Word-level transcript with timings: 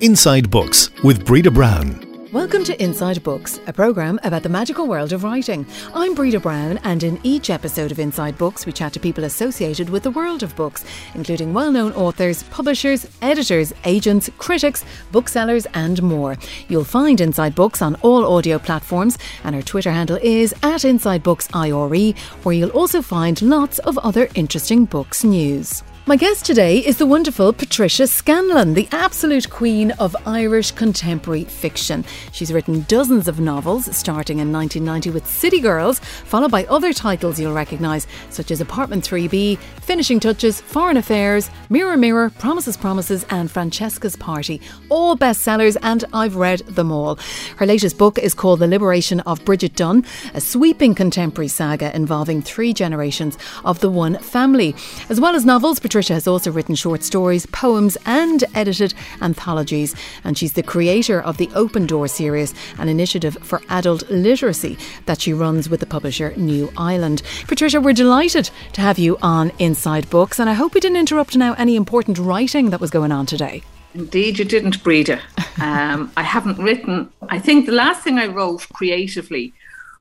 Inside 0.00 0.50
Books 0.50 0.88
with 1.04 1.26
Breda 1.26 1.50
Brown. 1.50 2.06
Welcome 2.32 2.64
to 2.64 2.82
Inside 2.82 3.22
Books, 3.22 3.60
a 3.66 3.72
programme 3.74 4.18
about 4.22 4.42
the 4.42 4.48
magical 4.48 4.86
world 4.86 5.12
of 5.12 5.24
writing. 5.24 5.66
I'm 5.92 6.14
Breda 6.14 6.40
Brown, 6.40 6.78
and 6.84 7.02
in 7.02 7.20
each 7.22 7.50
episode 7.50 7.92
of 7.92 7.98
Inside 7.98 8.38
Books, 8.38 8.64
we 8.64 8.72
chat 8.72 8.94
to 8.94 9.00
people 9.00 9.24
associated 9.24 9.90
with 9.90 10.02
the 10.02 10.10
world 10.10 10.42
of 10.42 10.56
books, 10.56 10.86
including 11.14 11.52
well 11.52 11.70
known 11.70 11.92
authors, 11.92 12.44
publishers, 12.44 13.06
editors, 13.20 13.74
agents, 13.84 14.30
critics, 14.38 14.86
booksellers, 15.12 15.66
and 15.74 16.02
more. 16.02 16.38
You'll 16.68 16.84
find 16.84 17.20
Inside 17.20 17.54
Books 17.54 17.82
on 17.82 17.96
all 17.96 18.24
audio 18.24 18.58
platforms, 18.58 19.18
and 19.44 19.54
our 19.54 19.62
Twitter 19.62 19.90
handle 19.90 20.18
is 20.22 20.54
at 20.62 20.86
Inside 20.86 21.22
Books 21.22 21.46
where 21.48 22.54
you'll 22.54 22.70
also 22.70 23.02
find 23.02 23.42
lots 23.42 23.80
of 23.80 23.98
other 23.98 24.30
interesting 24.34 24.86
books 24.86 25.24
news. 25.24 25.82
My 26.06 26.16
guest 26.16 26.46
today 26.46 26.78
is 26.78 26.96
the 26.96 27.06
wonderful 27.06 27.52
Patricia 27.52 28.06
Scanlan, 28.06 28.72
the 28.72 28.88
absolute 28.90 29.48
queen 29.48 29.92
of 29.92 30.16
Irish 30.26 30.72
contemporary 30.72 31.44
fiction. 31.44 32.04
She's 32.32 32.52
written 32.52 32.86
dozens 32.88 33.28
of 33.28 33.38
novels, 33.38 33.94
starting 33.94 34.38
in 34.38 34.50
1990 34.50 35.10
with 35.10 35.26
City 35.26 35.60
Girls, 35.60 35.98
followed 35.98 36.50
by 36.50 36.64
other 36.64 36.92
titles 36.92 37.38
you'll 37.38 37.52
recognise, 37.52 38.08
such 38.30 38.50
as 38.50 38.60
Apartment 38.62 39.04
3B, 39.04 39.58
Finishing 39.82 40.18
Touches, 40.18 40.60
Foreign 40.60 40.96
Affairs, 40.96 41.50
Mirror 41.68 41.98
Mirror, 41.98 42.30
Promises 42.30 42.78
Promises, 42.78 43.24
and 43.30 43.50
Francesca's 43.50 44.16
Party. 44.16 44.60
All 44.88 45.16
bestsellers, 45.16 45.76
and 45.82 46.04
I've 46.12 46.34
read 46.34 46.60
them 46.60 46.90
all. 46.90 47.20
Her 47.58 47.66
latest 47.66 47.98
book 47.98 48.18
is 48.18 48.34
called 48.34 48.60
The 48.60 48.66
Liberation 48.66 49.20
of 49.20 49.44
Bridget 49.44 49.76
Dunn, 49.76 50.04
a 50.34 50.40
sweeping 50.40 50.94
contemporary 50.94 51.48
saga 51.48 51.94
involving 51.94 52.40
three 52.40 52.72
generations 52.72 53.36
of 53.64 53.80
the 53.80 53.90
one 53.90 54.18
family. 54.18 54.74
As 55.08 55.20
well 55.20 55.36
as 55.36 55.44
novels, 55.44 55.78
Patricia 55.78 55.99
Patricia 56.00 56.14
has 56.14 56.26
also 56.26 56.50
written 56.50 56.74
short 56.74 57.02
stories, 57.02 57.44
poems, 57.44 57.98
and 58.06 58.42
edited 58.54 58.94
anthologies. 59.20 59.94
And 60.24 60.38
she's 60.38 60.54
the 60.54 60.62
creator 60.62 61.20
of 61.20 61.36
the 61.36 61.50
Open 61.54 61.86
Door 61.86 62.08
series, 62.08 62.54
an 62.78 62.88
initiative 62.88 63.36
for 63.42 63.60
adult 63.68 64.08
literacy 64.08 64.78
that 65.04 65.20
she 65.20 65.34
runs 65.34 65.68
with 65.68 65.80
the 65.80 65.84
publisher 65.84 66.32
New 66.38 66.72
Island. 66.74 67.20
Patricia, 67.46 67.82
we're 67.82 67.92
delighted 67.92 68.48
to 68.72 68.80
have 68.80 68.98
you 68.98 69.18
on 69.20 69.52
Inside 69.58 70.08
Books, 70.08 70.38
and 70.38 70.48
I 70.48 70.54
hope 70.54 70.72
we 70.72 70.80
didn't 70.80 70.96
interrupt 70.96 71.36
now 71.36 71.52
any 71.58 71.76
important 71.76 72.16
writing 72.16 72.70
that 72.70 72.80
was 72.80 72.88
going 72.88 73.12
on 73.12 73.26
today. 73.26 73.62
Indeed, 73.92 74.38
you 74.38 74.46
didn't, 74.46 74.82
Breda. 74.82 75.20
Um, 75.60 76.10
I 76.16 76.22
haven't 76.22 76.56
written. 76.56 77.12
I 77.28 77.38
think 77.38 77.66
the 77.66 77.72
last 77.72 78.02
thing 78.02 78.18
I 78.18 78.28
wrote 78.28 78.66
creatively 78.72 79.52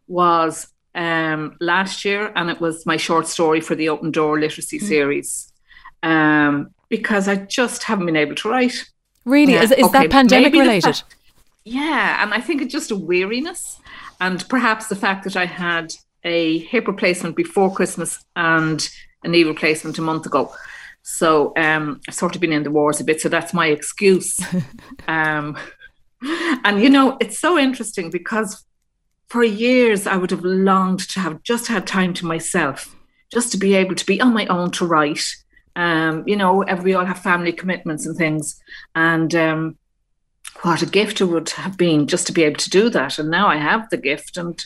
was 0.07 0.71
um, 0.95 1.57
last 1.59 2.05
year, 2.05 2.31
and 2.37 2.49
it 2.49 2.61
was 2.61 2.85
my 2.85 2.95
short 2.95 3.27
story 3.27 3.59
for 3.59 3.75
the 3.75 3.89
Open 3.89 4.09
Door 4.11 4.39
Literacy 4.39 4.79
mm. 4.79 4.83
series 4.83 5.48
um, 6.03 6.73
because 6.89 7.27
I 7.27 7.35
just 7.35 7.83
haven't 7.83 8.05
been 8.05 8.15
able 8.15 8.35
to 8.35 8.49
write. 8.49 8.89
Really? 9.25 9.53
Yeah. 9.53 9.63
Is, 9.63 9.71
is 9.71 9.85
okay, 9.85 9.99
that 9.99 10.11
pandemic 10.11 10.53
related? 10.53 10.95
Fact, 10.95 11.15
yeah, 11.63 12.23
and 12.23 12.33
I 12.33 12.41
think 12.41 12.61
it's 12.61 12.71
just 12.71 12.91
a 12.91 12.95
weariness, 12.95 13.79
and 14.19 14.47
perhaps 14.49 14.87
the 14.87 14.95
fact 14.95 15.23
that 15.25 15.35
I 15.35 15.45
had 15.45 15.93
a 16.23 16.59
hip 16.59 16.87
replacement 16.87 17.35
before 17.35 17.73
Christmas 17.73 18.23
and 18.35 18.89
a 19.23 19.27
knee 19.27 19.43
replacement 19.43 19.97
a 19.97 20.01
month 20.01 20.25
ago. 20.25 20.53
So 21.03 21.53
um, 21.55 22.01
I've 22.07 22.15
sort 22.15 22.35
of 22.35 22.41
been 22.41 22.53
in 22.53 22.63
the 22.63 22.71
wars 22.71 22.99
a 22.99 23.03
bit, 23.03 23.21
so 23.21 23.29
that's 23.29 23.53
my 23.53 23.67
excuse. 23.67 24.39
um, 25.07 25.57
and 26.63 26.81
you 26.81 26.89
know, 26.89 27.17
it's 27.19 27.39
so 27.39 27.57
interesting 27.57 28.09
because 28.09 28.65
for 29.27 29.43
years 29.43 30.07
I 30.07 30.17
would 30.17 30.31
have 30.31 30.43
longed 30.43 31.07
to 31.09 31.19
have 31.19 31.43
just 31.43 31.67
had 31.67 31.87
time 31.87 32.13
to 32.15 32.25
myself, 32.25 32.95
just 33.31 33.51
to 33.51 33.57
be 33.57 33.75
able 33.75 33.95
to 33.95 34.05
be 34.05 34.19
on 34.19 34.33
my 34.33 34.45
own 34.47 34.71
to 34.71 34.85
write 34.85 35.23
um, 35.75 36.23
you 36.27 36.35
know, 36.35 36.65
we 36.83 36.93
all 36.93 37.05
have 37.05 37.19
family 37.19 37.51
commitments 37.51 38.05
and 38.05 38.17
things. 38.17 38.61
And 38.95 39.33
um, 39.35 39.77
what 40.61 40.81
a 40.81 40.85
gift 40.85 41.21
it 41.21 41.25
would 41.25 41.49
have 41.51 41.77
been 41.77 42.07
just 42.07 42.27
to 42.27 42.33
be 42.33 42.43
able 42.43 42.57
to 42.57 42.69
do 42.69 42.89
that. 42.89 43.19
And 43.19 43.29
now 43.29 43.47
I 43.47 43.57
have 43.57 43.89
the 43.89 43.97
gift 43.97 44.37
and 44.37 44.63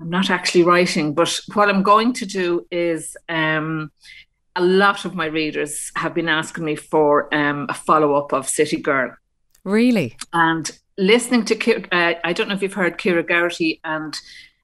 I'm 0.00 0.10
not 0.10 0.30
actually 0.30 0.64
writing. 0.64 1.14
But 1.14 1.40
what 1.54 1.68
I'm 1.68 1.82
going 1.82 2.12
to 2.14 2.26
do 2.26 2.66
is 2.70 3.16
um, 3.28 3.90
a 4.56 4.62
lot 4.62 5.04
of 5.04 5.14
my 5.14 5.26
readers 5.26 5.92
have 5.96 6.14
been 6.14 6.28
asking 6.28 6.64
me 6.64 6.76
for 6.76 7.32
um, 7.34 7.66
a 7.68 7.74
follow 7.74 8.14
up 8.14 8.32
of 8.32 8.48
City 8.48 8.78
Girl. 8.78 9.14
Really? 9.64 10.16
And 10.32 10.70
listening 10.96 11.44
to, 11.46 11.82
uh, 11.92 12.14
I 12.24 12.32
don't 12.32 12.48
know 12.48 12.54
if 12.54 12.62
you've 12.62 12.72
heard 12.72 12.98
Ciara 12.98 13.22
Geraghty 13.22 13.80
and 13.84 14.14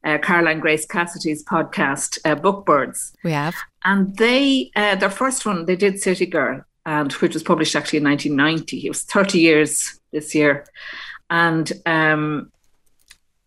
uh, 0.07 0.19
Caroline 0.19 0.61
Grace 0.61 0.87
Cassidy's 0.87 1.45
podcast, 1.45 2.19
uh, 2.25 2.37
Bookbirds. 2.37 3.13
We 3.25 3.33
have. 3.33 3.57
And 3.85 4.17
they, 4.17 4.71
uh, 4.77 4.95
their 4.95 5.11
first 5.11 5.45
one, 5.45 5.67
they 5.67 5.77
did 5.77 6.01
City 6.01 6.27
Girl, 6.27 6.65
and 6.87 7.13
which 7.15 7.35
was 7.35 7.43
published 7.43 7.75
actually 7.75 7.99
in 7.99 8.05
1990. 8.05 8.87
It 8.87 8.89
was 8.89 9.03
30 9.03 9.41
years 9.41 10.01
this 10.13 10.35
year. 10.35 10.65
And 11.29 11.71
um, 11.85 12.53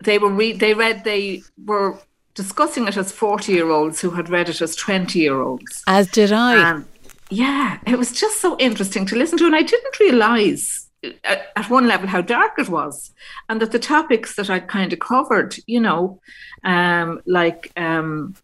they 0.03 0.19
were 0.19 0.29
re- 0.29 0.53
they 0.53 0.73
read, 0.73 1.05
they 1.05 1.43
were 1.65 1.97
discussing 2.35 2.87
it 2.87 2.97
as 2.97 3.11
40 3.11 3.53
year 3.53 3.69
olds 3.69 4.01
who 4.01 4.11
had 4.11 4.29
read 4.29 4.49
it 4.49 4.61
as 4.61 4.75
20 4.75 5.17
year 5.17 5.41
olds. 5.41 5.83
As 5.87 6.11
did 6.11 6.33
I. 6.33 6.71
And 6.71 6.85
yeah, 7.29 7.79
it 7.87 7.97
was 7.97 8.11
just 8.11 8.41
so 8.41 8.57
interesting 8.59 9.05
to 9.07 9.15
listen 9.15 9.37
to. 9.37 9.45
And 9.45 9.55
I 9.55 9.61
didn't 9.61 9.99
realize 9.99 10.88
at 11.23 11.69
one 11.69 11.87
level 11.87 12.07
how 12.07 12.21
dark 12.21 12.53
it 12.57 12.69
was 12.69 13.11
and 13.47 13.61
that 13.61 13.71
the 13.71 13.79
topics 13.79 14.35
that 14.35 14.49
I'd 14.49 14.67
kind 14.67 14.91
of 14.91 14.99
covered, 14.99 15.55
you 15.65 15.79
know, 15.79 16.19
um, 16.63 17.21
like 17.25 17.71
um, 17.77 18.35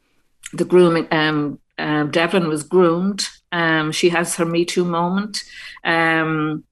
the 0.54 0.66
grooming, 0.66 1.08
um, 1.12 1.60
uh, 1.78 2.04
Devlin 2.04 2.48
was 2.48 2.64
groomed. 2.64 3.28
Um, 3.52 3.92
she 3.92 4.10
has 4.10 4.36
her 4.36 4.46
Me 4.46 4.66
Too 4.66 4.86
moment. 4.86 5.44
Um, 5.84 6.64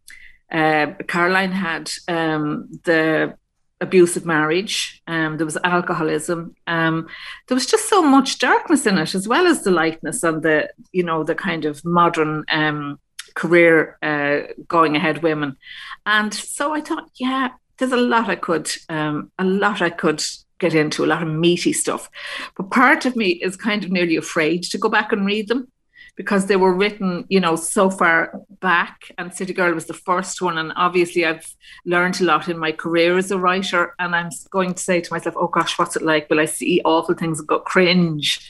uh, 0.52 0.94
Caroline 1.08 1.52
had 1.52 1.92
um, 2.08 2.70
the 2.84 3.38
abusive 3.82 4.26
marriage. 4.26 5.02
Um, 5.08 5.38
there 5.38 5.46
was 5.46 5.58
alcoholism. 5.64 6.56
Um, 6.68 7.08
there 7.48 7.56
was 7.56 7.66
just 7.66 7.90
so 7.90 8.02
much 8.02 8.40
darkness 8.40 8.86
in 8.86 8.98
it, 8.98 9.14
as 9.16 9.28
well 9.28 9.48
as 9.48 9.64
the 9.64 9.72
lightness 9.72 10.24
and 10.24 10.42
the, 10.42 10.70
you 10.92 11.04
know, 11.04 11.24
the 11.24 11.36
kind 11.36 11.66
of 11.66 11.84
modern 11.84 12.46
um, 12.50 13.00
career 13.34 13.98
uh, 14.02 14.54
going 14.68 14.96
ahead 14.96 15.24
women. 15.24 15.58
And 16.06 16.34
so 16.34 16.74
I 16.74 16.82
thought, 16.82 17.10
yeah, 17.16 17.50
there's 17.78 17.92
a 17.92 17.98
lot 17.98 18.30
I 18.30 18.36
could, 18.36 18.70
um, 18.90 19.32
a 19.40 19.44
lot 19.44 19.82
I 19.82 19.90
could 19.90 20.24
get 20.60 20.74
into, 20.74 21.04
a 21.04 21.08
lot 21.08 21.24
of 21.24 21.30
meaty 21.30 21.74
stuff. 21.74 22.10
But 22.56 22.72
part 22.72 23.06
of 23.06 23.16
me 23.16 23.30
is 23.30 23.56
kind 23.58 23.84
of 23.84 23.92
nearly 23.92 24.16
afraid 24.16 24.64
to 24.64 24.78
go 24.78 24.90
back 24.90 25.12
and 25.12 25.26
read 25.26 25.48
them 25.48 25.68
because 26.16 26.46
they 26.46 26.56
were 26.56 26.74
written, 26.74 27.26
you 27.28 27.40
know, 27.40 27.56
so 27.56 27.90
far 27.90 28.40
back. 28.62 29.12
And 29.18 29.34
City 29.34 29.54
Girl 29.54 29.74
was 29.74 29.88
the 29.88 29.94
first 29.94 30.42
one. 30.42 30.58
And 30.58 30.72
obviously, 30.76 31.26
I've 31.26 31.48
learned 31.86 32.22
a 32.22 32.26
lot 32.26 32.48
in 32.50 32.58
my 32.58 32.72
career 32.72 33.18
as 33.18 33.32
a 33.32 33.40
writer. 33.40 33.96
And 33.98 34.16
I'm 34.16 34.30
going 34.52 34.76
to 34.76 34.84
say 34.84 35.02
to 35.02 35.14
myself, 35.14 35.36
oh 35.38 35.48
gosh, 35.48 35.78
what's 35.80 35.96
it 35.96 36.04
like? 36.04 36.30
Will 36.30 36.40
I 36.40 36.46
see 36.46 36.82
awful 36.86 37.16
things 37.16 37.40
and 37.40 37.48
go 37.48 37.60
cringe? 37.60 38.48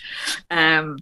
Um, 0.52 0.98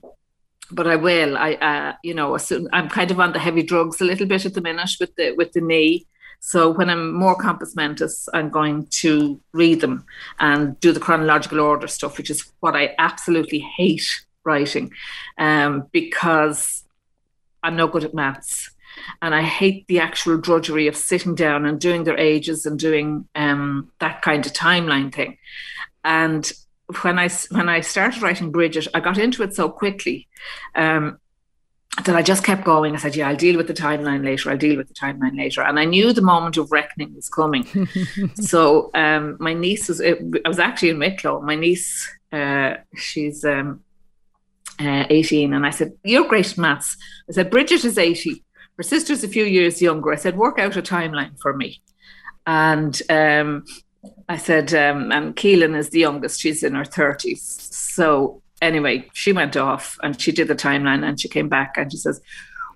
but 0.72 0.88
I 0.88 0.96
will. 0.96 1.38
I, 1.38 1.54
uh, 1.54 1.94
you 2.04 2.14
know, 2.14 2.36
soon, 2.38 2.68
I'm 2.74 2.90
kind 2.90 3.12
of 3.12 3.20
on 3.20 3.34
the 3.34 3.40
heavy 3.40 3.64
drugs 3.64 4.02
a 4.02 4.06
little 4.06 4.28
bit 4.28 4.46
at 4.46 4.54
the 4.54 4.62
minute 4.62 4.92
with 5.00 5.16
the 5.16 5.34
with 5.34 5.52
the 5.54 5.62
knee. 5.62 6.08
So 6.40 6.72
when 6.72 6.90
I'm 6.90 7.14
more 7.14 7.36
compos 7.36 7.76
mentis, 7.76 8.28
I'm 8.34 8.50
going 8.50 8.88
to 9.02 9.40
read 9.54 9.80
them 9.82 10.06
and 10.40 10.80
do 10.80 10.92
the 10.92 11.00
chronological 11.00 11.60
order 11.60 11.88
stuff, 11.88 12.18
which 12.18 12.32
is 12.32 12.52
what 12.62 12.76
I 12.76 12.96
absolutely 12.98 13.60
hate 13.60 14.08
writing, 14.44 14.92
um, 15.38 15.88
because 15.92 16.84
I'm 17.62 17.76
no 17.76 17.88
good 17.88 18.04
at 18.04 18.16
maths, 18.16 18.72
and 19.22 19.36
I 19.36 19.44
hate 19.44 19.86
the 19.88 20.00
actual 20.00 20.38
drudgery 20.38 20.88
of 20.88 20.96
sitting 20.96 21.36
down 21.36 21.66
and 21.66 21.80
doing 21.80 22.06
their 22.06 22.18
ages 22.18 22.66
and 22.66 22.80
doing 22.80 23.28
um, 23.36 23.92
that 24.00 24.24
kind 24.24 24.44
of 24.44 24.54
timeline 24.54 25.14
thing. 25.14 25.38
And 26.04 26.52
when 27.02 27.20
I 27.20 27.30
when 27.50 27.70
I 27.70 27.82
started 27.82 28.22
writing 28.22 28.52
Bridget, 28.52 28.88
I 28.94 29.00
got 29.00 29.18
into 29.18 29.44
it 29.44 29.56
so 29.56 29.70
quickly 29.70 30.28
um, 30.76 31.20
that 32.06 32.16
I 32.16 32.22
just 32.22 32.44
kept 32.44 32.64
going. 32.64 32.94
I 32.94 32.98
said, 32.98 33.16
"Yeah, 33.16 33.30
I'll 33.30 33.36
deal 33.36 33.58
with 33.58 33.68
the 33.68 33.74
timeline 33.74 34.24
later. 34.24 34.50
I'll 34.50 34.58
deal 34.58 34.78
with 34.78 34.88
the 34.88 34.94
timeline 34.94 35.38
later." 35.38 35.62
And 35.62 35.80
I 35.80 35.86
knew 35.86 36.14
the 36.14 36.22
moment 36.22 36.58
of 36.58 36.72
reckoning 36.72 37.14
was 37.16 37.30
coming. 37.30 37.66
so 38.36 38.92
um, 38.94 39.38
my 39.40 39.54
niece 39.54 39.88
was. 39.88 40.00
It, 40.00 40.20
I 40.46 40.48
was 40.48 40.60
actually 40.60 40.90
in 40.90 41.00
Wicklow. 41.00 41.42
My 41.42 41.56
niece, 41.56 42.10
uh, 42.32 42.76
she's 42.96 43.44
um, 43.44 43.82
uh, 44.80 45.06
eighteen, 45.10 45.54
and 45.54 45.66
I 45.66 45.72
said, 45.72 45.94
"You're 46.04 46.28
great 46.28 46.52
at 46.52 46.58
maths." 46.58 46.98
I 47.30 47.34
said, 47.34 47.52
"Bridget 47.52 47.86
is 47.86 47.98
eighty. 47.98 48.44
Her 48.78 48.84
sister's 48.84 49.24
a 49.24 49.28
few 49.28 49.44
years 49.44 49.82
younger." 49.82 50.12
I 50.12 50.18
said, 50.18 50.38
"Work 50.38 50.60
out 50.60 50.78
a 50.78 50.82
timeline 50.82 51.40
for 51.40 51.54
me." 51.54 51.82
And 52.48 53.00
um, 53.10 53.66
I 54.32 54.38
said, 54.38 54.74
um, 54.74 55.12
and 55.12 55.36
Keelan 55.36 55.76
is 55.78 55.90
the 55.90 56.00
youngest. 56.00 56.40
She's 56.40 56.64
in 56.64 56.74
her 56.76 56.86
30s. 56.86 57.40
So 57.40 58.42
anyway, 58.62 59.10
she 59.12 59.34
went 59.34 59.58
off 59.58 59.98
and 60.02 60.20
she 60.20 60.32
did 60.32 60.48
the 60.48 60.56
timeline 60.56 61.06
and 61.06 61.20
she 61.20 61.28
came 61.28 61.50
back 61.50 61.74
and 61.78 61.92
she 61.92 61.98
says, 61.98 62.22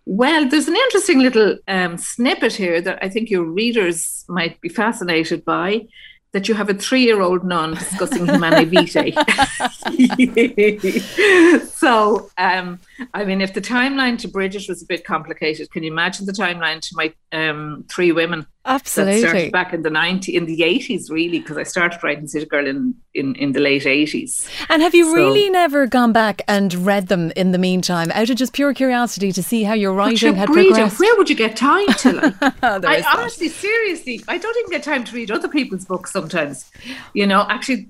well, 0.06 0.48
there's 0.50 0.68
an 0.68 0.76
interesting 0.76 1.20
little 1.20 1.58
um, 1.70 1.98
snippet 1.98 2.54
here 2.54 2.82
that 2.82 3.00
I 3.02 3.08
think 3.08 3.30
your 3.30 3.46
readers 3.46 4.26
might 4.28 4.60
be 4.60 4.68
fascinated 4.68 5.46
by. 5.46 5.88
That 6.34 6.50
you 6.50 6.56
have 6.56 6.70
a 6.70 6.74
three-year-old 6.74 7.46
nun 7.46 7.76
discussing 7.76 8.26
Humanae 8.28 8.66
Vitae. 8.66 9.14
so, 11.66 12.30
um, 12.38 12.82
I 13.14 13.26
mean, 13.26 13.42
if 13.42 13.54
the 13.54 13.62
timeline 13.62 14.18
to 14.20 14.28
Bridget 14.28 14.68
was 14.70 14.82
a 14.82 14.86
bit 14.86 15.04
complicated, 15.04 15.72
can 15.72 15.84
you 15.84 15.92
imagine 15.92 16.26
the 16.26 16.32
timeline 16.32 16.82
to 16.82 16.90
my 16.94 17.14
um, 17.32 17.86
three 17.90 18.12
women? 18.12 18.48
Absolutely. 18.66 19.22
That 19.22 19.30
started 19.30 19.52
back 19.52 19.74
in 19.74 19.84
the 19.84 19.90
90 19.90 20.36
in 20.36 20.46
the 20.46 20.60
80s 20.62 21.12
really 21.12 21.40
because 21.40 21.58
I 21.58 21.64
started 21.64 22.04
writing 22.04 22.28
City 22.28 22.46
Girl 22.46 22.66
in, 22.66 22.96
in, 23.14 23.36
in 23.36 23.52
the 23.52 23.60
late 23.60 23.84
80s. 23.84 24.50
And 24.70 24.82
have 24.82 24.96
you 24.96 25.06
so, 25.06 25.14
really 25.14 25.50
never 25.50 25.86
gone 25.86 26.14
back 26.14 26.42
and 26.48 26.74
read 26.74 27.08
them 27.08 27.32
in 27.36 27.52
the 27.52 27.60
meantime 27.60 28.12
out 28.12 28.30
of 28.30 28.38
just 28.38 28.54
pure 28.54 28.74
curiosity 28.74 29.32
to 29.34 29.44
see 29.44 29.64
how 29.64 29.74
your 29.74 29.94
writing 29.94 30.36
had 30.36 30.48
progressed? 30.48 31.00
Where 31.00 31.16
would 31.16 31.30
you 31.30 31.36
get 31.36 31.56
time 31.56 31.88
to 31.88 32.14
like? 32.14 32.36
I 32.64 33.04
honestly 33.16 33.50
seriously 33.50 34.24
I 34.28 34.38
don't 34.38 34.58
even 34.58 34.72
get 34.72 34.84
time 34.84 35.04
to 35.04 35.16
read 35.16 35.30
other 35.30 35.48
people's 35.48 35.86
books 35.86 36.12
sometimes. 36.12 36.72
You 37.14 37.28
know, 37.28 37.46
actually 37.48 37.90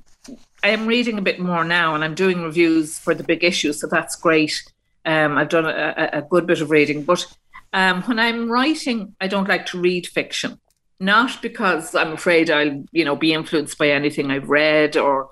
I 0.61 0.69
am 0.69 0.87
reading 0.87 1.17
a 1.17 1.21
bit 1.21 1.39
more 1.39 1.63
now 1.63 1.95
and 1.95 2.03
I'm 2.03 2.15
doing 2.15 2.41
reviews 2.41 2.97
for 2.97 3.13
the 3.13 3.23
big 3.23 3.43
issue 3.43 3.71
so 3.71 3.87
that's 3.87 4.15
great. 4.15 4.61
Um, 5.05 5.37
I've 5.37 5.49
done 5.49 5.65
a, 5.65 6.09
a, 6.13 6.21
good 6.21 6.47
bit 6.47 6.61
of 6.61 6.71
reading, 6.71 7.03
but 7.03 7.25
um, 7.73 8.01
when 8.03 8.17
I'm 8.17 8.51
writing, 8.51 9.15
I 9.21 9.27
don't 9.27 9.47
like 9.47 9.67
to 9.67 9.79
read 9.79 10.07
fiction 10.07 10.59
not 10.99 11.41
because 11.41 11.93
I'm 11.93 12.13
afraid 12.13 12.49
I'll, 12.49 12.83
you 12.91 13.05
know, 13.05 13.15
be 13.15 13.33
influenced 13.33 13.77
by 13.77 13.89
anything 13.89 14.31
I've 14.31 14.49
read 14.49 14.95
or 14.95 15.29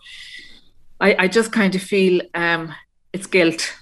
I, 0.99 1.15
I 1.19 1.27
just 1.27 1.51
kind 1.51 1.75
of 1.75 1.81
feel 1.81 2.21
um, 2.33 2.73
it's 3.11 3.27
guilt. 3.27 3.73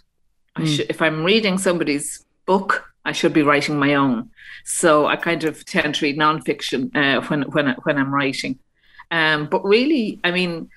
Mm. 0.57 0.67
Should, 0.67 0.89
if 0.89 1.01
I'm 1.01 1.23
reading 1.23 1.57
somebody's 1.57 2.23
book, 2.45 2.85
I 3.05 3.11
should 3.11 3.33
be 3.33 3.41
writing 3.41 3.79
my 3.79 3.95
own. 3.95 4.29
So 4.63 5.07
I 5.07 5.15
kind 5.15 5.43
of 5.43 5.65
tend 5.65 5.95
to 5.95 6.05
read 6.05 6.17
nonfiction 6.17 6.95
uh, 6.95 7.21
when 7.27 7.43
when 7.43 7.75
when 7.83 7.97
I'm 7.97 8.13
writing. 8.13 8.59
Um, 9.09 9.47
but 9.49 9.63
really, 9.63 10.19
I 10.23 10.31
mean, 10.31 10.69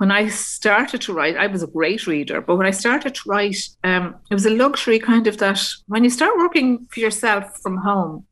when 0.00 0.10
I 0.10 0.28
started 0.28 1.02
to 1.02 1.12
write, 1.12 1.36
I 1.36 1.46
was 1.46 1.62
a 1.62 1.66
great 1.66 2.06
reader. 2.06 2.40
But 2.40 2.56
when 2.56 2.66
I 2.66 2.70
started 2.70 3.14
to 3.16 3.20
write, 3.26 3.68
um, 3.84 4.14
it 4.30 4.34
was 4.34 4.46
a 4.46 4.56
luxury 4.56 4.98
kind 4.98 5.26
of 5.26 5.36
that 5.36 5.60
when 5.88 6.04
you 6.04 6.08
start 6.08 6.38
working 6.38 6.86
for 6.90 7.00
yourself 7.00 7.58
from 7.58 7.76
home, 7.76 8.24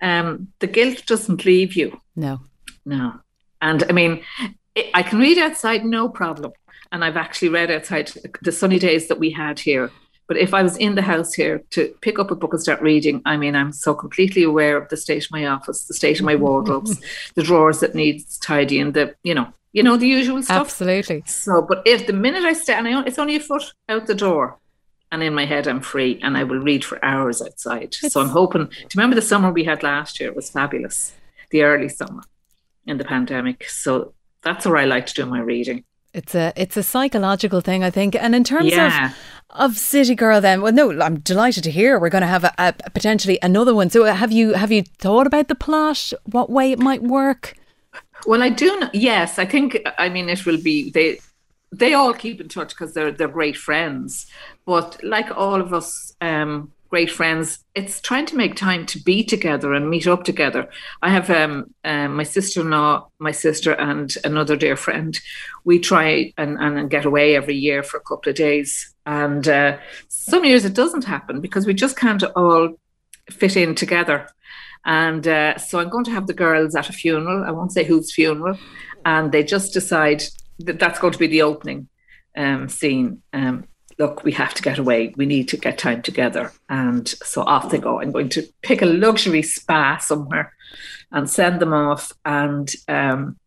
um, 0.00 0.48
the 0.60 0.66
guilt 0.66 1.04
doesn't 1.04 1.44
leave 1.44 1.74
you. 1.74 2.00
No. 2.16 2.40
No. 2.86 3.20
And 3.60 3.84
I 3.90 3.92
mean, 3.92 4.22
it, 4.74 4.86
I 4.94 5.02
can 5.02 5.18
read 5.18 5.36
outside, 5.36 5.84
no 5.84 6.08
problem. 6.08 6.52
And 6.90 7.04
I've 7.04 7.18
actually 7.18 7.50
read 7.50 7.70
outside 7.70 8.10
the 8.40 8.52
sunny 8.52 8.78
days 8.78 9.08
that 9.08 9.18
we 9.18 9.30
had 9.30 9.58
here. 9.58 9.90
But 10.26 10.38
if 10.38 10.54
I 10.54 10.62
was 10.62 10.78
in 10.78 10.94
the 10.94 11.02
house 11.02 11.34
here 11.34 11.62
to 11.72 11.94
pick 12.00 12.18
up 12.18 12.30
a 12.30 12.34
book 12.34 12.54
and 12.54 12.62
start 12.62 12.80
reading, 12.80 13.20
I 13.26 13.36
mean, 13.36 13.54
I'm 13.54 13.72
so 13.72 13.92
completely 13.92 14.42
aware 14.42 14.78
of 14.78 14.88
the 14.88 14.96
state 14.96 15.26
of 15.26 15.32
my 15.32 15.44
office, 15.44 15.84
the 15.84 15.92
state 15.92 16.18
of 16.18 16.24
my 16.24 16.34
wardrobes, 16.44 16.98
the 17.34 17.42
drawers 17.42 17.80
that 17.80 17.94
needs 17.94 18.38
tidying, 18.38 18.92
the 18.92 19.14
you 19.22 19.34
know, 19.34 19.52
you 19.74 19.82
know, 19.82 19.96
the 19.96 20.06
usual 20.06 20.42
stuff. 20.42 20.68
Absolutely. 20.68 21.24
So, 21.26 21.60
but 21.60 21.82
if 21.84 22.06
the 22.06 22.12
minute 22.12 22.44
I 22.44 22.52
stand, 22.52 22.86
it's 23.06 23.18
only 23.18 23.36
a 23.36 23.40
foot 23.40 23.74
out 23.88 24.06
the 24.06 24.14
door, 24.14 24.56
and 25.10 25.22
in 25.22 25.34
my 25.34 25.44
head 25.44 25.66
I'm 25.66 25.80
free 25.80 26.18
and 26.22 26.36
I 26.36 26.44
will 26.44 26.60
read 26.60 26.84
for 26.84 27.04
hours 27.04 27.42
outside. 27.42 27.96
It's, 28.00 28.12
so 28.12 28.20
I'm 28.20 28.28
hoping 28.28 28.64
do 28.64 28.70
you 28.72 28.88
remember 28.96 29.16
the 29.16 29.22
summer 29.22 29.52
we 29.52 29.64
had 29.64 29.82
last 29.82 30.20
year 30.20 30.30
It 30.30 30.36
was 30.36 30.48
fabulous, 30.48 31.12
the 31.50 31.64
early 31.64 31.88
summer 31.88 32.22
in 32.86 32.98
the 32.98 33.04
pandemic. 33.04 33.68
So 33.68 34.14
that's 34.42 34.64
where 34.64 34.76
I 34.76 34.84
like 34.84 35.06
to 35.06 35.14
do 35.14 35.26
my 35.26 35.40
reading. 35.40 35.84
It's 36.12 36.36
a 36.36 36.52
it's 36.54 36.76
a 36.76 36.82
psychological 36.84 37.60
thing, 37.60 37.82
I 37.82 37.90
think. 37.90 38.14
And 38.14 38.36
in 38.36 38.44
terms 38.44 38.70
yeah. 38.70 39.08
of 39.08 39.70
of 39.70 39.76
City 39.76 40.14
Girl, 40.14 40.40
then, 40.40 40.62
well, 40.62 40.72
no, 40.72 41.00
I'm 41.00 41.18
delighted 41.18 41.64
to 41.64 41.70
hear 41.72 41.98
we're 41.98 42.08
going 42.08 42.22
to 42.22 42.28
have 42.28 42.44
a, 42.44 42.52
a, 42.58 42.72
potentially 42.90 43.38
another 43.42 43.74
one. 43.74 43.90
So, 43.90 44.04
have 44.04 44.30
you 44.30 44.52
have 44.52 44.70
you 44.70 44.82
thought 44.82 45.26
about 45.26 45.48
the 45.48 45.56
plot? 45.56 46.12
What 46.26 46.48
way 46.48 46.70
it 46.70 46.78
might 46.78 47.02
work? 47.02 47.54
Well, 48.26 48.42
I 48.42 48.48
do. 48.48 48.78
Know, 48.80 48.90
yes, 48.92 49.38
I 49.38 49.44
think. 49.44 49.78
I 49.98 50.08
mean, 50.08 50.28
it 50.28 50.46
will 50.46 50.60
be 50.60 50.90
they 50.90 51.18
they 51.72 51.94
all 51.94 52.14
keep 52.14 52.40
in 52.40 52.48
touch 52.48 52.70
because 52.70 52.94
they're 52.94 53.12
they're 53.12 53.28
great 53.28 53.56
friends. 53.56 54.26
But 54.64 55.02
like 55.02 55.30
all 55.36 55.60
of 55.60 55.74
us, 55.74 56.14
um, 56.20 56.72
great 56.88 57.10
friends, 57.10 57.58
it's 57.74 58.00
trying 58.00 58.26
to 58.26 58.36
make 58.36 58.54
time 58.54 58.86
to 58.86 59.02
be 59.02 59.24
together 59.24 59.74
and 59.74 59.90
meet 59.90 60.06
up 60.06 60.24
together. 60.24 60.68
I 61.02 61.10
have 61.10 61.28
um, 61.28 61.74
uh, 61.84 62.08
my 62.08 62.22
sister-in-law, 62.22 63.08
my 63.18 63.32
sister, 63.32 63.72
and 63.72 64.14
another 64.24 64.56
dear 64.56 64.76
friend. 64.76 65.18
We 65.64 65.78
try 65.78 66.32
and, 66.38 66.56
and 66.58 66.88
get 66.90 67.04
away 67.04 67.36
every 67.36 67.56
year 67.56 67.82
for 67.82 67.96
a 67.96 68.02
couple 68.08 68.30
of 68.30 68.36
days, 68.36 68.94
and 69.04 69.46
uh, 69.48 69.78
some 70.08 70.44
years 70.44 70.64
it 70.64 70.74
doesn't 70.74 71.04
happen 71.04 71.40
because 71.40 71.66
we 71.66 71.74
just 71.74 71.96
can't 71.96 72.22
all 72.36 72.78
fit 73.30 73.56
in 73.56 73.74
together. 73.74 74.28
And 74.84 75.26
uh, 75.26 75.58
so 75.58 75.78
I'm 75.78 75.88
going 75.88 76.04
to 76.04 76.10
have 76.10 76.26
the 76.26 76.34
girls 76.34 76.74
at 76.74 76.90
a 76.90 76.92
funeral. 76.92 77.44
I 77.44 77.50
won't 77.50 77.72
say 77.72 77.84
whose 77.84 78.12
funeral, 78.12 78.58
and 79.04 79.32
they 79.32 79.42
just 79.42 79.72
decide 79.72 80.22
that 80.60 80.78
that's 80.78 80.98
going 80.98 81.12
to 81.12 81.18
be 81.18 81.26
the 81.26 81.42
opening 81.42 81.88
um, 82.36 82.68
scene. 82.68 83.22
Um, 83.32 83.66
look, 83.98 84.24
we 84.24 84.32
have 84.32 84.54
to 84.54 84.62
get 84.62 84.78
away. 84.78 85.14
We 85.16 85.26
need 85.26 85.48
to 85.48 85.56
get 85.56 85.78
time 85.78 86.02
together. 86.02 86.52
And 86.68 87.08
so 87.08 87.42
off 87.42 87.70
they 87.70 87.78
go. 87.78 88.00
I'm 88.00 88.12
going 88.12 88.28
to 88.30 88.42
pick 88.62 88.82
a 88.82 88.86
luxury 88.86 89.42
spa 89.42 89.98
somewhere 89.98 90.52
and 91.12 91.28
send 91.28 91.60
them 91.60 91.72
off. 91.72 92.12
And 92.24 92.70
um, 92.88 93.38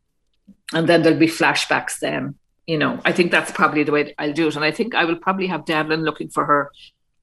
and 0.73 0.87
then 0.87 1.01
there'll 1.01 1.19
be 1.19 1.27
flashbacks 1.27 1.99
then. 1.99 2.35
You 2.65 2.77
know, 2.77 2.99
I 3.05 3.13
think 3.13 3.31
that's 3.31 3.51
probably 3.51 3.83
the 3.83 3.93
way 3.93 4.13
I'll 4.17 4.33
do 4.33 4.47
it. 4.47 4.55
And 4.55 4.65
I 4.65 4.71
think 4.71 4.95
I 4.95 5.05
will 5.05 5.15
probably 5.15 5.47
have 5.47 5.65
Devlin 5.65 6.03
looking 6.03 6.29
for 6.29 6.45
her 6.45 6.71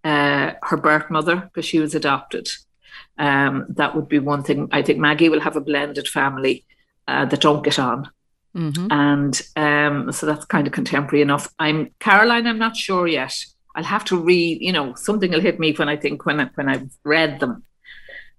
uh, 0.02 0.52
her 0.62 0.76
birth 0.76 1.10
mother 1.10 1.36
because 1.36 1.64
she 1.64 1.80
was 1.80 1.94
adopted. 1.94 2.48
Um, 3.18 3.66
that 3.70 3.94
would 3.94 4.08
be 4.08 4.18
one 4.18 4.42
thing. 4.42 4.68
I 4.72 4.82
think 4.82 4.98
Maggie 4.98 5.28
will 5.28 5.40
have 5.40 5.56
a 5.56 5.60
blended 5.60 6.08
family 6.08 6.64
uh, 7.06 7.24
that 7.26 7.40
don't 7.40 7.62
get 7.62 7.78
on. 7.78 8.10
Mm-hmm. 8.56 8.86
And 8.90 9.42
um, 9.56 10.12
so 10.12 10.26
that's 10.26 10.44
kind 10.44 10.66
of 10.66 10.72
contemporary 10.72 11.22
enough. 11.22 11.52
I'm 11.58 11.90
Caroline. 11.98 12.46
I'm 12.46 12.58
not 12.58 12.76
sure 12.76 13.06
yet. 13.06 13.44
I'll 13.74 13.84
have 13.84 14.04
to 14.06 14.16
read. 14.16 14.60
You 14.60 14.72
know, 14.72 14.94
something 14.94 15.30
will 15.30 15.40
hit 15.40 15.58
me 15.58 15.72
when 15.72 15.88
I 15.88 15.96
think 15.96 16.24
when 16.24 16.40
I, 16.40 16.50
when 16.54 16.68
I've 16.68 16.90
read 17.02 17.40
them 17.40 17.64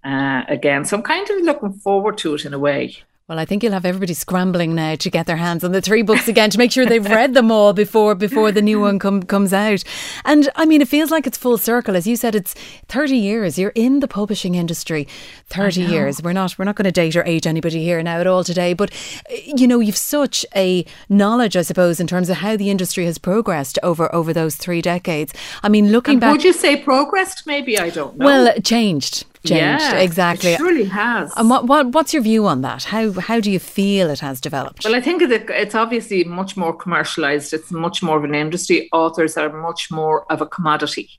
uh, 0.04 0.44
again. 0.48 0.86
So 0.86 0.98
I'm 0.98 1.04
kind 1.04 1.30
of 1.30 1.42
looking 1.42 1.74
forward 1.74 2.18
to 2.20 2.36
it 2.36 2.46
in 2.46 2.54
a 2.54 2.60
way. 2.60 2.98
Well, 3.28 3.40
I 3.40 3.46
think 3.46 3.64
you'll 3.64 3.74
have 3.74 3.86
everybody 3.86 4.14
scrambling 4.14 4.76
now 4.76 4.94
to 4.98 5.10
get 5.10 5.26
their 5.26 5.38
hands 5.38 5.64
on 5.64 5.72
the 5.72 5.82
three 5.82 6.04
books 6.04 6.28
again 6.28 6.52
to 6.52 6.60
make 6.60 6.72
sure 6.72 6.86
they've 6.86 7.04
read 7.04 7.34
them 7.34 7.52
all 7.52 7.74
before 7.74 8.14
before 8.14 8.52
the 8.52 8.62
new 8.62 8.80
one 8.80 9.00
come, 9.00 9.24
comes 9.24 9.52
out. 9.52 9.84
And 10.26 10.48
I 10.56 10.68
mean, 10.68 10.80
it 10.80 10.88
feels 10.88 11.10
like 11.10 11.26
it's 11.26 11.36
full 11.36 11.58
circle, 11.58 11.96
as 11.96 12.06
you 12.06 12.18
said. 12.18 12.36
It's 12.36 12.54
thirty 12.88 13.18
years. 13.18 13.58
You're 13.58 13.72
in 13.74 14.00
the 14.00 14.08
publishing 14.08 14.54
industry. 14.54 15.08
Thirty 15.48 15.82
years. 15.82 16.22
We're 16.22 16.34
not 16.34 16.56
we're 16.60 16.66
not 16.66 16.76
going 16.76 16.86
to 16.86 16.92
date 16.92 17.16
or 17.16 17.24
age 17.26 17.48
anybody 17.48 17.84
here 17.84 18.04
now 18.04 18.20
at 18.20 18.28
all 18.28 18.44
today. 18.44 18.76
But 18.76 18.92
eh, 19.28 19.54
you 19.58 19.66
know, 19.66 19.80
you've 19.80 19.98
such 19.98 20.46
a 20.56 20.86
knowledge, 21.10 21.58
I 21.58 21.64
suppose, 21.64 22.00
in 22.00 22.06
terms 22.06 22.30
of 22.30 22.38
how 22.38 22.56
the 22.56 22.70
industry 22.70 23.06
has 23.06 23.18
progressed 23.18 23.80
over 23.82 24.14
over 24.14 24.34
those 24.34 24.56
three 24.56 24.84
decades. 24.84 25.34
I 25.64 25.70
mean, 25.70 25.92
looking 25.92 26.14
and 26.14 26.22
back, 26.22 26.32
would 26.34 26.44
you 26.44 26.54
say 26.54 26.78
progressed? 26.78 27.48
Maybe 27.48 27.80
I 27.80 27.90
don't 27.90 28.18
know. 28.18 28.26
Well, 28.28 28.54
changed 28.62 29.26
changed. 29.46 29.84
Yeah, 29.84 30.00
exactly. 30.00 30.52
It 30.52 30.58
surely 30.58 30.86
has. 30.86 31.34
And 31.38 31.50
what, 31.50 31.66
what 31.68 31.88
what's 31.88 32.14
your 32.14 32.24
view 32.24 32.46
on 32.48 32.62
that? 32.62 32.86
How 32.86 33.12
how 33.14 33.40
do 33.40 33.52
you 33.52 33.60
feel 33.60 34.10
it 34.10 34.20
has 34.20 34.42
developed? 34.42 34.84
Well, 34.86 34.96
I 34.96 35.02
think 35.02 35.22
it's 35.22 35.76
obviously 35.76 36.24
much 36.24 36.58
more 36.58 36.76
commercialized. 36.76 37.54
It's 37.54 37.72
much 37.72 38.04
more 38.04 38.18
of 38.18 38.24
an 38.24 38.36
industry. 38.36 38.90
Authors 38.92 39.38
are 39.38 39.50
much 39.50 39.92
more 39.92 40.30
of 40.32 40.42
a 40.42 40.46
commodity. 40.46 41.10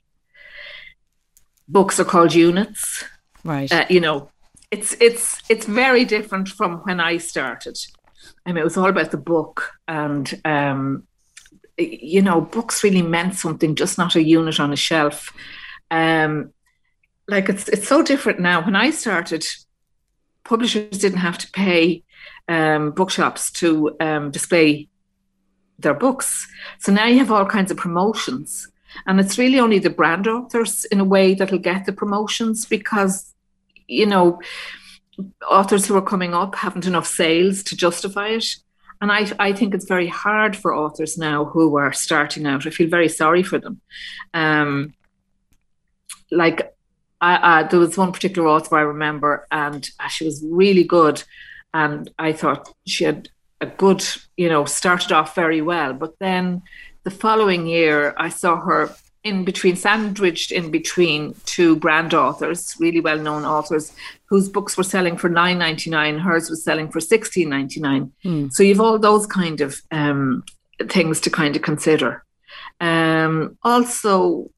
Books 1.67 1.99
are 1.99 2.05
called 2.05 2.33
units. 2.33 3.03
Right. 3.43 3.71
Uh, 3.71 3.85
you 3.89 3.99
know, 3.99 4.29
it's 4.71 4.95
it's 4.99 5.41
it's 5.49 5.65
very 5.65 6.05
different 6.05 6.49
from 6.49 6.77
when 6.79 6.99
I 6.99 7.17
started. 7.17 7.77
I 8.45 8.51
mean, 8.51 8.61
it 8.61 8.63
was 8.63 8.77
all 8.77 8.89
about 8.89 9.11
the 9.11 9.17
book, 9.17 9.71
and 9.87 10.41
um, 10.45 11.07
you 11.77 12.21
know, 12.21 12.41
books 12.41 12.83
really 12.83 13.01
meant 13.01 13.35
something, 13.35 13.75
just 13.75 13.97
not 13.97 14.15
a 14.15 14.23
unit 14.23 14.59
on 14.59 14.73
a 14.73 14.77
shelf. 14.77 15.33
Um, 15.91 16.53
like 17.27 17.49
it's 17.49 17.67
it's 17.69 17.87
so 17.87 18.01
different 18.01 18.39
now. 18.39 18.63
When 18.63 18.75
I 18.75 18.91
started, 18.91 19.45
publishers 20.43 20.97
didn't 20.97 21.19
have 21.19 21.37
to 21.39 21.51
pay 21.51 22.03
um, 22.47 22.91
bookshops 22.91 23.51
to 23.53 23.95
um, 23.99 24.31
display 24.31 24.87
their 25.79 25.93
books. 25.93 26.47
So 26.79 26.91
now 26.91 27.05
you 27.05 27.19
have 27.19 27.31
all 27.31 27.45
kinds 27.45 27.71
of 27.71 27.77
promotions, 27.77 28.67
and 29.05 29.19
it's 29.19 29.37
really 29.37 29.59
only 29.59 29.79
the 29.79 29.89
brand 29.89 30.27
authors 30.27 30.85
in 30.85 30.99
a 30.99 31.05
way 31.05 31.33
that'll 31.33 31.59
get 31.59 31.85
the 31.85 31.93
promotions 31.93 32.65
because 32.65 33.33
you 33.87 34.05
know 34.05 34.39
authors 35.49 35.85
who 35.85 35.95
are 35.95 36.01
coming 36.01 36.33
up 36.33 36.55
haven't 36.55 36.85
enough 36.85 37.07
sales 37.07 37.63
to 37.63 37.75
justify 37.75 38.29
it. 38.29 38.45
And 38.99 39.11
I, 39.11 39.31
I 39.37 39.53
think 39.53 39.75
it's 39.75 39.85
very 39.85 40.07
hard 40.07 40.55
for 40.55 40.73
authors 40.73 41.19
now 41.19 41.45
who 41.45 41.77
are 41.77 41.93
starting 41.93 42.47
out. 42.47 42.65
I 42.65 42.71
feel 42.71 42.89
very 42.89 43.09
sorry 43.09 43.43
for 43.43 43.59
them. 43.59 43.79
Um, 44.33 44.95
like 46.31 46.75
I, 47.19 47.63
there 47.63 47.79
was 47.79 47.97
one 47.97 48.11
particular 48.11 48.47
author 48.47 48.77
I 48.77 48.81
remember, 48.81 49.47
and 49.49 49.89
uh, 49.99 50.07
she 50.07 50.25
was 50.25 50.43
really 50.45 50.83
good, 50.83 51.23
and 51.73 52.09
I 52.19 52.31
thought 52.31 52.73
she 52.85 53.05
had 53.05 53.29
a 53.59 53.65
good, 53.65 54.05
you 54.35 54.49
know, 54.49 54.65
started 54.65 55.11
off 55.11 55.33
very 55.33 55.61
well. 55.61 55.93
But 55.93 56.13
then 56.19 56.61
the 57.03 57.11
following 57.11 57.65
year, 57.65 58.13
I 58.17 58.29
saw 58.29 58.61
her 58.61 58.95
in 59.23 59.43
between, 59.43 59.75
sandwiched 59.75 60.51
in 60.51 60.69
between 60.69 61.35
two 61.45 61.75
brand 61.75 62.13
authors, 62.13 62.75
really 62.79 63.01
well 63.01 63.17
known 63.17 63.45
authors, 63.45 63.93
whose 64.25 64.47
books 64.47 64.77
were 64.77 64.83
selling 64.83 65.17
for 65.17 65.29
nine 65.29 65.57
ninety 65.57 65.89
nine. 65.89 66.19
Hers 66.19 66.49
was 66.49 66.63
selling 66.63 66.89
for 66.91 66.99
sixteen 66.99 67.49
ninety 67.49 67.79
nine. 67.79 68.11
Mm. 68.23 68.53
So 68.53 68.61
you've 68.63 68.79
all 68.79 68.99
those 68.99 69.25
kind 69.25 69.59
of 69.59 69.81
um, 69.91 70.43
things 70.87 71.19
to 71.21 71.29
kind 71.29 71.55
of 71.55 71.61
consider. 71.63 72.23
Um, 72.79 73.57
also, 73.63 74.51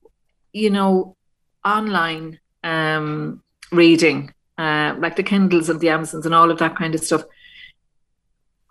you 0.51 0.69
know, 0.69 1.15
online 1.63 2.39
um, 2.63 3.41
reading 3.71 4.33
uh, 4.59 4.93
like 4.99 5.15
the 5.15 5.23
Kindles 5.23 5.69
and 5.69 5.79
the 5.79 5.89
Amazons 5.89 6.25
and 6.25 6.35
all 6.35 6.51
of 6.51 6.59
that 6.59 6.75
kind 6.75 6.93
of 6.93 7.01
stuff. 7.01 7.23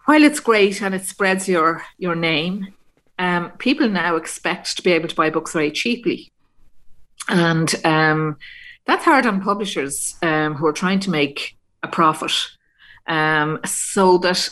While 0.05 0.23
it's 0.23 0.41
great 0.41 0.83
and 0.83 0.95
it 0.95 1.05
spreads 1.05 1.49
your 1.49 1.83
your 1.97 2.15
name, 2.15 2.75
um, 3.19 3.51
people 3.59 3.89
now 3.89 4.17
expect 4.17 4.77
to 4.77 4.83
be 4.83 4.93
able 4.93 5.09
to 5.09 5.15
buy 5.15 5.31
books 5.31 5.53
very 5.53 5.71
cheaply, 5.71 6.31
and 7.29 7.75
um, 7.85 8.37
that's 8.85 9.05
hard 9.05 9.27
on 9.27 9.41
publishers 9.41 10.17
um, 10.23 10.55
who 10.55 10.67
are 10.67 10.73
trying 10.73 11.01
to 11.01 11.11
make 11.11 11.57
a 11.83 11.89
profit. 11.89 12.33
Um, 13.07 13.61
so 13.65 14.19
that 14.19 14.51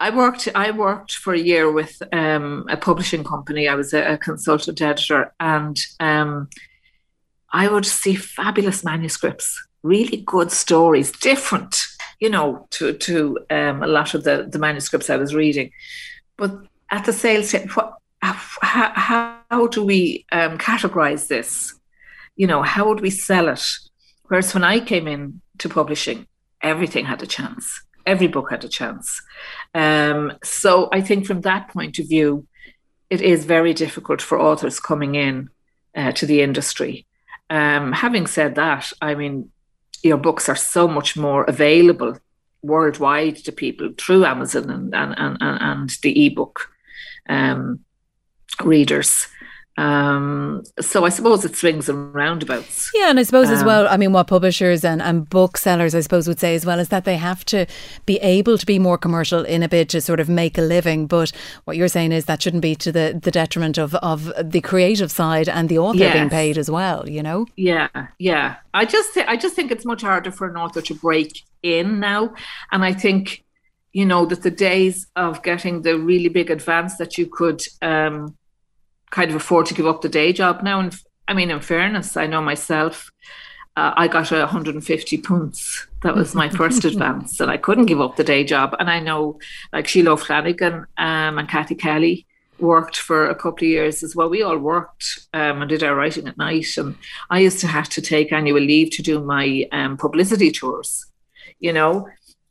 I 0.00 0.10
worked 0.10 0.48
I 0.54 0.72
worked 0.72 1.12
for 1.12 1.32
a 1.32 1.38
year 1.38 1.70
with 1.70 2.02
um, 2.12 2.66
a 2.68 2.76
publishing 2.76 3.22
company. 3.22 3.68
I 3.68 3.76
was 3.76 3.94
a, 3.94 4.14
a 4.14 4.18
consultant 4.18 4.82
editor, 4.82 5.32
and 5.38 5.78
um, 6.00 6.48
I 7.52 7.68
would 7.68 7.84
see 7.86 8.14
fabulous 8.14 8.82
manuscripts, 8.82 9.62
really 9.82 10.18
good 10.18 10.50
stories, 10.50 11.12
different, 11.12 11.76
you 12.18 12.30
know, 12.30 12.66
to 12.70 12.94
to 12.94 13.38
um, 13.50 13.82
a 13.82 13.86
lot 13.86 14.14
of 14.14 14.24
the 14.24 14.48
the 14.50 14.58
manuscripts 14.58 15.10
I 15.10 15.16
was 15.16 15.34
reading. 15.34 15.70
But 16.36 16.66
at 16.90 17.04
the 17.04 17.12
sales, 17.12 17.52
what, 17.74 17.94
how, 18.22 19.38
how 19.50 19.66
do 19.66 19.84
we 19.84 20.24
um, 20.32 20.58
categorize 20.58 21.26
this? 21.28 21.74
You 22.36 22.46
know, 22.46 22.62
how 22.62 22.88
would 22.88 23.00
we 23.00 23.10
sell 23.10 23.48
it? 23.48 23.62
Whereas 24.24 24.54
when 24.54 24.64
I 24.64 24.80
came 24.80 25.06
in 25.06 25.40
to 25.58 25.68
publishing, 25.68 26.26
everything 26.62 27.04
had 27.04 27.22
a 27.22 27.26
chance. 27.26 27.82
Every 28.06 28.28
book 28.28 28.50
had 28.50 28.64
a 28.64 28.68
chance. 28.68 29.22
Um, 29.74 30.32
so 30.42 30.88
I 30.92 31.00
think 31.00 31.26
from 31.26 31.42
that 31.42 31.68
point 31.68 31.98
of 31.98 32.08
view, 32.08 32.46
it 33.10 33.20
is 33.20 33.44
very 33.44 33.74
difficult 33.74 34.22
for 34.22 34.40
authors 34.40 34.80
coming 34.80 35.14
in 35.14 35.50
uh, 35.94 36.12
to 36.12 36.26
the 36.26 36.40
industry 36.40 37.06
um, 37.52 37.92
having 37.92 38.26
said 38.26 38.54
that, 38.54 38.90
I 39.02 39.14
mean, 39.14 39.50
your 40.02 40.16
books 40.16 40.48
are 40.48 40.56
so 40.56 40.88
much 40.88 41.18
more 41.18 41.44
available 41.44 42.16
worldwide 42.62 43.36
to 43.36 43.52
people 43.52 43.90
through 43.98 44.24
Amazon 44.24 44.70
and 44.70 44.94
and 44.94 45.14
and, 45.18 45.36
and 45.40 45.90
the 46.02 46.26
ebook 46.26 46.70
um, 47.28 47.80
readers. 48.64 49.26
Um, 49.78 50.64
so 50.80 51.06
I 51.06 51.08
suppose 51.08 51.44
it 51.46 51.56
swings 51.56 51.88
and 51.88 52.14
roundabouts. 52.14 52.90
Yeah, 52.94 53.08
and 53.08 53.18
I 53.18 53.22
suppose 53.22 53.48
um, 53.48 53.54
as 53.54 53.64
well, 53.64 53.88
I 53.88 53.96
mean, 53.96 54.12
what 54.12 54.26
publishers 54.26 54.84
and, 54.84 55.00
and 55.00 55.28
booksellers, 55.28 55.94
I 55.94 56.00
suppose, 56.00 56.28
would 56.28 56.38
say 56.38 56.54
as 56.54 56.66
well 56.66 56.78
is 56.78 56.90
that 56.90 57.04
they 57.04 57.16
have 57.16 57.44
to 57.46 57.66
be 58.04 58.18
able 58.18 58.58
to 58.58 58.66
be 58.66 58.78
more 58.78 58.98
commercial 58.98 59.44
in 59.44 59.62
a 59.62 59.68
bid 59.68 59.88
to 59.90 60.00
sort 60.00 60.20
of 60.20 60.28
make 60.28 60.58
a 60.58 60.62
living. 60.62 61.06
But 61.06 61.32
what 61.64 61.76
you're 61.78 61.88
saying 61.88 62.12
is 62.12 62.26
that 62.26 62.42
shouldn't 62.42 62.62
be 62.62 62.74
to 62.76 62.92
the, 62.92 63.18
the 63.20 63.30
detriment 63.30 63.78
of, 63.78 63.94
of 63.96 64.30
the 64.42 64.60
creative 64.60 65.10
side 65.10 65.48
and 65.48 65.68
the 65.68 65.78
author 65.78 65.98
yes. 65.98 66.14
being 66.14 66.28
paid 66.28 66.58
as 66.58 66.70
well, 66.70 67.08
you 67.08 67.22
know? 67.22 67.46
Yeah, 67.56 67.88
yeah. 68.18 68.56
I 68.74 68.84
just, 68.84 69.14
th- 69.14 69.26
I 69.26 69.36
just 69.36 69.56
think 69.56 69.72
it's 69.72 69.86
much 69.86 70.02
harder 70.02 70.30
for 70.30 70.48
an 70.48 70.56
author 70.56 70.82
to 70.82 70.94
break 70.94 71.42
in 71.62 71.98
now. 71.98 72.34
And 72.72 72.84
I 72.84 72.92
think, 72.92 73.42
you 73.92 74.04
know, 74.04 74.26
that 74.26 74.42
the 74.42 74.50
days 74.50 75.06
of 75.16 75.42
getting 75.42 75.80
the 75.80 75.98
really 75.98 76.28
big 76.28 76.50
advance 76.50 76.96
that 76.96 77.16
you 77.16 77.26
could, 77.26 77.62
um, 77.80 78.36
kind 79.12 79.30
of 79.30 79.36
afford 79.36 79.66
to 79.66 79.74
give 79.74 79.86
up 79.86 80.00
the 80.00 80.08
day 80.08 80.32
job 80.32 80.62
now. 80.62 80.80
And 80.80 80.96
I 81.28 81.34
mean, 81.34 81.50
in 81.50 81.60
fairness, 81.60 82.16
I 82.16 82.26
know 82.26 82.42
myself, 82.42 83.12
uh, 83.76 83.92
I 83.96 84.08
got 84.08 84.32
a 84.32 84.40
150 84.40 85.18
punts. 85.18 85.86
That 86.02 86.16
was 86.16 86.34
my 86.34 86.48
first 86.48 86.84
advance, 86.90 87.38
and 87.38 87.50
I 87.50 87.56
couldn't 87.56 87.86
give 87.86 88.00
up 88.00 88.16
the 88.16 88.24
day 88.24 88.42
job. 88.42 88.74
And 88.80 88.90
I 88.90 88.98
know, 88.98 89.38
like 89.72 89.86
Sheila 89.86 90.16
Flanagan 90.16 90.86
um, 90.98 91.38
and 91.38 91.48
Cathy 91.48 91.76
Kelly 91.76 92.26
worked 92.58 92.96
for 92.96 93.28
a 93.28 93.34
couple 93.34 93.64
of 93.64 93.70
years 93.70 94.02
as 94.02 94.14
well. 94.14 94.28
We 94.28 94.42
all 94.42 94.58
worked 94.58 95.26
um, 95.32 95.62
and 95.62 95.68
did 95.68 95.82
our 95.82 95.94
writing 95.94 96.28
at 96.28 96.36
night, 96.36 96.76
and 96.76 96.96
I 97.30 97.40
used 97.40 97.60
to 97.60 97.66
have 97.66 97.88
to 97.90 98.02
take 98.02 98.32
annual 98.32 98.60
leave 98.60 98.90
to 98.92 99.02
do 99.02 99.22
my 99.22 99.66
um, 99.72 99.96
publicity 99.96 100.50
tours. 100.50 101.06
You 101.60 101.72
know, 101.72 102.08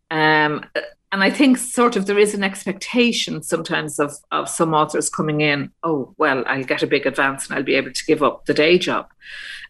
um, 0.10 0.66
and 1.12 1.24
I 1.24 1.30
think 1.30 1.58
sort 1.58 1.96
of 1.96 2.06
there 2.06 2.18
is 2.18 2.34
an 2.34 2.44
expectation 2.44 3.44
sometimes 3.44 4.00
of 4.00 4.14
of 4.32 4.48
some 4.50 4.74
authors 4.74 5.10
coming 5.10 5.42
in. 5.42 5.72
Oh 5.84 6.14
well, 6.18 6.44
I'll 6.48 6.64
get 6.64 6.84
a 6.84 6.88
big 6.88 7.06
advance 7.06 7.48
and 7.48 7.58
I'll 7.58 7.64
be 7.64 7.76
able 7.76 7.92
to 7.92 8.06
give 8.06 8.24
up 8.24 8.46
the 8.46 8.54
day 8.54 8.78
job. 8.78 9.08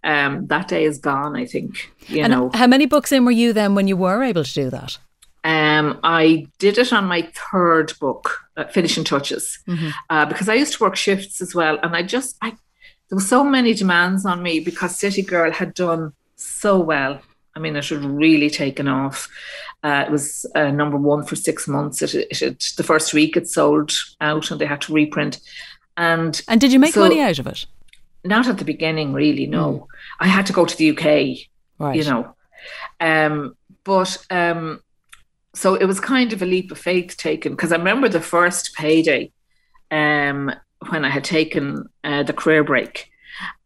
Um, 0.04 0.48
that 0.48 0.68
day 0.68 0.86
is 0.86 0.98
gone. 0.98 1.36
I 1.36 1.46
think 1.46 1.92
you 2.08 2.24
and 2.24 2.32
know. 2.32 2.52
How 2.54 2.68
many 2.68 2.86
books 2.86 3.12
in 3.12 3.26
were 3.26 3.32
you 3.32 3.54
then 3.54 3.76
when 3.76 3.88
you 3.88 3.98
were 3.98 4.24
able 4.24 4.44
to 4.44 4.54
do 4.54 4.70
that? 4.70 4.98
Um, 5.44 6.00
I 6.04 6.46
did 6.60 6.78
it 6.78 6.94
on 6.94 7.06
my 7.06 7.28
third 7.52 7.94
book, 8.00 8.38
uh, 8.58 8.66
Finishing 8.66 9.04
Touches, 9.04 9.58
mm-hmm. 9.68 9.90
uh, 10.12 10.28
because 10.28 10.48
I 10.48 10.54
used 10.54 10.74
to 10.74 10.84
work 10.84 10.96
shifts 10.96 11.42
as 11.42 11.56
well, 11.56 11.80
and 11.82 11.96
I 11.96 12.04
just 12.04 12.38
I 12.42 12.52
there 13.10 13.18
were 13.18 13.22
so 13.22 13.44
many 13.44 13.74
demands 13.74 14.26
on 14.26 14.42
me 14.42 14.60
because 14.60 14.98
City 14.98 15.22
Girl 15.22 15.52
had 15.52 15.74
done 15.74 16.14
so 16.36 16.80
well. 16.80 17.20
I 17.56 17.60
mean, 17.60 17.76
it 17.76 17.88
had 17.88 18.04
really 18.04 18.50
taken 18.50 18.88
off. 18.88 19.28
Uh, 19.84 20.06
it 20.08 20.12
was 20.12 20.46
uh, 20.56 20.72
number 20.72 20.98
one 20.98 21.24
for 21.24 21.36
six 21.36 21.68
months. 21.68 22.02
It, 22.02 22.16
it, 22.16 22.42
it, 22.42 22.74
the 22.78 22.84
first 22.84 23.14
week 23.14 23.36
it 23.36 23.50
sold 23.50 23.92
out, 24.22 24.52
and 24.52 24.62
they 24.62 24.66
had 24.66 24.82
to 24.82 24.94
reprint. 24.94 25.40
And 25.98 26.42
and 26.48 26.62
did 26.62 26.72
you 26.72 26.80
make 26.80 26.94
so, 26.94 27.02
money 27.02 27.20
out 27.22 27.40
of 27.40 27.48
it? 27.48 27.66
Not 28.24 28.48
at 28.48 28.58
the 28.58 28.66
beginning, 28.66 29.14
really. 29.14 29.48
No, 29.48 29.72
mm. 29.72 29.88
I 30.20 30.28
had 30.28 30.46
to 30.48 30.54
go 30.54 30.66
to 30.66 30.78
the 30.78 30.92
UK. 30.92 31.48
Right. 31.80 31.96
You 31.96 32.04
know, 32.04 32.36
um, 33.00 33.58
but 33.84 34.18
um, 34.30 34.82
so 35.54 35.76
it 35.76 35.86
was 35.86 36.00
kind 36.00 36.32
of 36.32 36.42
a 36.42 36.46
leap 36.46 36.72
of 36.72 36.78
faith 36.78 37.18
taken 37.18 37.54
because 37.54 37.72
I 37.72 37.78
remember 37.78 38.08
the 38.08 38.22
first 38.22 38.76
payday 38.76 39.32
um, 39.90 40.52
when 40.90 41.04
I 41.04 41.10
had 41.10 41.24
taken 41.24 41.90
uh, 42.04 42.24
the 42.24 42.34
career 42.34 42.64
break 42.64 43.11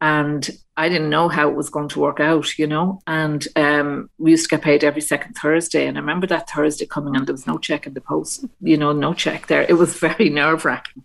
and 0.02 0.50
I 0.78 0.90
didn't 0.90 1.10
know 1.10 1.30
how 1.30 1.50
it 1.50 1.56
was 1.56 1.70
going 1.70 1.90
to 1.90 2.00
work 2.00 2.20
out, 2.20 2.58
you 2.58 2.68
know. 2.68 3.02
And 3.08 3.48
um, 3.56 4.10
we 4.18 4.32
used 4.32 4.50
to 4.50 4.56
get 4.56 4.64
paid 4.64 4.84
every 4.84 5.02
second 5.02 5.34
Thursday, 5.34 5.88
and 5.88 5.98
I 5.98 6.02
remember 6.02 6.28
that 6.28 6.50
Thursday 6.50 6.86
coming, 6.86 7.16
and 7.16 7.26
there 7.26 7.34
was 7.34 7.48
no 7.48 7.58
check 7.58 7.88
in 7.88 7.94
the 7.94 8.02
post, 8.02 8.46
you 8.62 8.78
know, 8.78 8.92
no 8.92 9.14
check 9.14 9.48
there. 9.48 9.64
It 9.64 9.78
was 9.78 9.98
very 10.00 10.30
nerve 10.30 10.66
wracking. 10.66 11.04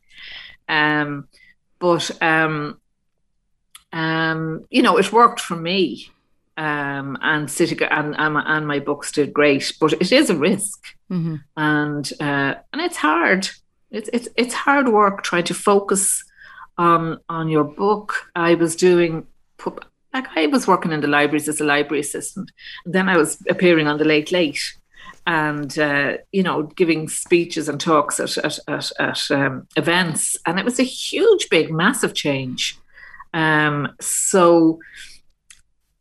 Um, 0.68 1.28
but 1.78 2.10
um, 2.22 2.80
um, 3.92 4.66
you 4.70 4.82
know, 4.82 4.98
it 4.98 5.12
worked 5.12 5.40
for 5.40 5.56
me. 5.56 6.10
Um, 6.56 7.16
and 7.22 7.50
City 7.50 7.76
and, 7.90 8.14
and, 8.18 8.36
and 8.36 8.66
my 8.66 8.80
books 8.80 9.12
did 9.12 9.32
great, 9.32 9.72
but 9.80 9.94
it 9.94 10.12
is 10.12 10.28
a 10.28 10.36
risk, 10.36 10.84
mm-hmm. 11.10 11.36
and 11.56 12.12
uh, 12.20 12.54
and 12.72 12.82
it's 12.82 12.98
hard. 12.98 13.48
It's 13.90 14.10
it's 14.12 14.28
it's 14.36 14.52
hard 14.52 14.88
work 14.88 15.22
trying 15.22 15.44
to 15.44 15.54
focus 15.54 16.22
on 16.80 17.18
on 17.28 17.48
your 17.48 17.64
book. 17.64 18.30
I 18.34 18.54
was 18.54 18.74
doing 18.74 19.26
like 20.14 20.26
I 20.34 20.46
was 20.46 20.66
working 20.66 20.92
in 20.92 21.02
the 21.02 21.06
libraries 21.06 21.46
as 21.46 21.60
a 21.60 21.64
library 21.64 22.00
assistant. 22.00 22.50
then 22.86 23.08
I 23.08 23.16
was 23.16 23.38
appearing 23.48 23.86
on 23.86 23.98
the 23.98 24.04
Late 24.04 24.32
Late, 24.32 24.62
and 25.26 25.78
uh, 25.78 26.16
you 26.32 26.42
know 26.42 26.62
giving 26.62 27.08
speeches 27.08 27.68
and 27.68 27.78
talks 27.78 28.18
at 28.18 28.38
at, 28.38 28.58
at, 28.66 28.90
at 28.98 29.30
um, 29.30 29.68
events, 29.76 30.38
and 30.46 30.58
it 30.58 30.64
was 30.64 30.80
a 30.80 30.84
huge, 30.84 31.48
big, 31.50 31.70
massive 31.70 32.14
change. 32.14 32.78
Um, 33.34 33.92
so 34.00 34.80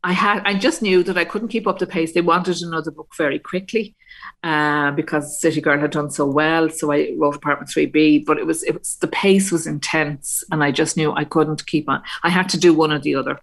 I 0.02 0.14
had 0.14 0.42
I 0.46 0.54
just 0.54 0.80
knew 0.80 1.02
that 1.04 1.18
I 1.18 1.26
couldn't 1.26 1.48
keep 1.48 1.66
up 1.66 1.78
the 1.78 1.86
pace. 1.86 2.14
They 2.14 2.22
wanted 2.22 2.62
another 2.62 2.90
book 2.90 3.12
very 3.18 3.38
quickly 3.38 3.94
uh, 4.42 4.90
because 4.92 5.40
City 5.40 5.60
Girl 5.60 5.78
had 5.78 5.90
done 5.90 6.10
so 6.10 6.26
well. 6.26 6.70
So 6.70 6.92
I 6.92 7.14
wrote 7.16 7.36
Apartment 7.36 7.70
Three 7.70 7.86
B, 7.86 8.18
but 8.18 8.38
it 8.38 8.46
was 8.46 8.62
it 8.62 8.78
was 8.78 8.96
the 8.96 9.08
pace 9.08 9.52
was 9.52 9.66
intense, 9.66 10.42
and 10.50 10.64
I 10.64 10.70
just 10.72 10.96
knew 10.96 11.12
I 11.12 11.24
couldn't 11.24 11.66
keep 11.66 11.88
on. 11.88 12.02
I 12.22 12.30
had 12.30 12.48
to 12.50 12.58
do 12.58 12.72
one 12.72 12.92
or 12.92 12.98
the 12.98 13.14
other. 13.14 13.38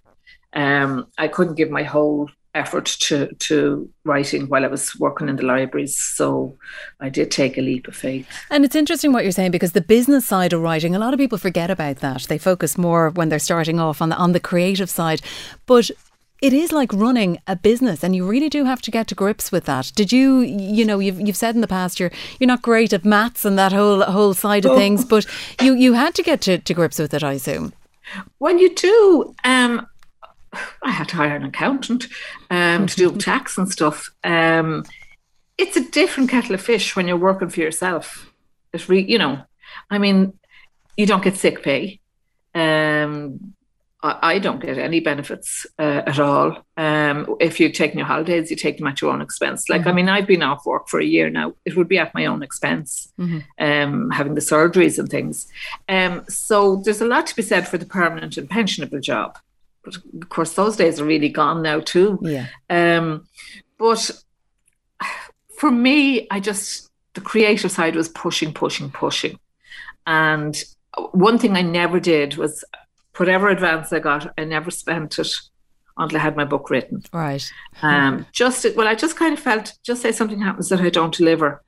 Um, 0.53 1.07
I 1.17 1.27
couldn't 1.27 1.55
give 1.55 1.69
my 1.69 1.83
whole 1.83 2.29
effort 2.57 2.85
to 2.85 3.27
to 3.35 3.87
writing 4.03 4.47
while 4.47 4.65
I 4.65 4.67
was 4.67 4.97
working 4.99 5.29
in 5.29 5.35
the 5.35 5.43
libraries. 5.43 5.95
So 5.95 6.57
I 6.99 7.09
did 7.09 7.29
take 7.29 7.57
a 7.57 7.61
leap 7.61 7.87
of 7.87 7.95
faith. 7.95 8.27
And 8.49 8.65
it's 8.65 8.75
interesting 8.75 9.13
what 9.13 9.23
you're 9.23 9.31
saying 9.31 9.51
because 9.51 9.73
the 9.73 9.81
business 9.81 10.25
side 10.25 10.53
of 10.53 10.61
writing, 10.61 10.95
a 10.95 10.99
lot 10.99 11.13
of 11.13 11.19
people 11.19 11.37
forget 11.37 11.69
about 11.69 11.97
that. 11.97 12.23
They 12.23 12.39
focus 12.39 12.77
more 12.77 13.11
when 13.11 13.29
they're 13.29 13.39
starting 13.39 13.79
off 13.79 14.01
on 14.01 14.09
the 14.09 14.15
on 14.15 14.31
the 14.31 14.39
creative 14.39 14.89
side. 14.89 15.21
But 15.67 15.91
it 16.41 16.53
is 16.53 16.71
like 16.71 16.93
running 16.93 17.39
a 17.47 17.55
business 17.55 18.03
and 18.03 18.15
you 18.15 18.27
really 18.27 18.49
do 18.49 18.63
have 18.65 18.81
to 18.83 18.91
get 18.91 19.07
to 19.07 19.15
grips 19.15 19.51
with 19.51 19.65
that. 19.65 19.91
Did 19.95 20.11
you 20.11 20.41
you 20.41 20.85
know 20.85 20.99
you've, 20.99 21.19
you've 21.19 21.35
said 21.35 21.55
in 21.55 21.61
the 21.61 21.67
past 21.67 21.99
you're 21.99 22.11
you're 22.39 22.47
not 22.47 22.61
great 22.61 22.93
at 22.93 23.05
maths 23.05 23.45
and 23.45 23.57
that 23.57 23.71
whole 23.73 24.03
whole 24.03 24.33
side 24.33 24.65
of 24.65 24.71
oh. 24.71 24.75
things 24.75 25.03
but 25.03 25.25
you 25.61 25.73
you 25.73 25.93
had 25.93 26.13
to 26.15 26.23
get 26.23 26.41
to, 26.41 26.57
to 26.59 26.73
grips 26.73 26.99
with 26.99 27.13
it 27.13 27.23
i 27.23 27.33
assume. 27.33 27.73
Well 28.39 28.57
you 28.57 28.73
do 28.75 29.35
um 29.43 29.87
i 30.83 30.91
had 30.91 31.09
to 31.09 31.15
hire 31.15 31.35
an 31.35 31.45
accountant 31.45 32.07
um 32.49 32.87
to 32.87 32.95
do 32.95 33.11
tax 33.17 33.57
and 33.57 33.69
stuff. 33.69 34.11
Um 34.23 34.85
it's 35.57 35.75
a 35.75 35.89
different 35.89 36.29
kettle 36.29 36.53
of 36.53 36.61
fish 36.61 36.95
when 36.95 37.07
you're 37.07 37.17
working 37.17 37.49
for 37.49 37.61
yourself. 37.61 38.31
It's 38.73 38.87
re- 38.89 39.05
you 39.07 39.17
know 39.17 39.41
i 39.89 39.97
mean 39.97 40.33
you 40.95 41.05
don't 41.05 41.23
get 41.23 41.35
sick 41.35 41.63
pay. 41.63 41.99
Um 42.53 43.55
I 44.03 44.37
don't 44.37 44.61
get 44.61 44.77
any 44.77 44.99
benefits 44.99 45.65
uh, 45.79 46.03
at 46.05 46.19
all. 46.19 46.63
Um, 46.77 47.35
if 47.39 47.59
you're 47.59 47.71
taking 47.71 47.97
your 47.97 48.05
holidays, 48.05 48.51
you 48.51 48.55
take 48.55 48.77
them 48.77 48.85
at 48.85 49.01
your 49.01 49.11
own 49.11 49.21
expense. 49.21 49.69
Like, 49.69 49.81
mm-hmm. 49.81 49.89
I 49.89 49.93
mean, 49.93 50.09
I've 50.09 50.27
been 50.27 50.43
off 50.43 50.67
work 50.67 50.87
for 50.87 50.99
a 50.99 51.05
year 51.05 51.31
now. 51.31 51.55
It 51.65 51.75
would 51.75 51.87
be 51.87 51.97
at 51.97 52.13
my 52.13 52.27
own 52.27 52.43
expense, 52.43 53.11
mm-hmm. 53.19 53.39
um, 53.57 54.11
having 54.11 54.35
the 54.35 54.41
surgeries 54.41 54.99
and 54.99 55.09
things. 55.09 55.47
Um, 55.89 56.23
so 56.29 56.75
there's 56.85 57.01
a 57.01 57.07
lot 57.07 57.25
to 57.27 57.35
be 57.35 57.41
said 57.41 57.67
for 57.67 57.79
the 57.79 57.87
permanent 57.87 58.37
and 58.37 58.47
pensionable 58.47 59.01
job. 59.01 59.39
but 59.83 59.95
of 59.95 60.29
course, 60.29 60.53
those 60.53 60.75
days 60.75 61.01
are 61.01 61.05
really 61.05 61.29
gone 61.29 61.63
now 61.63 61.79
too. 61.79 62.19
Yeah. 62.21 62.47
Um, 62.69 63.27
but 63.79 64.11
for 65.57 65.71
me, 65.71 66.27
I 66.29 66.39
just 66.39 66.87
the 67.15 67.21
creative 67.21 67.71
side 67.71 67.95
was 67.95 68.09
pushing, 68.09 68.53
pushing, 68.53 68.91
pushing, 68.91 69.39
and 70.05 70.63
one 71.11 71.39
thing 71.39 71.55
I 71.55 71.61
never 71.63 71.99
did 71.99 72.37
was 72.37 72.63
whatever 73.17 73.49
advance 73.49 73.91
I 73.91 73.99
got, 73.99 74.33
I 74.37 74.43
never 74.43 74.71
spent 74.71 75.19
it 75.19 75.31
until 75.97 76.17
I 76.17 76.21
had 76.21 76.37
my 76.37 76.45
book 76.45 76.69
written. 76.69 77.03
Right. 77.11 77.43
Um, 77.81 78.25
just 78.31 78.65
well, 78.75 78.87
I 78.87 78.95
just 78.95 79.17
kind 79.17 79.33
of 79.33 79.39
felt 79.39 79.73
just 79.83 80.01
say 80.01 80.11
something 80.11 80.41
happens 80.41 80.69
that 80.69 80.81
I 80.81 80.89
don't 80.89 81.13
deliver. 81.13 81.63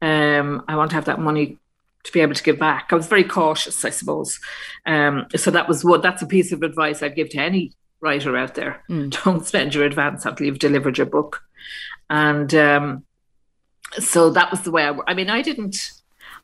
Um, 0.00 0.64
I 0.68 0.76
want 0.76 0.90
to 0.90 0.96
have 0.96 1.06
that 1.06 1.20
money 1.20 1.58
to 2.04 2.12
be 2.12 2.20
able 2.20 2.34
to 2.34 2.42
give 2.42 2.58
back. 2.58 2.88
I 2.90 2.94
was 2.94 3.06
very 3.06 3.24
cautious, 3.24 3.84
I 3.84 3.90
suppose. 3.90 4.38
Um, 4.86 5.26
so 5.36 5.50
that 5.50 5.68
was 5.68 5.84
what 5.84 6.02
that's 6.02 6.22
a 6.22 6.26
piece 6.26 6.52
of 6.52 6.62
advice 6.62 7.02
I'd 7.02 7.16
give 7.16 7.30
to 7.30 7.38
any 7.38 7.72
writer 8.00 8.36
out 8.36 8.54
there. 8.54 8.82
Mm. 8.88 9.10
Don't 9.24 9.46
spend 9.46 9.74
your 9.74 9.84
advance 9.84 10.24
until 10.24 10.46
you've 10.46 10.58
delivered 10.58 10.98
your 10.98 11.06
book. 11.06 11.42
And 12.10 12.54
um, 12.54 13.04
so 13.98 14.30
that 14.30 14.50
was 14.50 14.62
the 14.62 14.70
way 14.70 14.86
I. 14.86 14.96
I 15.06 15.14
mean, 15.14 15.30
I 15.30 15.42
didn't. 15.42 15.92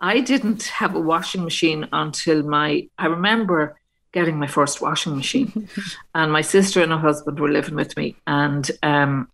I 0.00 0.20
didn't 0.20 0.64
have 0.64 0.94
a 0.94 1.00
washing 1.00 1.44
machine 1.44 1.88
until 1.92 2.42
my. 2.42 2.88
I 2.98 3.06
remember 3.06 3.76
getting 4.14 4.38
my 4.38 4.46
first 4.46 4.80
washing 4.80 5.16
machine, 5.16 5.68
and 6.14 6.32
my 6.32 6.40
sister 6.40 6.82
and 6.82 6.92
her 6.92 6.98
husband 6.98 7.38
were 7.38 7.50
living 7.50 7.74
with 7.74 7.94
me, 7.96 8.16
and 8.26 8.70
um, 8.82 9.28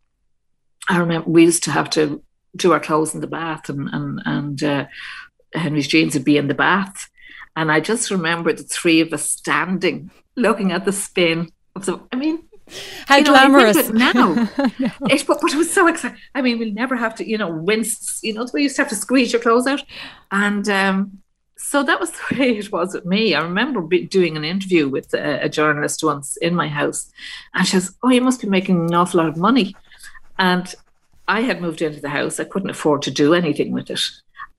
I 0.89 0.99
remember 0.99 1.31
we 1.31 1.45
used 1.45 1.63
to 1.65 1.71
have 1.71 1.91
to 1.91 2.23
do 2.57 2.73
our 2.73 2.81
clothes 2.81 3.15
in 3.15 3.21
the 3.21 3.29
bath, 3.29 3.69
and 3.69 3.89
and 3.93 4.21
and 4.25 4.65
uh, 4.65 4.87
Henry's 5.55 5.87
jeans 5.87 6.15
would 6.15 6.25
be 6.25 6.39
in 6.39 6.49
the 6.49 6.55
bath, 6.55 7.09
and 7.55 7.71
I 7.71 7.81
just 7.81 8.11
remember 8.11 8.53
the 8.53 8.63
three 8.63 9.01
of 9.01 9.13
us 9.13 9.31
standing, 9.31 10.11
looking 10.35 10.73
at 10.73 10.85
the 10.85 10.93
spin 10.93 11.53
of 11.77 11.87
the. 11.87 12.01
I 12.11 12.17
mean, 12.17 12.45
How 13.07 13.17
you 13.17 13.25
know, 13.25 13.33
glamorous. 13.33 13.77
it 13.77 13.95
now. 13.95 14.33
it, 14.59 15.27
but, 15.27 15.41
but 15.41 15.53
it 15.53 15.57
was 15.57 15.73
so 15.73 15.87
exciting. 15.87 16.19
I 16.35 16.43
mean, 16.43 16.59
we'll 16.59 16.73
never 16.73 16.97
have 16.97 17.15
to, 17.17 17.29
you 17.29 17.39
know, 17.39 17.51
wince, 17.51 18.21
you 18.23 18.33
know, 18.33 18.47
we 18.53 18.63
used 18.63 18.77
to 18.77 18.83
have 18.83 18.89
to 18.91 18.97
squeeze 18.97 19.33
your 19.33 19.43
clothes 19.43 19.67
out. 19.67 19.83
And 20.31 20.69
um, 20.69 21.19
so 21.63 21.83
that 21.83 22.01
was 22.01 22.11
the 22.31 22.39
way 22.39 22.57
it 22.57 22.73
was 22.73 22.95
with 22.95 23.05
me. 23.05 23.35
I 23.35 23.43
remember 23.43 23.81
be, 23.81 24.07
doing 24.07 24.37
an 24.37 24.45
interview 24.45 24.89
with 24.89 25.13
a, 25.15 25.45
a 25.45 25.49
journalist 25.49 26.03
once 26.03 26.37
in 26.39 26.55
my 26.55 26.69
house, 26.69 27.11
and 27.55 27.67
she 27.67 27.73
says, 27.73 27.95
Oh, 28.03 28.11
you 28.11 28.21
must 28.21 28.41
be 28.41 28.49
making 28.49 28.87
an 28.87 28.95
awful 28.95 29.19
lot 29.19 29.29
of 29.29 29.37
money. 29.37 29.77
And 30.39 30.75
I 31.29 31.43
had 31.43 31.61
moved 31.61 31.83
into 31.83 32.01
the 32.01 32.09
house, 32.09 32.41
I 32.41 32.45
couldn't 32.45 32.71
afford 32.71 33.03
to 33.03 33.11
do 33.11 33.35
anything 33.35 33.73
with 33.73 33.91
it. 33.91 34.01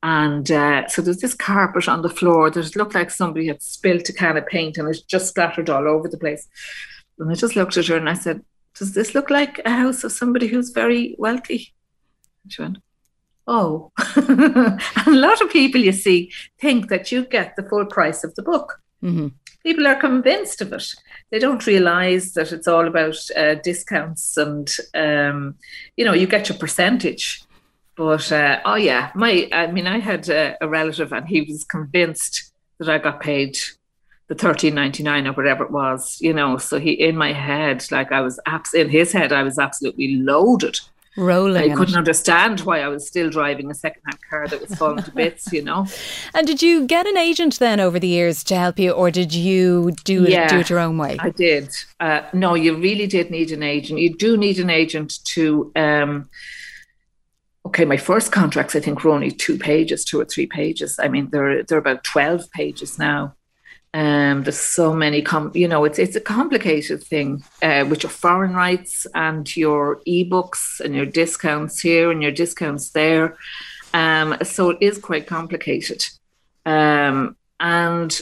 And 0.03 0.49
uh, 0.51 0.87
so 0.87 1.01
there's 1.01 1.19
this 1.19 1.33
carpet 1.33 1.87
on 1.87 2.01
the 2.01 2.09
floor 2.09 2.49
that 2.49 2.75
looked 2.75 2.95
like 2.95 3.11
somebody 3.11 3.47
had 3.47 3.61
spilled 3.61 4.09
a 4.09 4.13
can 4.13 4.37
of 4.37 4.47
paint 4.47 4.77
and 4.77 4.87
it 4.87 5.03
just 5.07 5.27
splattered 5.27 5.69
all 5.69 5.87
over 5.87 6.07
the 6.07 6.17
place. 6.17 6.47
And 7.19 7.29
I 7.29 7.35
just 7.35 7.55
looked 7.55 7.77
at 7.77 7.87
her 7.87 7.97
and 7.97 8.09
I 8.09 8.13
said, 8.13 8.43
Does 8.75 8.93
this 8.93 9.13
look 9.13 9.29
like 9.29 9.59
a 9.65 9.69
house 9.69 10.03
of 10.03 10.11
somebody 10.11 10.47
who's 10.47 10.69
very 10.69 11.15
wealthy? 11.19 11.73
And 12.43 12.53
she 12.53 12.61
went, 12.61 12.77
Oh. 13.47 13.91
a 14.15 14.79
lot 15.07 15.41
of 15.41 15.49
people, 15.49 15.81
you 15.81 15.91
see, 15.91 16.31
think 16.59 16.89
that 16.89 17.11
you 17.11 17.25
get 17.25 17.55
the 17.55 17.63
full 17.63 17.85
price 17.85 18.23
of 18.23 18.35
the 18.35 18.43
book. 18.43 18.81
hmm 19.01 19.27
People 19.63 19.85
are 19.85 19.95
convinced 19.95 20.59
of 20.61 20.73
it. 20.73 20.91
They 21.29 21.37
don't 21.37 21.67
realize 21.67 22.33
that 22.33 22.51
it's 22.51 22.67
all 22.67 22.87
about 22.87 23.15
uh, 23.37 23.53
discounts 23.55 24.35
and, 24.35 24.67
um, 24.95 25.53
you 25.95 26.03
know, 26.03 26.13
you 26.13 26.25
get 26.25 26.49
your 26.49 26.57
percentage. 26.57 27.43
But 27.95 28.31
uh, 28.31 28.59
oh, 28.65 28.73
yeah, 28.75 29.11
my, 29.13 29.47
I 29.51 29.67
mean, 29.67 29.85
I 29.85 29.99
had 29.99 30.29
a, 30.29 30.57
a 30.61 30.67
relative 30.67 31.13
and 31.13 31.27
he 31.27 31.41
was 31.41 31.63
convinced 31.63 32.51
that 32.79 32.89
I 32.89 32.97
got 32.97 33.21
paid 33.21 33.55
the 34.31 34.35
thirteen 34.35 34.73
ninety 34.73 35.03
nine 35.03 35.27
or 35.27 35.33
whatever 35.33 35.65
it 35.65 35.71
was, 35.71 36.17
you 36.21 36.33
know. 36.33 36.57
So 36.57 36.79
he 36.79 36.93
in 36.93 37.17
my 37.17 37.33
head, 37.33 37.85
like 37.91 38.13
I 38.13 38.21
was 38.21 38.39
abs- 38.45 38.73
in 38.73 38.89
his 38.89 39.11
head, 39.11 39.33
I 39.33 39.43
was 39.43 39.59
absolutely 39.59 40.15
loaded. 40.15 40.79
Rolling. 41.17 41.71
I 41.71 41.75
couldn't 41.75 41.95
it. 41.95 41.97
understand 41.97 42.61
why 42.61 42.79
I 42.81 42.87
was 42.87 43.05
still 43.07 43.29
driving 43.29 43.69
a 43.69 43.73
second 43.73 44.01
hand 44.05 44.19
car 44.29 44.47
that 44.47 44.61
was 44.61 44.73
falling 44.75 45.03
to 45.03 45.11
bits, 45.11 45.51
you 45.51 45.61
know. 45.61 45.85
And 46.33 46.47
did 46.47 46.61
you 46.61 46.87
get 46.87 47.05
an 47.05 47.17
agent 47.17 47.59
then 47.59 47.79
over 47.79 47.99
the 47.99 48.07
years 48.07 48.43
to 48.45 48.55
help 48.55 48.79
you, 48.79 48.91
or 48.91 49.11
did 49.11 49.33
you 49.33 49.91
do 50.05 50.23
it 50.23 50.29
Yeah. 50.31 50.47
do 50.47 50.59
it 50.59 50.69
your 50.69 50.79
own 50.79 50.97
way? 50.97 51.17
I 51.19 51.29
did. 51.29 51.69
Uh, 51.99 52.21
no, 52.33 52.55
you 52.55 52.75
really 52.75 53.07
did 53.07 53.29
need 53.29 53.51
an 53.51 53.63
agent. 53.63 53.99
You 53.99 54.15
do 54.15 54.37
need 54.37 54.59
an 54.59 54.69
agent 54.69 55.19
to. 55.33 55.71
Um, 55.75 56.29
okay, 57.65 57.85
my 57.85 57.97
first 57.97 58.31
contracts 58.31 58.75
I 58.75 58.79
think 58.79 59.03
were 59.03 59.11
only 59.11 59.31
two 59.31 59.57
pages, 59.57 60.05
two 60.05 60.19
or 60.19 60.25
three 60.25 60.47
pages. 60.47 60.97
I 60.99 61.07
mean, 61.09 61.29
they're 61.31 61.63
they're 61.63 61.77
about 61.77 62.03
twelve 62.03 62.49
pages 62.51 62.97
now. 62.97 63.35
Um, 63.93 64.43
there's 64.43 64.59
so 64.59 64.93
many, 64.93 65.21
com- 65.21 65.51
you 65.53 65.67
know, 65.67 65.83
it's 65.83 65.99
it's 65.99 66.15
a 66.15 66.21
complicated 66.21 67.03
thing 67.03 67.43
uh, 67.61 67.85
with 67.89 68.03
your 68.03 68.09
foreign 68.09 68.53
rights 68.53 69.05
and 69.13 69.53
your 69.57 70.01
ebooks 70.07 70.79
and 70.79 70.95
your 70.95 71.05
discounts 71.05 71.81
here 71.81 72.09
and 72.09 72.21
your 72.21 72.31
discounts 72.31 72.91
there. 72.91 73.37
Um, 73.93 74.37
so 74.43 74.69
it 74.69 74.77
is 74.79 74.97
quite 74.97 75.27
complicated. 75.27 76.05
Um, 76.65 77.35
and 77.59 78.21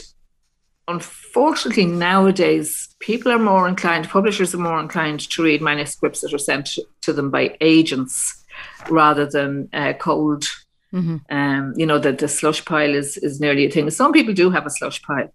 unfortunately, 0.88 1.86
nowadays, 1.86 2.94
people 2.98 3.30
are 3.30 3.38
more 3.38 3.68
inclined, 3.68 4.08
publishers 4.08 4.54
are 4.54 4.58
more 4.58 4.80
inclined 4.80 5.20
to 5.30 5.42
read 5.44 5.62
manuscripts 5.62 6.20
that 6.22 6.34
are 6.34 6.38
sent 6.38 6.78
to 7.02 7.12
them 7.12 7.30
by 7.30 7.56
agents 7.60 8.44
rather 8.88 9.24
than 9.26 9.68
uh, 9.72 9.92
cold. 9.92 10.46
Mhm. 10.92 11.20
Um, 11.30 11.74
you 11.76 11.86
know, 11.86 12.00
that 12.00 12.18
the 12.18 12.26
slush 12.26 12.64
pile 12.64 12.92
is, 12.92 13.16
is 13.18 13.38
nearly 13.38 13.66
a 13.66 13.70
thing. 13.70 13.88
Some 13.90 14.12
people 14.12 14.34
do 14.34 14.50
have 14.50 14.66
a 14.66 14.70
slush 14.70 15.00
pile, 15.02 15.32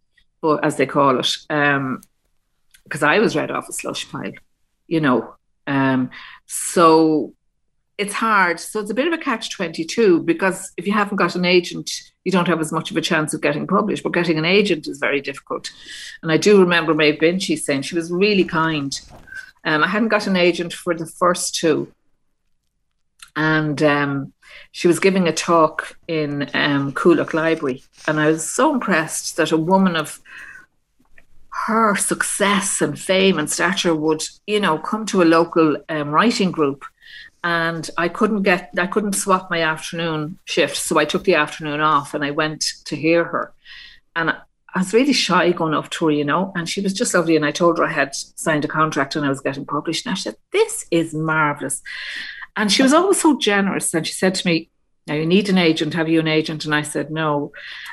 as 0.54 0.78
they 0.78 0.86
call 0.86 1.20
it, 1.20 1.28
because 1.48 3.04
I 3.04 3.20
was 3.20 3.36
read 3.36 3.52
off 3.52 3.70
a 3.70 3.74
slush 3.74 4.10
pile, 4.10 4.34
you 4.88 5.02
know. 5.02 5.36
Um, 5.68 6.12
so 6.46 7.34
it's 7.98 8.14
hard. 8.14 8.60
So 8.60 8.80
it's 8.80 8.92
a 8.92 8.96
bit 8.96 9.08
of 9.08 9.14
a 9.14 9.18
catch 9.18 9.50
22 9.52 10.24
because 10.24 10.72
if 10.78 10.86
you 10.86 10.94
haven't 10.94 11.18
got 11.18 11.36
an 11.36 11.46
agent, 11.46 11.90
you 12.24 12.32
don't 12.32 12.48
have 12.48 12.60
as 12.60 12.72
much 12.72 12.92
of 12.92 12.98
a 12.98 13.02
chance 13.02 13.34
of 13.34 13.42
getting 13.42 13.68
published. 13.68 14.04
But 14.04 14.14
getting 14.14 14.38
an 14.38 14.46
agent 14.46 14.88
is 14.88 14.98
very 14.98 15.22
difficult. 15.22 15.72
And 16.22 16.32
I 16.32 16.38
do 16.38 16.60
remember 16.60 16.94
Maeve 16.94 17.20
Binchy 17.20 17.58
saying 17.58 17.84
she 17.84 17.96
was 17.96 18.12
really 18.12 18.44
kind. 18.44 19.00
Um, 19.64 19.84
I 19.84 19.88
hadn't 19.88 20.10
got 20.10 20.28
an 20.28 20.36
agent 20.36 20.74
for 20.74 20.94
the 20.94 21.06
first 21.06 21.56
two. 21.56 21.92
And 23.36 23.82
um, 23.84 24.34
she 24.72 24.88
was 24.88 25.00
giving 25.00 25.28
a 25.28 25.34
talk 25.34 25.98
in 26.08 26.44
um, 26.54 26.94
Coolock 26.94 27.34
Library. 27.34 27.84
And 28.08 28.20
I 28.20 28.28
was 28.28 28.50
so 28.50 28.74
impressed 28.74 29.38
that 29.38 29.52
a 29.52 29.58
woman 29.58 29.96
of 29.96 30.22
her 31.66 31.96
success 31.96 32.82
and 32.82 33.00
fame 33.00 33.40
and 33.40 33.50
stature 33.50 33.96
would, 33.96 34.24
you 34.46 34.60
know, 34.60 34.78
come 34.78 35.06
to 35.08 35.22
a 35.22 35.24
local 35.24 35.78
um, 35.90 36.10
writing 36.10 36.52
group 36.52 36.86
and 37.46 37.92
I 37.96 38.10
couldn't 38.10 38.42
get 38.42 38.72
I 38.76 38.88
couldn't 38.88 39.14
swap 39.14 39.52
my 39.52 39.62
afternoon 39.62 40.40
shift, 40.46 40.76
so 40.76 40.98
I 40.98 41.06
took 41.06 41.26
the 41.26 41.36
afternoon 41.36 41.80
off 41.80 42.16
and 42.16 42.26
I 42.26 42.32
went 42.32 42.66
to 42.86 42.96
hear 42.96 43.24
her, 43.24 43.54
and 44.16 44.32
I, 44.32 44.38
was 44.76 44.94
really 44.94 45.14
shy 45.14 45.52
going 45.52 45.76
up 45.76 45.90
to 45.92 46.08
her, 46.08 46.12
you 46.12 46.26
know, 46.26 46.52
and 46.56 46.68
she 46.68 46.82
was 46.82 46.92
just 46.92 47.14
lovely. 47.14 47.36
And 47.36 47.46
I 47.46 47.52
told 47.52 47.78
her 47.78 47.86
I 47.86 47.92
had 47.92 48.14
signed 48.16 48.66
a 48.66 48.68
contract 48.68 49.16
and 49.16 49.24
I 49.24 49.30
was 49.30 49.42
getting 49.42 49.64
published, 49.64 50.08
and 50.08 50.14
I 50.14 50.18
said, 50.18 50.38
"This 50.52 50.86
is 50.90 51.14
marvelous," 51.14 51.84
and 52.58 52.72
she 52.72 52.84
was 52.84 52.94
always 52.94 53.22
so 53.22 53.38
generous. 53.38 53.94
And 53.94 54.06
she 54.06 54.14
said 54.14 54.36
to 54.36 54.48
me, 54.48 54.70
"Now 55.08 55.16
you 55.16 55.26
need 55.26 55.50
an 55.50 55.58
agent. 55.58 55.94
Have 55.94 56.10
you 56.10 56.20
an 56.20 56.28
agent?" 56.28 56.66
And 56.66 56.74
I 56.76 56.82
said, 56.84 57.12
"No," 57.12 57.52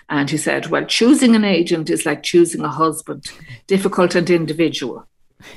and 0.09 0.29
she 0.31 0.37
said, 0.37 0.67
"Well, 0.67 0.85
choosing 0.85 1.35
an 1.37 1.45
agent 1.45 1.91
is 1.91 2.07
like 2.07 2.23
choosing 2.23 2.63
a 2.63 2.69
husband, 2.69 3.25
difficult 3.67 4.15
and 4.15 4.29
individual." 4.31 5.07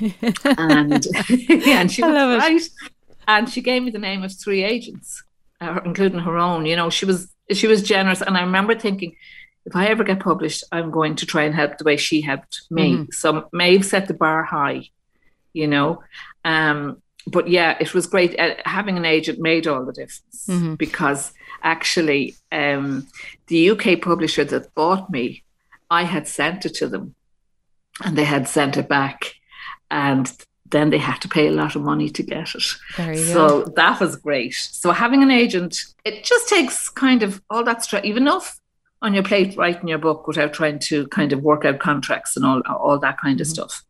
and 0.44 1.06
and 1.66 1.92
she 1.92 2.02
I 2.02 2.06
was 2.08 2.14
love 2.14 2.30
it. 2.32 2.38
right. 2.38 2.62
And 3.28 3.48
she 3.48 3.60
gave 3.60 3.82
me 3.82 3.90
the 3.90 3.98
name 3.98 4.22
of 4.22 4.32
three 4.32 4.62
agents, 4.62 5.22
uh, 5.60 5.80
including 5.84 6.20
her 6.20 6.36
own. 6.36 6.66
You 6.66 6.76
know, 6.76 6.90
she 6.90 7.04
was 7.06 7.32
she 7.52 7.66
was 7.66 7.82
generous, 7.82 8.20
and 8.22 8.36
I 8.36 8.42
remember 8.42 8.74
thinking, 8.78 9.16
if 9.64 9.74
I 9.74 9.86
ever 9.86 10.04
get 10.04 10.20
published, 10.20 10.64
I'm 10.72 10.90
going 10.90 11.16
to 11.16 11.26
try 11.26 11.42
and 11.44 11.54
help 11.54 11.78
the 11.78 11.84
way 11.84 11.96
she 11.96 12.20
helped 12.20 12.62
me. 12.70 12.96
Mhm. 12.96 13.14
So 13.14 13.48
Maeve 13.52 13.84
set 13.84 14.06
the 14.08 14.14
bar 14.14 14.44
high, 14.44 14.88
you 15.52 15.66
know. 15.66 16.02
Um, 16.44 17.02
but 17.26 17.48
yeah, 17.48 17.76
it 17.80 17.92
was 17.94 18.06
great. 18.06 18.38
Uh, 18.38 18.54
having 18.64 18.96
an 18.96 19.04
agent 19.04 19.38
made 19.40 19.66
all 19.66 19.84
the 19.84 19.92
difference 19.92 20.46
Mhm. 20.48 20.78
because 20.78 21.32
actually, 21.62 22.36
um, 22.52 23.06
the 23.48 23.70
UK 23.70 23.96
publisher 23.96 24.44
that 24.44 24.74
bought 24.74 25.10
me, 25.10 25.42
I 25.90 26.04
had 26.04 26.28
sent 26.28 26.64
it 26.66 26.74
to 26.74 26.88
them, 26.88 27.14
and 28.04 28.16
they 28.16 28.24
had 28.24 28.48
sent 28.48 28.76
it 28.76 28.88
back, 28.88 29.34
and 29.90 30.32
then 30.68 30.90
they 30.90 30.98
had 30.98 31.20
to 31.20 31.28
pay 31.28 31.46
a 31.46 31.52
lot 31.52 31.76
of 31.76 31.82
money 31.82 32.08
to 32.10 32.22
get 32.22 32.54
it. 32.54 32.64
You 32.98 33.04
go. 33.14 33.14
So 33.16 33.64
that 33.76 34.00
was 34.00 34.16
great. 34.16 34.54
So 34.54 34.90
having 34.90 35.22
an 35.22 35.30
agent, 35.30 35.78
it 36.04 36.24
just 36.24 36.48
takes 36.48 36.88
kind 36.88 37.22
of 37.22 37.40
all 37.50 37.62
that 37.64 37.84
stress. 37.84 38.04
You've 38.04 38.16
enough 38.16 38.58
on 39.02 39.14
your 39.14 39.22
plate 39.22 39.56
writing 39.56 39.88
your 39.88 39.98
book 39.98 40.26
without 40.26 40.52
trying 40.52 40.78
to 40.78 41.06
kind 41.08 41.32
of 41.32 41.42
work 41.42 41.64
out 41.64 41.78
contracts 41.78 42.36
and 42.36 42.44
all 42.46 42.60
all 42.68 42.98
that 42.98 43.18
kind 43.20 43.40
of 43.40 43.46
Mhm. 43.46 43.50
stuff. 43.50 43.82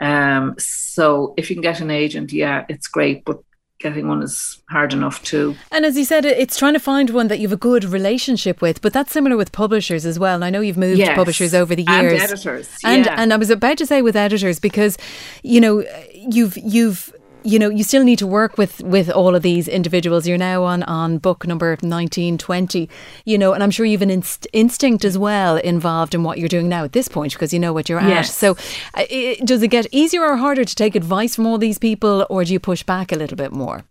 Um, 0.00 0.54
so 0.58 1.34
if 1.36 1.48
you 1.50 1.56
can 1.56 1.62
get 1.62 1.80
an 1.80 1.90
agent, 1.90 2.32
yeah, 2.32 2.64
it's 2.68 2.86
great. 2.88 3.24
But 3.24 3.38
getting 3.80 4.06
one 4.06 4.22
is 4.22 4.62
hard 4.70 4.92
enough 4.92 5.20
too. 5.24 5.56
And 5.72 5.84
as 5.84 5.96
you 5.96 6.04
said, 6.04 6.24
it's 6.24 6.56
trying 6.56 6.74
to 6.74 6.78
find 6.78 7.10
one 7.10 7.26
that 7.26 7.40
you 7.40 7.48
have 7.48 7.52
a 7.52 7.56
good 7.56 7.84
relationship 7.84 8.62
with. 8.62 8.80
But 8.80 8.92
that's 8.92 9.10
similar 9.10 9.36
with 9.36 9.50
publishers 9.50 10.06
as 10.06 10.18
well. 10.20 10.36
And 10.36 10.44
I 10.44 10.50
know 10.50 10.60
you've 10.60 10.76
moved 10.78 10.98
Yes. 10.98 11.16
publishers 11.16 11.52
over 11.52 11.74
the 11.74 11.82
years, 11.82 12.12
And 12.12 12.22
editors. 12.22 12.68
and 12.84 13.06
yeah. 13.06 13.16
and 13.18 13.32
I 13.32 13.36
was 13.36 13.50
about 13.50 13.78
to 13.78 13.86
say 13.86 14.00
with 14.00 14.14
editors 14.14 14.60
because 14.60 14.96
you 15.42 15.60
know 15.60 15.84
you've 16.14 16.56
you've 16.58 17.12
you 17.44 17.58
know 17.58 17.68
you 17.68 17.84
still 17.84 18.04
need 18.04 18.18
to 18.18 18.26
work 18.26 18.58
with 18.58 18.80
with 18.82 19.10
all 19.10 19.34
of 19.34 19.42
these 19.42 19.68
individuals. 19.68 20.26
You're 20.26 20.38
now 20.38 20.64
on 20.64 20.82
on 20.84 21.18
book 21.18 21.46
number 21.46 21.76
19 21.82 22.38
20 22.38 22.88
you 23.24 23.38
know 23.38 23.52
and 23.52 23.62
i'm 23.62 23.70
sure 23.70 23.86
you've 23.86 24.02
an 24.02 24.10
inst- 24.10 24.46
instinct 24.52 25.04
as 25.04 25.16
well 25.18 25.56
involved 25.58 26.14
in 26.14 26.22
what 26.22 26.38
you're 26.38 26.48
doing 26.48 26.68
now 26.68 26.84
at 26.84 26.92
this 26.92 27.08
point 27.08 27.32
because 27.32 27.52
you 27.52 27.58
know 27.58 27.72
what 27.72 27.88
you're 27.88 28.00
at. 28.00 28.22
So 28.26 28.52
uh, 28.94 29.04
i 29.10 29.36
does 29.44 29.62
it 29.62 29.68
get 29.68 29.86
easier 29.92 30.22
or 30.22 30.36
harder 30.36 30.64
to 30.64 30.74
take 30.74 30.94
advice 30.94 31.34
from 31.34 31.46
all 31.46 31.58
these 31.58 31.78
people 31.78 32.26
or 32.30 32.44
do 32.44 32.52
you 32.52 32.60
push 32.60 32.82
back 32.82 33.12
a 33.12 33.16
little 33.16 33.36
bit 33.36 33.52
more? 33.52 33.84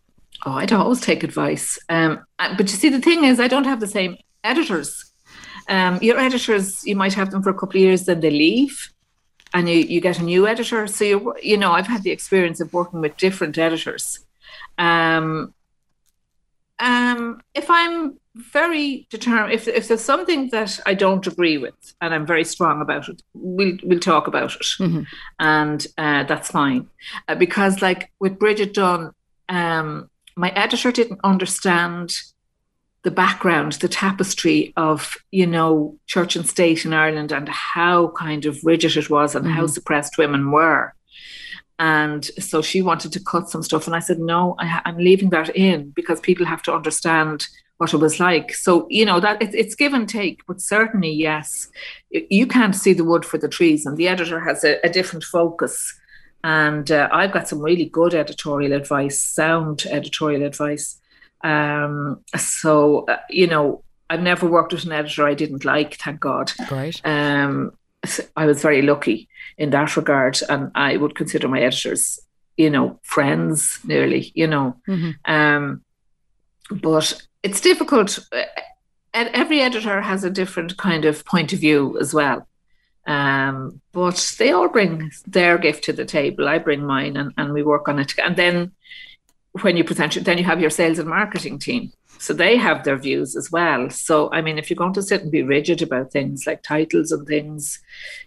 Oh, 0.46 0.54
I'd 0.54 0.72
always 0.72 1.02
take 1.02 1.24
advice. 1.24 1.78
Um, 1.90 2.24
but 2.40 2.62
you 2.62 2.68
see, 2.68 2.90
the 2.90 3.02
thing 3.02 3.26
is, 3.26 3.40
I 3.40 3.48
don't 3.48 3.66
have 3.66 3.80
the 3.80 3.88
same 3.88 4.18
editors. 4.44 5.12
Um, 5.70 6.00
your 6.02 6.18
editors, 6.18 6.84
you 6.86 6.96
might 6.96 7.14
have 7.14 7.32
them 7.32 7.44
for 7.44 7.52
a 7.52 7.54
couple 7.54 7.78
of 7.78 7.82
years, 7.82 8.06
then 8.06 8.22
they 8.22 8.32
leave, 8.32 8.92
and 9.54 9.68
you, 9.70 9.76
you 9.76 10.02
get 10.02 10.20
a 10.20 10.24
new 10.24 10.48
editor. 10.48 10.88
So 10.88 11.04
you 11.04 11.36
you 11.42 11.58
know, 11.58 11.72
I've 11.72 11.88
had 11.88 12.04
the 12.04 12.12
experience 12.12 12.60
of 12.62 12.74
working 12.74 13.02
with 13.02 13.18
different 13.18 13.58
editors. 13.58 14.20
Um, 14.78 15.54
um, 16.80 17.42
if 17.54 17.70
I'm 17.70 18.18
very 18.36 19.06
determined, 19.10 19.54
if 19.54 19.68
if 19.68 19.88
there's 19.88 20.02
something 20.04 20.50
that 20.50 20.80
I 20.86 20.94
don't 20.94 21.28
agree 21.28 21.58
with, 21.58 21.76
and 22.02 22.14
I'm 22.14 22.26
very 22.26 22.44
strong 22.46 22.82
about 22.82 23.08
it, 23.10 23.22
we'll 23.34 23.78
we'll 23.84 24.00
talk 24.00 24.28
about 24.28 24.56
it, 24.56 24.66
Mhm. 24.80 25.06
and 25.40 25.86
uh, 25.98 26.24
that's 26.24 26.50
fine. 26.50 26.88
Uh, 27.28 27.36
because 27.36 27.82
like 27.82 28.10
with 28.20 28.40
Bridget 28.40 28.74
Dunn, 28.74 29.12
um, 29.50 30.10
my 30.36 30.50
editor 30.52 30.92
didn't 30.92 31.20
understand 31.24 32.14
the 33.04 33.12
background, 33.12 33.74
the 33.74 33.88
tapestry 33.88 34.74
of 34.78 35.16
you 35.32 35.48
know 35.48 35.98
church 36.08 36.36
and 36.36 36.48
state 36.48 36.86
in 36.86 36.94
Ireland 36.94 37.32
and 37.32 37.50
how 37.50 38.10
kind 38.10 38.46
of 38.46 38.64
rigid 38.64 38.96
it 38.98 39.10
was 39.10 39.36
and 39.36 39.48
how 39.48 39.64
Mhm. 39.66 39.70
suppressed 39.72 40.18
women 40.18 40.52
were. 40.52 40.94
And 41.80 42.24
so 42.40 42.62
she 42.62 42.82
wanted 42.84 43.12
to 43.14 43.20
cut 43.24 43.50
some 43.50 43.64
stuff, 43.64 43.88
and 43.88 43.96
I 43.96 44.00
said, 44.00 44.20
"No, 44.20 44.56
I, 44.60 44.82
I'm 44.86 44.98
leaving 44.98 45.32
that 45.32 45.50
in 45.56 45.92
because 45.96 46.20
people 46.20 46.46
have 46.46 46.62
to 46.64 46.74
understand 46.74 47.48
what 47.78 47.92
it 47.94 47.98
was 47.98 48.20
like." 48.20 48.54
So 48.54 48.86
you 48.90 49.04
know 49.06 49.20
that 49.20 49.42
it, 49.42 49.56
it's 49.56 49.74
give 49.74 49.94
and 49.94 50.08
take, 50.08 50.42
but 50.48 50.62
certainly 50.62 51.12
yes, 51.12 51.70
you 52.12 52.46
can't 52.46 52.76
see 52.76 52.94
the 52.94 53.04
wood 53.04 53.26
for 53.26 53.40
the 53.40 53.48
trees, 53.50 53.86
and 53.88 53.98
the 53.98 54.08
editor 54.08 54.40
has 54.42 54.64
a, 54.64 54.80
a 54.86 54.90
different 54.90 55.24
focus. 55.24 55.98
And 56.44 56.92
uh, 56.92 57.08
I've 57.12 57.32
got 57.32 57.48
some 57.48 57.62
really 57.62 57.86
good 57.86 58.14
editorial 58.16 58.74
advice, 58.74 59.22
sound 59.22 59.86
editorial 59.90 60.44
advice. 60.44 61.00
Um, 61.44 62.24
so 62.38 63.06
uh, 63.06 63.18
you 63.30 63.48
know, 63.48 63.84
I've 64.10 64.22
never 64.22 64.48
worked 64.48 64.74
with 64.74 64.86
an 64.86 64.92
editor 64.92 65.26
I 65.26 65.34
didn't 65.34 65.66
like, 65.66 65.96
thank 65.96 66.20
God 66.20 66.52
great 66.68 67.02
um, 67.06 67.72
I 68.36 68.46
was 68.46 68.62
very 68.62 68.82
lucky 68.82 69.30
in 69.58 69.70
that 69.72 69.96
regard, 69.96 70.40
and 70.50 70.72
I 70.74 70.98
would 70.98 71.16
consider 71.16 71.48
my 71.48 71.62
editors, 71.62 72.20
you 72.58 72.70
know, 72.70 73.00
friends 73.04 73.80
nearly, 73.84 74.32
you 74.34 74.48
know. 74.48 74.76
Mhm. 74.88 75.16
Um, 75.26 75.82
but 76.72 77.22
it's 77.44 77.62
difficult. 77.62 78.20
And 79.14 79.30
Every 79.34 79.62
editor 79.62 80.02
has 80.02 80.24
a 80.24 80.30
different 80.30 80.78
kind 80.78 81.06
of 81.06 81.26
point 81.26 81.54
of 81.54 81.60
view 81.60 81.98
as 82.00 82.14
well. 82.14 82.48
Um, 83.06 83.82
but 83.92 84.36
they 84.40 84.52
all 84.52 84.70
bring 84.70 85.12
their 85.28 85.58
gift 85.58 85.84
to 85.86 85.94
the 85.94 86.06
table. 86.06 86.48
I 86.48 86.60
bring 86.60 86.86
mine, 86.86 87.18
and, 87.18 87.34
and 87.38 87.54
we 87.54 87.62
work 87.62 87.88
on 87.88 88.00
it. 88.00 88.18
And 88.18 88.36
then 88.36 88.72
when 89.62 89.78
you 89.78 89.84
present 89.84 90.16
it, 90.18 90.24
then 90.24 90.38
you 90.38 90.44
have 90.44 90.62
your 90.62 90.70
sales 90.70 91.00
and 91.00 91.10
marketing 91.10 91.60
team. 91.60 91.92
So 92.20 92.34
they 92.34 92.56
have 92.56 92.84
their 92.84 92.98
views 92.98 93.36
as 93.36 93.52
well. 93.52 93.90
So, 93.90 94.32
I 94.32 94.42
mean, 94.42 94.58
if 94.58 94.70
you're 94.70 94.78
going 94.78 94.94
to 94.94 95.02
sit 95.02 95.24
and 95.24 95.32
be 95.32 95.42
rigid 95.44 95.82
about 95.82 96.12
things 96.12 96.46
like 96.46 96.62
titles 96.62 97.12
and 97.12 97.28
things, 97.28 97.80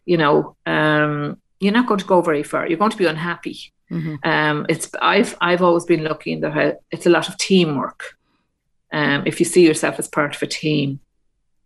you 0.05 0.17
know, 0.17 0.57
um, 0.67 1.41
you're 1.61 1.73
not 1.73 1.87
going 1.87 2.01
to 2.01 2.07
go 2.07 2.21
very 2.21 2.43
far. 2.43 2.67
You're 2.67 2.79
going 2.79 2.91
to 2.91 2.97
be 2.97 3.07
unhappy. 3.07 3.73
Mhm. 3.91 4.19
Um, 4.27 4.67
it's 4.69 4.91
I've 5.01 5.37
I've 5.41 5.63
always 5.63 5.85
been 5.85 6.05
lucky 6.05 6.33
in 6.33 6.41
that 6.41 6.81
it's 6.91 7.07
a 7.07 7.11
lot 7.11 7.29
of 7.29 7.37
teamwork. 7.37 8.17
Um, 8.93 9.23
if 9.27 9.41
you 9.41 9.47
see 9.47 9.67
yourself 9.67 9.99
as 9.99 10.09
part 10.09 10.35
of 10.35 10.43
a 10.43 10.47
team, 10.47 11.01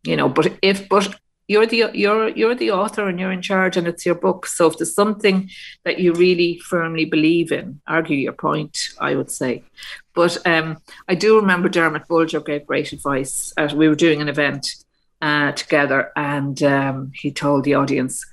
you 0.05 0.17
know. 0.17 0.29
But 0.29 0.53
if 0.61 0.89
but 0.89 1.19
you're 1.49 1.67
the 1.67 1.91
you're 1.95 2.29
you're 2.29 2.55
the 2.55 2.71
author 2.71 3.09
and 3.09 3.19
you're 3.19 3.33
in 3.33 3.43
charge 3.43 3.77
and 3.77 3.89
it's 3.89 4.05
your 4.07 4.15
book. 4.15 4.47
So 4.47 4.67
if 4.69 4.77
there's 4.79 4.95
something 4.95 5.51
that 5.85 5.99
you 5.99 6.13
really 6.13 6.59
firmly 6.59 7.07
believe 7.07 7.51
in, 7.51 7.81
argue 7.87 8.17
your 8.17 8.35
point. 8.35 8.79
I 9.01 9.15
would 9.15 9.31
say. 9.31 9.63
But 10.15 10.47
um, 10.47 10.77
I 11.09 11.15
do 11.15 11.37
remember 11.37 11.69
Dermot 11.69 12.07
Bolger 12.09 12.45
gave 12.45 12.67
great 12.67 12.93
advice. 12.93 13.53
As 13.57 13.75
we 13.75 13.89
were 13.89 13.95
doing 13.95 14.21
an 14.21 14.29
event 14.29 14.75
uh, 15.23 15.53
together, 15.53 16.13
and 16.17 16.63
um, 16.63 17.13
he 17.15 17.31
told 17.33 17.65
the 17.65 17.75
audience, 17.75 18.25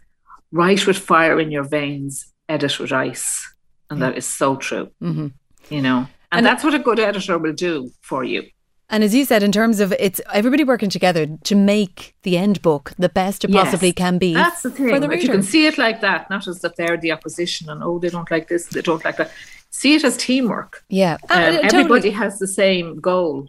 "Write 0.52 0.86
with 0.86 0.98
fire 0.98 1.40
in 1.40 1.52
your 1.52 1.64
veins, 1.64 2.34
edit 2.50 2.80
with 2.80 2.92
ice," 2.92 3.48
and 3.90 4.02
that 4.02 4.18
is 4.18 4.26
so 4.26 4.56
true. 4.58 4.90
Mhm. 5.02 5.32
You 5.70 5.82
know, 5.82 5.98
and, 6.00 6.10
And- 6.40 6.46
that's 6.46 6.64
what 6.64 6.74
a 6.74 6.80
good 6.80 7.00
editor 7.00 7.38
will 7.38 7.54
do 7.54 7.92
for 8.02 8.24
you. 8.24 8.44
And 8.90 9.04
as 9.04 9.16
you 9.16 9.26
said, 9.26 9.42
in 9.42 9.52
terms 9.52 9.80
of 9.80 9.92
it's 9.94 10.22
everybody 10.32 10.64
working 10.64 10.90
together 10.92 11.26
to 11.44 11.56
make 11.56 12.16
the 12.24 12.38
end 12.38 12.62
book 12.62 12.94
the 13.00 13.10
best 13.10 13.44
it 13.44 13.50
Yes. 13.50 13.64
possibly 13.66 13.92
can 13.92 14.18
be. 14.20 14.34
That's 14.36 14.62
the 14.62 14.70
thing. 14.70 14.90
for 14.90 15.00
the 15.00 15.10
if 15.10 15.24
you 15.24 15.30
can 15.30 15.42
see 15.44 15.66
it 15.66 15.78
like 15.78 16.02
that, 16.02 16.30
not 16.30 16.48
as 16.48 16.60
that 16.62 16.76
they're 16.76 16.98
the 16.98 17.12
opposition 17.12 17.70
and 17.70 17.82
oh, 17.84 17.98
they 18.00 18.10
don't 18.10 18.30
like 18.30 18.48
this, 18.48 18.68
they 18.68 18.82
don't 18.82 19.04
like 19.04 19.18
that. 19.18 19.32
See 19.72 19.96
it 19.96 20.04
as 20.04 20.16
teamwork. 20.18 20.84
Yeah, 20.90 21.18
Um, 21.30 21.38
Uh, 21.38 21.52
totally. 21.52 21.64
everybody 21.68 22.10
has 22.12 22.38
the 22.40 22.48
same 22.48 23.00
goal. 23.00 23.48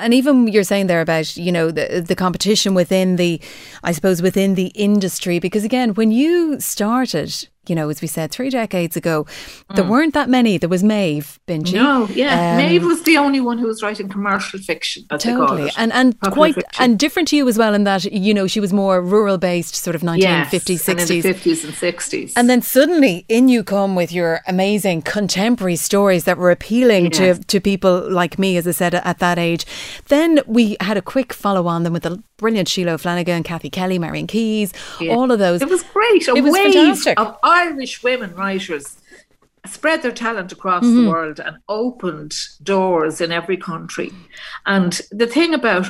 And 0.00 0.14
even 0.14 0.46
you're 0.46 0.62
saying 0.62 0.86
there 0.86 1.00
about 1.00 1.36
you 1.36 1.50
know 1.50 1.72
the 1.72 2.00
the 2.06 2.14
competition 2.14 2.72
within 2.74 3.16
the, 3.16 3.40
I 3.82 3.90
suppose 3.90 4.22
within 4.22 4.54
the 4.54 4.68
industry 4.76 5.40
because 5.40 5.64
again 5.64 5.94
when 5.94 6.12
you 6.12 6.60
started, 6.60 7.48
you 7.68 7.74
know 7.76 7.88
as 7.88 8.00
we 8.00 8.08
said 8.08 8.30
three 8.30 8.50
decades 8.50 8.96
ago, 8.96 9.26
there 9.74 9.84
weren't 9.84 10.14
that 10.14 10.28
many. 10.28 10.58
There 10.58 10.68
was 10.68 10.82
Maeve 10.82 11.38
Binchy. 11.46 11.72
Mm. 11.72 11.74
No, 11.74 12.06
yeah. 12.08 12.52
Um, 12.52 12.56
Maeve 12.58 12.84
was 12.84 13.02
the 13.02 13.16
only 13.18 13.40
one 13.40 13.58
who 13.58 13.66
was 13.66 13.82
writing 13.82 14.08
commercial 14.08 14.58
fiction, 14.60 15.04
as 15.10 15.22
they 15.22 15.32
call 15.32 15.48
Totally, 15.48 15.70
and 15.76 15.92
and 15.92 16.18
Popular 16.20 16.34
quite 16.34 16.54
fiction. 16.54 16.82
and 16.84 16.98
different 16.98 17.28
to 17.28 17.36
you 17.36 17.48
as 17.48 17.58
well 17.58 17.74
in 17.74 17.84
that 17.84 18.04
you 18.04 18.32
know 18.34 18.46
she 18.46 18.60
was 18.60 18.72
more 18.72 19.00
rural 19.02 19.38
based, 19.38 19.74
sort 19.74 19.94
of 19.96 20.02
1950s, 20.02 20.20
yes, 20.20 20.50
60s, 20.52 20.88
and 20.88 21.00
in 21.00 21.06
the 21.22 21.34
50s 21.34 21.64
and 21.64 21.72
60s. 21.74 22.32
And 22.36 22.48
then 22.50 22.62
suddenly 22.62 23.24
in 23.28 23.48
you 23.48 23.62
come 23.64 23.94
with 23.94 24.12
your 24.12 24.40
amazing 24.46 25.02
contemporary 25.02 25.76
stories 25.76 26.24
that 26.24 26.38
were 26.38 26.50
appealing 26.50 27.06
Yes. 27.12 27.16
to, 27.38 27.44
to 27.44 27.60
people 27.60 28.10
like 28.10 28.38
me, 28.38 28.56
as 28.56 28.66
I 28.66 28.70
said, 28.72 28.94
at 28.94 29.18
that 29.18 29.38
age. 29.38 29.64
Then 30.08 30.40
we 30.46 30.76
had 30.80 30.96
a 30.96 31.02
quick 31.02 31.32
follow 31.32 31.66
on 31.66 31.82
them 31.82 31.92
with 31.92 32.02
the 32.04 32.22
brilliant 32.38 32.68
Sheila 32.68 32.96
Flanagan, 32.96 33.42
Cathy 33.42 33.68
Kelly, 33.68 33.98
Marian 33.98 34.26
Keyes, 34.26 34.72
Yeah. 35.00 35.12
all 35.14 35.30
of 35.30 35.38
those. 35.38 35.60
It 35.60 35.68
was 35.68 35.82
great. 35.82 36.26
A 36.28 36.34
It 36.34 36.42
was 36.42 36.52
wave 36.54 36.72
fantastic. 36.72 37.20
of 37.20 37.36
Irish 37.42 38.02
women 38.02 38.34
writers 38.34 38.96
spread 39.66 40.00
their 40.02 40.12
talent 40.12 40.50
across 40.52 40.84
Mm-hmm. 40.84 41.04
the 41.04 41.10
world 41.10 41.40
and 41.40 41.58
opened 41.68 42.34
doors 42.62 43.20
in 43.20 43.32
every 43.32 43.56
country. 43.58 44.12
And 44.64 44.98
the 45.10 45.26
thing 45.26 45.52
about 45.52 45.88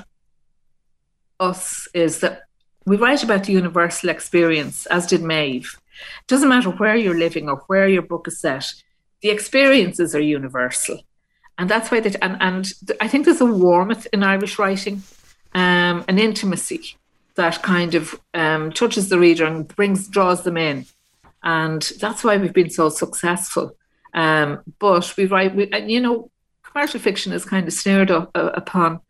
us 1.38 1.86
is 1.94 2.20
that 2.20 2.42
we 2.86 2.96
write 2.96 3.22
about 3.22 3.44
the 3.44 3.52
universal 3.52 4.08
experience, 4.08 4.86
as 4.86 5.06
did 5.06 5.22
Maeve. 5.22 5.76
It 6.22 6.26
Doesn't 6.26 6.48
matter 6.48 6.70
where 6.70 6.96
you're 6.96 7.18
living 7.18 7.48
or 7.48 7.62
where 7.66 7.88
your 7.88 8.02
book 8.02 8.26
is 8.26 8.40
set, 8.40 8.72
the 9.20 9.28
experiences 9.30 10.14
are 10.14 10.20
universal. 10.20 11.00
And 11.58 11.68
that's 11.68 11.90
why 11.90 12.00
they, 12.00 12.14
and, 12.22 12.36
and 12.40 12.72
I 13.00 13.08
think 13.08 13.24
there's 13.26 13.40
a 13.40 13.46
warmth 13.46 14.06
in 14.12 14.22
Irish 14.22 14.58
writing, 14.58 15.02
um, 15.58 16.04
an 16.06 16.18
intimacy 16.18 16.96
that 17.34 17.62
kind 17.62 17.96
of 17.96 18.20
um, 18.32 18.70
touches 18.72 19.08
the 19.08 19.18
reader 19.18 19.44
and 19.44 19.66
brings, 19.66 20.06
draws 20.06 20.42
them 20.44 20.56
in. 20.56 20.86
And 21.42 21.82
that's 22.00 22.22
why 22.22 22.36
we've 22.36 22.52
been 22.52 22.70
so 22.70 22.88
successful. 22.88 23.76
Um, 24.14 24.60
but 24.78 25.16
we 25.16 25.26
write, 25.26 25.56
we, 25.56 25.68
and 25.72 25.90
you 25.90 26.00
know, 26.00 26.30
commercial 26.62 27.00
fiction 27.00 27.32
is 27.32 27.44
kind 27.44 27.66
of 27.66 27.72
sneered 27.72 28.10
up, 28.10 28.30
uh, 28.36 28.50
upon, 28.54 29.00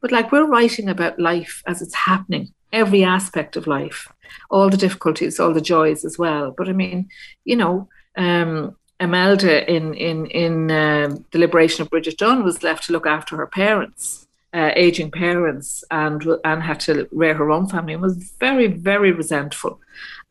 but 0.00 0.12
like 0.12 0.30
we're 0.30 0.46
writing 0.46 0.88
about 0.88 1.18
life 1.18 1.62
as 1.66 1.82
it's 1.82 1.94
happening, 1.94 2.52
every 2.72 3.02
aspect 3.02 3.56
of 3.56 3.66
life, 3.66 4.08
all 4.48 4.70
the 4.70 4.76
difficulties, 4.76 5.40
all 5.40 5.52
the 5.52 5.60
joys 5.60 6.04
as 6.04 6.16
well. 6.18 6.54
But 6.56 6.68
I 6.68 6.72
mean, 6.72 7.08
you 7.44 7.56
know, 7.56 7.88
um, 8.16 8.76
Imelda 8.98 9.70
in 9.70 9.92
in 9.92 10.26
in 10.26 10.70
um 10.70 11.26
the 11.30 11.38
liberation 11.38 11.82
of 11.82 11.90
Bridget 11.90 12.16
Dunn 12.16 12.42
was 12.44 12.62
left 12.62 12.86
to 12.86 12.92
look 12.92 13.06
after 13.06 13.36
her 13.36 13.46
parents, 13.46 14.25
uh, 14.56 14.72
aging 14.74 15.10
parents, 15.10 15.84
and 15.90 16.26
and 16.44 16.62
had 16.62 16.80
to 16.80 16.92
rear 17.12 17.34
her 17.34 17.50
own 17.50 17.66
family, 17.68 17.92
and 17.94 18.02
was 18.02 18.34
very 18.40 18.66
very 18.66 19.12
resentful. 19.12 19.80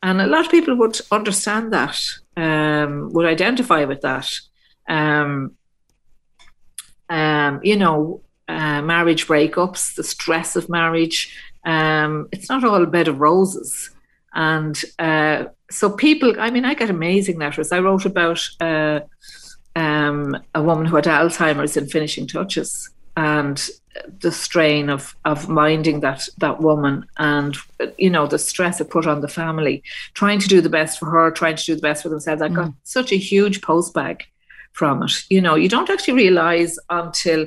And 0.02 0.20
a 0.20 0.26
lot 0.26 0.44
of 0.44 0.50
people 0.50 0.76
would 0.76 1.00
understand 1.10 1.72
that, 1.72 1.98
um, 2.36 3.12
would 3.12 3.26
identify 3.26 3.84
with 3.84 4.00
that. 4.02 4.28
Um, 4.88 5.52
um, 7.08 7.60
you 7.62 7.76
know, 7.76 8.20
uh, 8.48 8.82
marriage 8.82 9.26
breakups, 9.26 9.94
the 9.94 10.04
stress 10.04 10.56
of 10.56 10.68
marriage. 10.68 11.18
Um, 11.64 12.28
it's 12.32 12.48
not 12.48 12.64
all 12.64 12.82
a 12.82 12.86
bed 12.86 13.08
of 13.08 13.20
roses. 13.20 13.90
And 14.34 14.80
uh, 14.98 15.44
so 15.70 15.90
people, 15.90 16.34
I 16.38 16.50
mean, 16.50 16.64
I 16.64 16.74
get 16.74 16.90
amazing 16.90 17.38
letters. 17.38 17.72
I 17.72 17.80
wrote 17.80 18.04
about 18.04 18.40
uh, 18.60 19.00
um, 19.74 20.36
a 20.54 20.62
woman 20.62 20.86
who 20.86 20.96
had 20.96 21.06
Alzheimer's 21.06 21.76
in 21.76 21.86
finishing 21.86 22.26
touches, 22.26 22.90
and 23.16 23.68
the 24.20 24.30
strain 24.30 24.90
of 24.90 25.16
of 25.24 25.48
minding 25.48 26.00
that 26.00 26.28
that 26.38 26.60
woman 26.60 27.06
and 27.16 27.56
you 27.96 28.10
know 28.10 28.26
the 28.26 28.38
stress 28.38 28.80
it 28.80 28.90
put 28.90 29.06
on 29.06 29.22
the 29.22 29.28
family 29.28 29.82
trying 30.14 30.38
to 30.38 30.48
do 30.48 30.60
the 30.60 30.68
best 30.68 30.98
for 30.98 31.06
her 31.06 31.30
trying 31.30 31.56
to 31.56 31.64
do 31.64 31.74
the 31.74 31.82
best 31.82 32.02
for 32.02 32.10
themselves. 32.10 32.42
I 32.42 32.48
got 32.48 32.68
mm. 32.68 32.74
such 32.84 33.12
a 33.12 33.16
huge 33.16 33.62
post 33.62 33.94
bag 33.94 34.24
from 34.72 35.02
it. 35.02 35.12
You 35.30 35.40
know 35.40 35.54
you 35.54 35.68
don't 35.68 35.90
actually 35.90 36.14
realize 36.14 36.78
until 36.90 37.46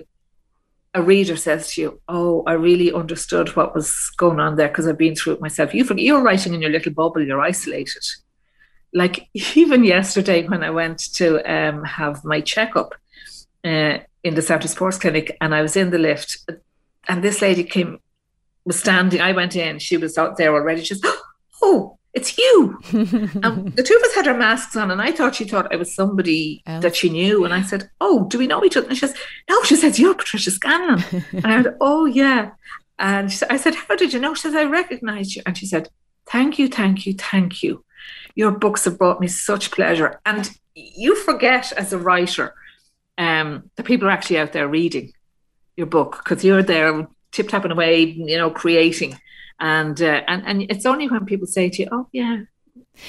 a 0.95 1.03
reader 1.03 1.37
says 1.37 1.71
to 1.71 1.81
you 1.81 2.01
oh 2.09 2.41
i 2.47 2.53
really 2.53 2.91
understood 2.91 3.55
what 3.55 3.75
was 3.75 4.11
going 4.17 4.39
on 4.39 4.55
there 4.55 4.69
because 4.69 4.87
i've 4.87 4.97
been 4.97 5.15
through 5.15 5.33
it 5.33 5.41
myself. 5.41 5.73
You 5.73 5.85
you're 5.95 6.23
writing 6.23 6.55
in 6.55 6.61
your 6.61 6.71
little 6.71 6.91
bubble 6.91 7.21
you're 7.21 7.41
isolated. 7.41 8.03
Like 8.91 9.29
even 9.55 9.83
yesterday 9.83 10.47
when 10.47 10.63
i 10.63 10.71
went 10.71 10.99
to 11.13 11.27
um, 11.51 11.83
have 11.83 12.25
my 12.25 12.41
checkup 12.41 12.95
uh, 13.63 13.99
in 14.23 14.35
the 14.35 14.41
Santry 14.41 14.69
Sports 14.69 14.97
Clinic, 14.97 15.35
and 15.41 15.55
I 15.55 15.61
was 15.61 15.75
in 15.75 15.91
the 15.91 15.97
lift, 15.97 16.37
and 17.07 17.23
this 17.23 17.41
lady 17.41 17.63
came, 17.63 17.99
was 18.65 18.79
standing. 18.79 19.21
I 19.21 19.31
went 19.31 19.55
in, 19.55 19.79
she 19.79 19.97
was 19.97 20.17
out 20.17 20.37
there 20.37 20.53
already. 20.53 20.81
She 20.81 20.95
says, 20.95 21.01
"Oh, 21.05 21.21
oh 21.61 21.97
it's 22.13 22.37
you." 22.37 22.79
and 22.91 23.73
the 23.75 23.83
two 23.83 23.95
of 23.95 24.03
us 24.03 24.15
had 24.15 24.27
our 24.27 24.37
masks 24.37 24.75
on, 24.75 24.91
and 24.91 25.01
I 25.01 25.11
thought 25.11 25.35
she 25.35 25.45
thought 25.45 25.73
I 25.73 25.77
was 25.77 25.93
somebody 25.93 26.61
oh. 26.67 26.79
that 26.81 26.95
she 26.95 27.09
knew. 27.09 27.45
And 27.45 27.53
I 27.53 27.61
said, 27.61 27.89
"Oh, 28.01 28.25
do 28.25 28.37
we 28.37 28.47
know 28.47 28.63
each 28.63 28.77
other?" 28.77 28.87
And 28.87 28.97
she 28.97 29.07
says, 29.07 29.15
"No." 29.49 29.63
She 29.63 29.75
says, 29.75 29.99
"You're 29.99 30.15
Patricia 30.15 30.51
Scanlan." 30.51 31.03
and 31.31 31.45
I 31.45 31.63
said, 31.63 31.77
"Oh 31.79 32.05
yeah." 32.05 32.51
And 32.97 33.43
I 33.49 33.57
said, 33.57 33.75
"How 33.75 33.95
did 33.95 34.13
you 34.13 34.19
know?" 34.19 34.33
She 34.33 34.41
says, 34.41 34.55
"I 34.55 34.65
recognized 34.65 35.35
you." 35.35 35.43
And 35.45 35.57
she 35.57 35.65
said, 35.65 35.89
"Thank 36.27 36.59
you, 36.59 36.67
thank 36.67 37.05
you, 37.05 37.13
thank 37.13 37.63
you. 37.63 37.85
Your 38.35 38.51
books 38.51 38.85
have 38.85 38.97
brought 38.97 39.21
me 39.21 39.27
such 39.27 39.71
pleasure." 39.71 40.19
And 40.25 40.49
you 40.75 41.15
forget 41.15 41.71
as 41.73 41.93
a 41.93 41.97
writer 41.97 42.53
um, 43.19 43.69
the 43.75 43.83
people 43.83 44.07
are 44.07 44.11
actually 44.11 44.39
out 44.39 44.53
there 44.53 44.67
reading 44.67 45.11
your 45.75 45.87
book 45.87 46.21
because 46.23 46.43
you're 46.43 46.63
there 46.63 47.07
tip 47.31 47.49
tapping 47.49 47.71
away, 47.71 48.03
you 48.03 48.37
know, 48.37 48.49
creating, 48.49 49.19
and 49.59 50.01
uh, 50.01 50.21
and 50.27 50.43
and 50.47 50.61
it's 50.63 50.85
only 50.85 51.07
when 51.07 51.25
people 51.25 51.45
say 51.45 51.69
to 51.69 51.83
you, 51.83 51.89
"Oh 51.91 52.07
yeah," 52.11 52.43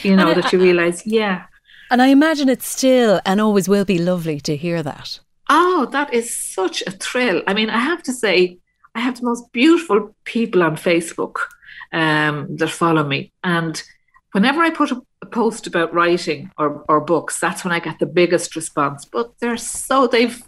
you 0.03 0.17
know, 0.17 0.35
that 0.35 0.53
you 0.53 0.61
realise, 0.61 1.07
yeah. 1.07 1.45
And 1.91 2.03
I 2.03 2.09
imagine 2.09 2.49
it's 2.49 2.67
still 2.67 3.21
and 3.25 3.41
always 3.41 3.69
will 3.69 3.85
be 3.85 3.99
lovely 3.99 4.41
to 4.41 4.57
hear 4.57 4.83
that. 4.83 5.21
Oh, 5.49 5.89
that 5.91 6.13
is 6.15 6.33
such 6.33 6.83
a 6.83 6.93
thrill. 6.93 7.43
I 7.47 7.55
mean, 7.55 7.71
I 7.71 7.79
have 7.79 8.03
to 8.05 8.13
say, 8.13 8.59
I 8.95 9.01
have 9.01 9.19
the 9.19 9.27
most 9.27 9.51
beautiful 9.53 10.15
people 10.25 10.63
on 10.63 10.77
Facebook 10.77 11.37
um, 11.93 12.57
that 12.57 12.71
follow 12.71 13.05
me, 13.05 13.33
and 13.45 13.81
whenever 14.33 14.61
I 14.61 14.71
put 14.71 14.91
a, 14.91 15.03
a, 15.23 15.27
post 15.27 15.67
about 15.67 15.93
writing 15.95 16.51
or, 16.59 16.85
or 16.89 17.01
books, 17.01 17.39
that's 17.39 17.65
when 17.65 17.73
I 17.73 17.81
get 17.81 17.99
the 17.99 18.07
biggest 18.07 18.57
response. 18.57 19.05
But 19.05 19.39
they're 19.39 19.57
so 19.57 20.07
they've 20.07 20.43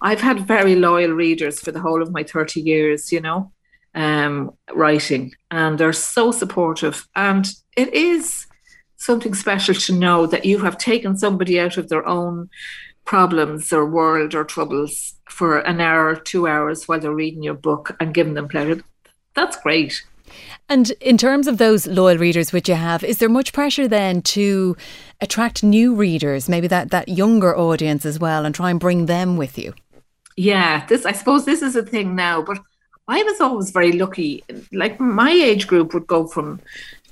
I've 0.00 0.20
had 0.20 0.46
very 0.46 0.76
loyal 0.76 1.12
readers 1.12 1.60
for 1.60 1.72
the 1.72 1.80
whole 1.80 2.02
of 2.02 2.12
my 2.12 2.22
30 2.22 2.60
years, 2.60 3.12
you 3.12 3.20
know, 3.20 3.52
um, 3.94 4.52
writing, 4.74 5.34
and 5.50 5.78
they're 5.78 5.92
so 5.92 6.32
supportive. 6.32 7.08
And 7.14 7.46
it 7.76 7.92
is 7.94 8.46
something 8.96 9.34
special 9.34 9.74
to 9.74 9.92
know 9.92 10.26
that 10.26 10.44
you 10.44 10.58
have 10.58 10.78
taken 10.78 11.16
somebody 11.16 11.60
out 11.60 11.76
of 11.76 11.88
their 11.88 12.06
own 12.06 12.48
problems 13.04 13.72
or 13.72 13.86
world 13.86 14.34
or 14.34 14.44
troubles 14.44 15.14
for 15.28 15.58
an 15.58 15.80
hour, 15.80 16.16
two 16.16 16.46
hours 16.46 16.86
while 16.86 17.00
they're 17.00 17.12
reading 17.12 17.42
your 17.42 17.54
book 17.54 17.96
and 18.00 18.14
giving 18.14 18.34
them 18.34 18.48
pleasure. 18.48 18.82
That's 19.34 19.56
great. 19.58 20.02
And 20.68 20.90
in 21.00 21.16
terms 21.16 21.46
of 21.46 21.58
those 21.58 21.86
loyal 21.86 22.18
readers 22.18 22.52
which 22.52 22.68
you 22.68 22.74
have, 22.74 23.04
is 23.04 23.18
there 23.18 23.28
much 23.28 23.52
pressure 23.52 23.86
then 23.86 24.20
to 24.22 24.76
attract 25.20 25.62
new 25.62 25.94
readers, 25.94 26.48
maybe 26.48 26.66
that, 26.66 26.90
that 26.90 27.08
younger 27.08 27.56
audience 27.56 28.04
as 28.04 28.18
well, 28.18 28.44
and 28.44 28.54
try 28.54 28.70
and 28.70 28.80
bring 28.80 29.06
them 29.06 29.36
with 29.36 29.56
you? 29.56 29.74
Yeah, 30.36 30.84
this 30.86 31.06
I 31.06 31.12
suppose 31.12 31.44
this 31.44 31.62
is 31.62 31.76
a 31.76 31.82
thing 31.82 32.14
now, 32.14 32.42
but 32.42 32.58
I 33.08 33.22
was 33.22 33.40
always 33.40 33.70
very 33.70 33.92
lucky. 33.92 34.44
Like 34.72 34.98
my 34.98 35.30
age 35.30 35.66
group 35.66 35.94
would 35.94 36.06
go 36.06 36.26
from, 36.26 36.60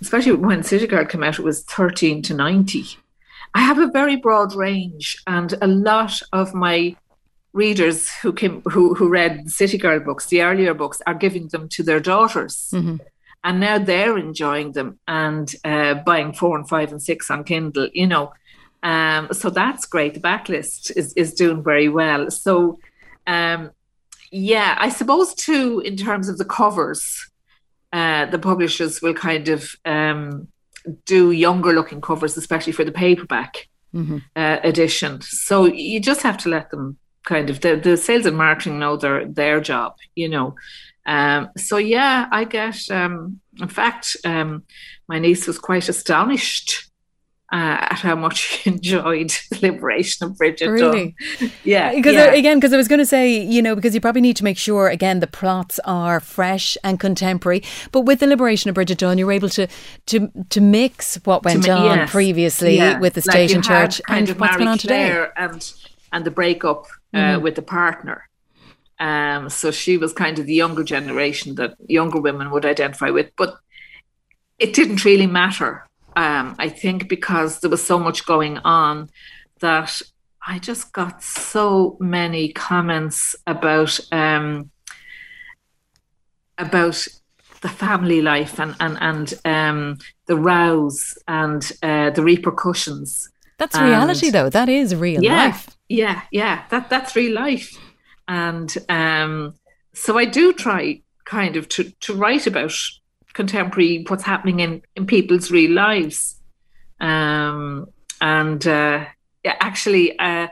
especially 0.01 0.33
when 0.33 0.63
City 0.63 0.87
Girl 0.87 1.07
came 1.07 1.23
out, 1.23 1.39
it 1.39 1.45
was 1.45 1.63
13 1.65 2.23
to 2.23 2.35
90. 2.35 2.85
I 3.55 3.61
have 3.61 3.79
a 3.79 3.87
very 3.87 4.17
broad 4.17 4.55
range, 4.55 5.23
and 5.29 5.55
a 5.63 5.69
lot 5.69 6.21
of 6.33 6.55
my 6.55 6.97
readers 7.53 8.11
who 8.17 8.33
came 8.33 8.63
who 8.63 8.95
who 8.95 9.09
read 9.09 9.49
City 9.49 9.79
Girl 9.79 10.01
books, 10.01 10.27
the 10.27 10.43
earlier 10.43 10.75
books, 10.75 11.01
are 11.07 11.15
giving 11.15 11.49
them 11.49 11.69
to 11.71 11.85
their 11.85 12.01
daughters. 12.01 12.71
Mm-hmm 12.75 12.97
and 13.45 13.61
now 13.61 13.79
they're 13.79 14.17
enjoying 14.17 14.73
them 14.73 14.99
and 15.07 15.55
uh, 15.65 15.95
buying 15.95 16.33
four 16.33 16.57
and 16.57 16.69
five 16.69 16.91
and 16.91 17.03
six 17.03 17.31
on 17.31 17.45
Kindle, 17.45 17.89
you 17.93 18.07
know. 18.07 18.33
Um, 18.83 19.29
so 19.33 19.51
that's 19.51 19.87
great. 19.87 20.15
The 20.15 20.21
backlist 20.21 20.91
is, 20.97 21.13
is 21.13 21.35
doing 21.35 21.63
very 21.63 21.89
well. 21.89 22.31
So, 22.31 22.79
um, 23.27 23.71
yeah, 24.33 24.77
I 24.79 24.89
suppose 24.89 25.35
too, 25.35 25.81
in 25.85 25.97
terms 25.97 26.29
of 26.29 26.39
the 26.39 26.45
covers, 26.45 27.31
uh, 27.93 28.27
the 28.27 28.39
publishers 28.39 29.01
will 29.01 29.15
kind 29.15 29.49
of 29.49 29.77
um, 29.85 30.49
do 31.05 31.31
younger 31.31 31.73
looking 31.73 32.01
covers, 32.01 32.37
especially 32.37 32.73
for 32.73 32.85
the 32.85 32.93
paperback 32.93 33.69
mm-hmm. 33.95 34.19
uh, 34.35 34.59
edition. 34.65 35.21
So 35.21 35.67
you 35.67 36.01
just 36.01 36.23
have 36.23 36.39
to 36.39 36.49
let 36.49 36.71
them 36.71 36.99
kind 37.25 37.51
of 37.51 37.61
the, 37.61 37.77
the 37.77 37.97
sales 37.97 38.27
and 38.27 38.37
marketing 38.37 38.79
know 38.79 38.97
their 38.97 39.27
their 39.27 39.61
job, 39.61 39.97
you 40.15 40.29
know. 40.29 40.55
Um, 41.07 41.51
so 41.57 41.77
yeah, 41.77 42.29
I 42.31 42.45
get. 42.45 42.91
Um, 42.91 43.41
in 43.61 43.69
fact, 43.69 44.17
um, 44.25 44.65
my 45.09 45.19
niece 45.19 45.47
was 45.47 45.59
quite 45.59 45.89
astonished 45.89 46.91
uh, 47.53 47.87
at 47.91 47.99
how 47.99 48.17
much 48.17 48.37
she 48.63 48.71
enjoyed 48.71 49.33
the 49.51 49.59
liberation 49.63 50.27
of 50.27 50.37
Bridget 50.37 50.69
really? 50.69 51.15
Dunn. 51.39 51.53
Yeah, 51.65 51.95
because 51.95 52.15
yeah. 52.15 52.33
again, 52.33 52.59
because 52.59 52.73
I 52.73 52.77
was 52.77 52.89
going 52.89 52.99
to 52.99 53.07
say, 53.07 53.41
you 53.41 53.63
know, 53.63 53.75
because 53.75 53.95
you 53.95 54.01
probably 54.01 54.23
need 54.23 54.37
to 54.37 54.45
make 54.45 54.59
sure 54.59 54.89
again 54.89 55.21
the 55.21 55.27
plots 55.27 55.79
are 55.85 56.21
fresh 56.21 56.77
and 56.83 56.99
contemporary. 56.99 57.63
But 57.93 58.03
with 58.03 58.21
the 58.21 58.27
liberation 58.27 58.71
of 58.71 58.75
Bridget 58.75 58.99
Dunn, 58.99 59.19
you're 59.19 59.33
able 59.33 59.51
to 59.51 59.69
to 60.07 60.33
to 60.51 60.61
mix 60.61 61.17
what 61.25 61.45
went 61.45 61.69
on 61.69 61.99
yes. 61.99 62.11
previously 62.11 62.77
yeah. 62.77 62.99
with 62.99 63.15
the 63.15 63.23
state 63.23 63.51
like 63.51 63.55
and 63.55 63.65
church 63.65 64.01
and 64.09 64.29
what's 64.41 64.57
going 64.57 64.69
on 64.69 64.79
today, 64.79 65.27
and 65.37 65.73
and 66.13 66.25
the 66.25 66.31
breakup 66.31 66.87
uh, 67.13 67.19
mm-hmm. 67.19 67.43
with 67.43 67.55
the 67.55 67.63
partner. 67.63 68.29
Um, 69.05 69.51
so 69.51 69.71
she 69.71 69.99
was 69.99 70.15
kind 70.15 70.39
of 70.39 70.47
the 70.47 70.55
younger 70.55 70.83
generation 70.83 71.57
that 71.57 71.77
younger 71.87 72.19
women 72.19 72.51
would 72.51 72.65
identify 72.65 73.11
with, 73.11 73.31
but 73.37 73.55
it 74.59 74.73
didn't 74.73 75.05
really 75.05 75.27
matter. 75.27 75.87
Um, 76.17 76.57
I 76.59 76.71
think 76.71 77.07
because 77.07 77.61
there 77.61 77.69
was 77.69 77.85
so 77.85 77.99
much 77.99 78.25
going 78.25 78.57
on 78.59 79.11
that 79.61 80.01
I 80.47 80.59
just 80.59 80.95
got 80.95 81.23
so 81.23 81.99
many 82.01 82.51
comments 82.53 83.37
about 83.47 84.01
um, 84.11 84.71
about 86.57 87.07
the 87.61 87.69
family 87.69 88.23
life 88.23 88.59
and 88.59 88.75
and 88.81 88.97
and 89.03 89.35
um, 89.45 89.99
the 90.25 90.37
rows 90.37 91.19
and 91.29 91.61
uh, 91.83 92.09
the 92.09 92.23
repercussions. 92.23 93.29
That's 93.59 93.79
reality, 93.79 94.31
though. 94.31 94.49
That 94.49 94.71
is 94.71 94.95
real 94.95 95.23
yeah, 95.23 95.45
life. 95.45 95.69
Yeah, 95.91 96.23
yeah. 96.31 96.65
That 96.71 96.89
that's 96.89 97.15
real 97.15 97.35
life. 97.35 97.79
And 98.29 98.75
um, 98.89 99.55
so 99.93 100.19
I 100.19 100.25
do 100.25 100.53
try 100.53 101.03
kind 101.25 101.57
of 101.57 101.69
to, 101.71 101.91
to 102.01 102.15
write 102.15 102.47
about 102.47 102.73
contemporary, 103.33 104.05
what's 104.09 104.25
happening 104.25 104.61
in, 104.61 104.83
in 104.97 105.07
people's 105.07 105.51
real 105.51 105.73
lives. 105.73 106.41
Um, 107.01 107.87
and 108.21 108.67
uh, 108.67 109.05
yeah, 109.45 109.57
actually, 109.61 110.19
uh, 110.19 110.49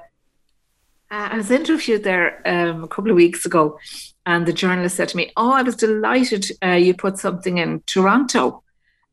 I 1.10 1.36
was 1.36 1.50
interviewed 1.50 2.04
there 2.04 2.40
um, 2.46 2.84
a 2.84 2.88
couple 2.88 3.10
of 3.10 3.16
weeks 3.16 3.44
ago, 3.44 3.78
and 4.24 4.46
the 4.46 4.52
journalist 4.52 4.96
said 4.96 5.08
to 5.10 5.16
me, 5.16 5.30
"Oh, 5.36 5.52
I 5.52 5.62
was 5.62 5.76
delighted 5.76 6.46
uh, 6.64 6.70
you 6.70 6.94
put 6.94 7.18
something 7.18 7.58
in 7.58 7.82
Toronto." 7.86 8.62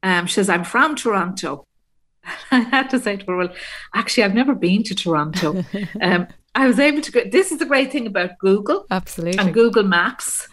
Um, 0.02 0.26
she 0.26 0.36
says, 0.36 0.50
"I'm 0.50 0.64
from 0.64 0.96
Toronto." 0.96 1.66
I 2.52 2.60
had 2.60 2.90
to 2.92 3.00
say 3.00 3.18
to 3.18 3.26
her, 3.26 3.36
"Well, 3.36 3.54
actually, 3.94 4.24
I've 4.24 4.34
never 4.34 4.56
been 4.56 4.84
to 4.84 4.96
Toronto." 4.96 5.64
um, 6.02 6.28
I 6.56 6.68
was 6.68 6.80
able 6.80 7.02
to 7.02 7.12
go. 7.12 7.22
This 7.30 7.52
is 7.52 7.60
the 7.60 7.66
great 7.66 7.92
thing 7.92 8.08
about 8.08 8.32
Google, 8.40 8.86
absolutely, 8.90 9.40
and 9.40 9.54
Google 9.54 9.84
Maps. 9.84 10.48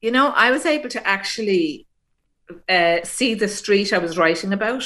You 0.00 0.10
know, 0.10 0.28
I 0.28 0.50
was 0.50 0.66
able 0.66 0.88
to 0.90 1.06
actually 1.06 1.86
uh, 2.68 2.98
see 3.04 3.34
the 3.34 3.48
street 3.48 3.92
I 3.92 3.98
was 3.98 4.16
writing 4.16 4.52
about 4.52 4.84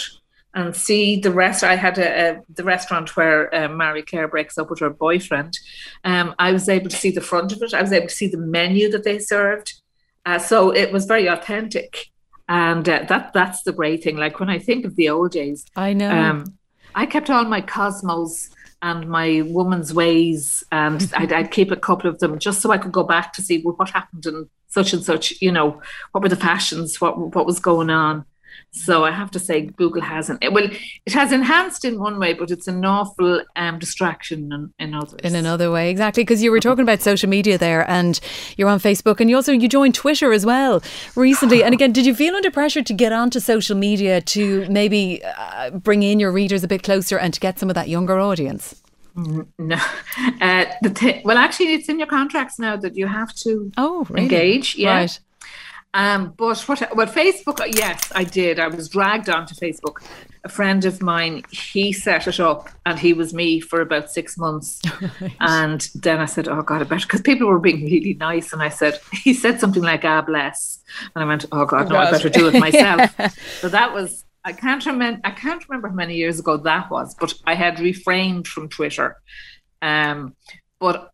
and 0.55 0.75
see 0.75 1.21
the 1.21 1.31
rest. 1.31 1.63
I 1.63 1.77
had 1.77 1.99
a, 1.99 2.31
a 2.31 2.41
the 2.49 2.65
restaurant 2.65 3.17
where 3.17 3.55
uh, 3.55 3.69
Mary 3.69 4.03
Claire 4.03 4.29
breaks 4.29 4.59
up 4.59 4.71
with 4.71 4.81
her 4.81 4.91
boyfriend. 4.91 5.59
Um, 6.05 6.35
I 6.39 6.53
was 6.53 6.69
able 6.69 6.91
to 6.91 6.97
see 6.97 7.11
the 7.11 7.21
front 7.21 7.53
of 7.53 7.63
it. 7.63 7.75
I 7.75 7.83
was 7.83 7.93
able 7.93 8.09
to 8.09 8.15
see 8.15 8.29
the 8.29 8.39
menu 8.39 8.91
that 8.91 9.05
they 9.05 9.19
served. 9.19 9.81
Uh, 10.27 10.39
so 10.39 10.71
it 10.75 10.93
was 10.93 11.07
very 11.07 11.29
authentic, 11.29 12.11
and 12.49 12.89
uh, 12.89 13.05
that 13.09 13.33
that's 13.33 13.63
the 13.63 13.73
great 13.73 14.03
thing. 14.03 14.17
Like 14.17 14.41
when 14.41 14.51
I 14.51 14.59
think 14.59 14.85
of 14.85 14.97
the 14.97 15.09
old 15.09 15.33
days, 15.33 15.65
I 15.77 15.93
know. 15.93 16.11
Um, 16.11 16.59
I 16.95 17.07
kept 17.07 17.31
all 17.31 17.45
my 17.45 17.61
Cosmos 17.61 18.51
and 18.83 19.09
my 19.09 19.43
woman's 19.47 19.93
ways, 19.93 20.65
and 20.73 21.01
mm-hmm. 21.01 21.23
I'd, 21.23 21.33
I'd, 21.33 21.51
keep 21.51 21.71
a 21.71 21.77
couple 21.77 22.09
of 22.09 22.19
them 22.19 22.39
just 22.39 22.61
so 22.61 22.71
I 22.71 22.79
could 22.79 22.93
go 22.93 23.05
back 23.05 23.33
to 23.35 23.43
see 23.43 23.63
well, 23.63 23.75
what 23.75 23.91
happened 23.91 24.27
and 24.27 24.49
such 24.69 24.93
and 24.93 25.05
such. 25.05 25.41
You 25.41 25.53
know, 25.53 25.83
what 26.13 26.23
were 26.23 26.29
the 26.29 26.37
fashions? 26.37 27.01
What 27.01 27.35
what 27.35 27.47
was 27.47 27.61
going 27.61 27.91
on? 27.91 28.25
So 28.73 29.05
I 29.05 29.11
have 29.11 29.31
to 29.33 29.39
say, 29.39 29.63
Google 29.63 30.03
hasn't. 30.03 30.43
Well, 30.53 30.69
it 31.07 31.13
has 31.13 31.33
enhanced 31.33 31.85
in 31.85 31.99
one 31.99 32.19
way, 32.19 32.35
but 32.35 32.51
it's 32.51 32.69
an 32.69 32.85
awful 32.85 33.43
um, 33.57 33.79
distraction 33.79 34.53
in, 34.53 34.73
in 34.79 34.95
others. 34.95 35.21
In 35.25 35.35
another 35.35 35.71
way, 35.71 35.91
exactly. 35.91 36.23
Because 36.23 36.43
you 36.43 36.51
were 36.51 36.61
talking 36.61 36.83
about 36.83 37.01
social 37.01 37.29
media 37.29 37.59
there, 37.59 37.89
and 37.91 38.21
you're 38.57 38.69
on 38.69 38.79
Facebook, 38.79 39.21
and 39.21 39.29
you 39.29 39.37
also 39.37 39.53
you 39.53 39.69
joined 39.69 39.95
Twitter 39.95 40.33
as 40.33 40.47
well 40.47 40.83
recently. 41.17 41.65
And 41.65 41.75
again, 41.75 41.93
did 41.93 42.07
you 42.07 42.15
feel 42.15 42.35
under 42.35 42.51
pressure 42.51 42.83
to 42.83 42.93
get 42.93 43.13
onto 43.13 43.41
social 43.41 43.77
media 43.77 44.21
to 44.21 44.67
maybe 44.69 45.23
uh, 45.25 45.71
bring 45.71 46.03
in 46.03 46.21
your 46.21 46.33
readers 46.33 46.63
a 46.65 46.69
bit 46.69 46.83
closer 46.83 47.19
and 47.19 47.35
to 47.35 47.41
get 47.41 47.59
some 47.59 47.69
of 47.69 47.75
that 47.75 47.89
younger 47.89 48.19
audience? 48.19 48.81
No, 49.17 49.77
uh, 50.41 50.67
the 50.83 50.91
th- 50.95 51.25
well, 51.25 51.37
actually, 51.37 51.75
it's 51.75 51.89
in 51.89 51.99
your 51.99 52.07
contracts 52.07 52.59
now 52.59 52.77
that 52.77 52.97
you 52.97 53.07
have 53.07 53.35
to 53.35 53.73
oh 53.77 54.07
really? 54.09 54.23
engage. 54.23 54.77
Yeah. 54.77 54.99
Right. 54.99 55.21
Um, 55.93 56.35
but 56.37 56.61
what, 56.69 56.81
what 56.97 57.09
Facebook, 57.09 57.59
yes, 57.75 58.13
I 58.15 58.25
did. 58.25 58.61
I 58.61 58.69
was 58.69 58.89
dragged 58.89 59.29
onto 59.29 59.55
Facebook. 59.55 60.03
A 60.45 60.49
friend 60.49 60.85
of 60.85 61.03
mine, 61.03 61.43
he 61.51 61.93
set 61.93 62.29
it 62.29 62.39
up 62.39 62.71
and 62.87 62.99
he 62.99 63.13
was 63.13 63.35
me 63.35 63.61
for 63.61 63.81
about 63.81 64.11
six 64.11 64.39
months. 64.39 64.81
right. 65.21 65.33
And 65.41 65.89
then 65.97 66.21
I 66.21 66.27
said, 66.27 66.49
Oh 66.49 66.63
God, 66.63 66.81
I 66.81 66.85
better, 66.85 67.07
because 67.07 67.21
people 67.23 67.49
were 67.49 67.59
being 67.59 67.85
really 67.85 68.15
nice. 68.15 68.53
And 68.53 68.63
I 68.63 68.69
said, 68.69 69.01
He 69.13 69.35
said 69.35 69.59
something 69.59 69.83
like, 69.83 70.05
Ah, 70.05 70.23
bless. 70.23 70.81
And 71.15 71.25
I 71.25 71.27
went, 71.27 71.45
Oh 71.51 71.67
God, 71.67 71.89
no, 71.89 71.97
I 71.97 72.11
better 72.11 72.29
do 72.29 72.49
it 72.49 72.55
myself. 72.61 73.11
so 73.61 73.69
that 73.69 73.93
was, 73.93 74.25
I 74.45 74.53
can't 74.53 74.85
remember, 74.87 75.21
I 75.25 75.33
can't 75.33 75.69
remember 75.69 75.89
how 75.89 75.95
many 75.95 76.15
years 76.15 76.39
ago 76.39 76.57
that 76.57 76.91
was, 76.91 77.15
but 77.17 77.35
I 77.47 77.55
had 77.55 77.81
refrained 77.81 78.47
from 78.47 78.69
Twitter. 78.69 79.17
Um, 79.83 80.37
but 80.79 81.13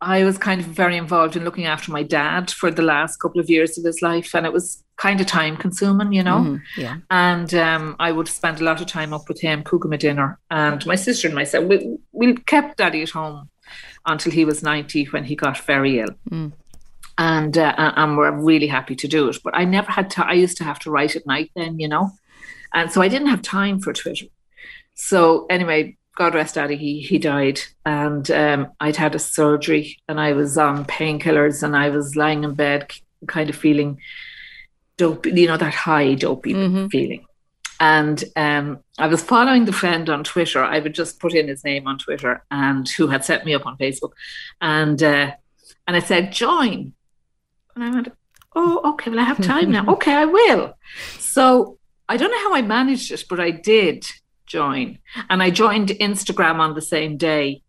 I 0.00 0.24
was 0.24 0.36
kind 0.38 0.60
of 0.60 0.66
very 0.66 0.96
involved 0.96 1.36
in 1.36 1.44
looking 1.44 1.66
after 1.66 1.90
my 1.90 2.02
dad 2.02 2.50
for 2.50 2.70
the 2.70 2.82
last 2.82 3.16
couple 3.16 3.40
of 3.40 3.48
years 3.48 3.78
of 3.78 3.84
his 3.84 4.02
life, 4.02 4.34
and 4.34 4.44
it 4.44 4.52
was 4.52 4.84
kind 4.96 5.20
of 5.20 5.26
time 5.26 5.56
consuming, 5.56 6.12
you 6.12 6.22
know. 6.22 6.38
Mm, 6.38 6.62
yeah. 6.76 6.96
And 7.10 7.54
um, 7.54 7.96
I 7.98 8.12
would 8.12 8.28
spend 8.28 8.60
a 8.60 8.64
lot 8.64 8.80
of 8.80 8.86
time 8.86 9.14
up 9.14 9.28
with 9.28 9.40
him, 9.40 9.62
cooking 9.62 9.94
a 9.94 9.98
dinner, 9.98 10.38
and 10.50 10.84
my 10.86 10.96
sister 10.96 11.28
and 11.28 11.34
myself. 11.34 11.64
We, 11.64 11.96
we 12.12 12.34
kept 12.34 12.76
Daddy 12.76 13.02
at 13.02 13.10
home 13.10 13.48
until 14.04 14.32
he 14.32 14.44
was 14.44 14.62
ninety, 14.62 15.04
when 15.06 15.24
he 15.24 15.34
got 15.34 15.58
very 15.58 16.00
ill. 16.00 16.14
Mm. 16.30 16.52
And 17.18 17.56
uh, 17.56 17.92
and 17.96 18.18
we're 18.18 18.32
really 18.32 18.66
happy 18.66 18.94
to 18.96 19.08
do 19.08 19.28
it. 19.30 19.38
But 19.42 19.56
I 19.56 19.64
never 19.64 19.90
had 19.90 20.10
to. 20.10 20.26
I 20.26 20.34
used 20.34 20.58
to 20.58 20.64
have 20.64 20.78
to 20.80 20.90
write 20.90 21.16
at 21.16 21.26
night 21.26 21.50
then, 21.56 21.80
you 21.80 21.88
know, 21.88 22.10
and 22.74 22.92
so 22.92 23.00
I 23.00 23.08
didn't 23.08 23.28
have 23.28 23.40
time 23.40 23.80
for 23.80 23.94
Twitter. 23.94 24.26
So 24.94 25.46
anyway, 25.48 25.96
God 26.16 26.34
rest 26.34 26.54
Daddy, 26.56 26.76
he 26.76 27.00
he 27.00 27.18
died, 27.18 27.60
and 27.84 28.28
um, 28.30 28.68
I'd 28.80 28.96
had 28.96 29.14
a 29.14 29.18
surgery, 29.18 29.98
and 30.08 30.18
I 30.18 30.32
was 30.32 30.56
on 30.58 30.84
painkillers, 30.86 31.62
and 31.62 31.76
I 31.76 31.90
was 31.90 32.16
lying 32.16 32.42
in 32.44 32.54
bed, 32.54 32.90
kind 33.28 33.48
of 33.50 33.56
feeling 33.56 34.00
dope, 34.96 35.26
you 35.26 35.46
know, 35.46 35.58
that 35.58 35.74
high 35.74 36.14
dopey 36.14 36.54
Mhm. 36.54 36.90
feeling. 36.90 37.26
And 37.78 38.24
um, 38.34 38.78
I 38.98 39.06
was 39.08 39.22
following 39.22 39.66
the 39.66 39.72
friend 39.72 40.08
on 40.08 40.24
Twitter. 40.24 40.64
I 40.64 40.78
would 40.78 40.94
just 40.94 41.20
put 41.20 41.34
in 41.34 41.48
his 41.48 41.62
name 41.64 41.86
on 41.86 41.98
Twitter, 41.98 42.42
and 42.50 42.88
who 42.88 43.08
had 43.08 43.22
set 43.24 43.44
me 43.44 43.54
up 43.54 43.66
on 43.66 43.76
Facebook, 43.76 44.12
and 44.60 45.02
uh, 45.02 45.32
and 45.86 45.96
it 45.96 46.04
said 46.04 46.32
join, 46.32 46.94
and 47.74 47.84
I 47.84 47.90
went, 47.90 48.08
oh, 48.54 48.80
okay, 48.92 49.10
well 49.10 49.20
I 49.20 49.24
have 49.24 49.42
time 49.42 49.70
now. 49.70 49.84
Okay, 49.94 50.14
I 50.14 50.24
will. 50.24 50.72
So 51.18 51.78
I 52.08 52.16
don't 52.16 52.30
know 52.30 52.44
how 52.48 52.54
I 52.54 52.62
managed 52.62 53.12
it, 53.12 53.24
but 53.28 53.38
I 53.38 53.50
did 53.50 54.06
join. 54.46 54.98
And 55.30 55.42
I 55.42 55.50
joined 55.50 55.88
Instagram 55.88 56.58
on 56.58 56.74
the 56.74 56.82
same 56.82 57.16
day. 57.16 57.62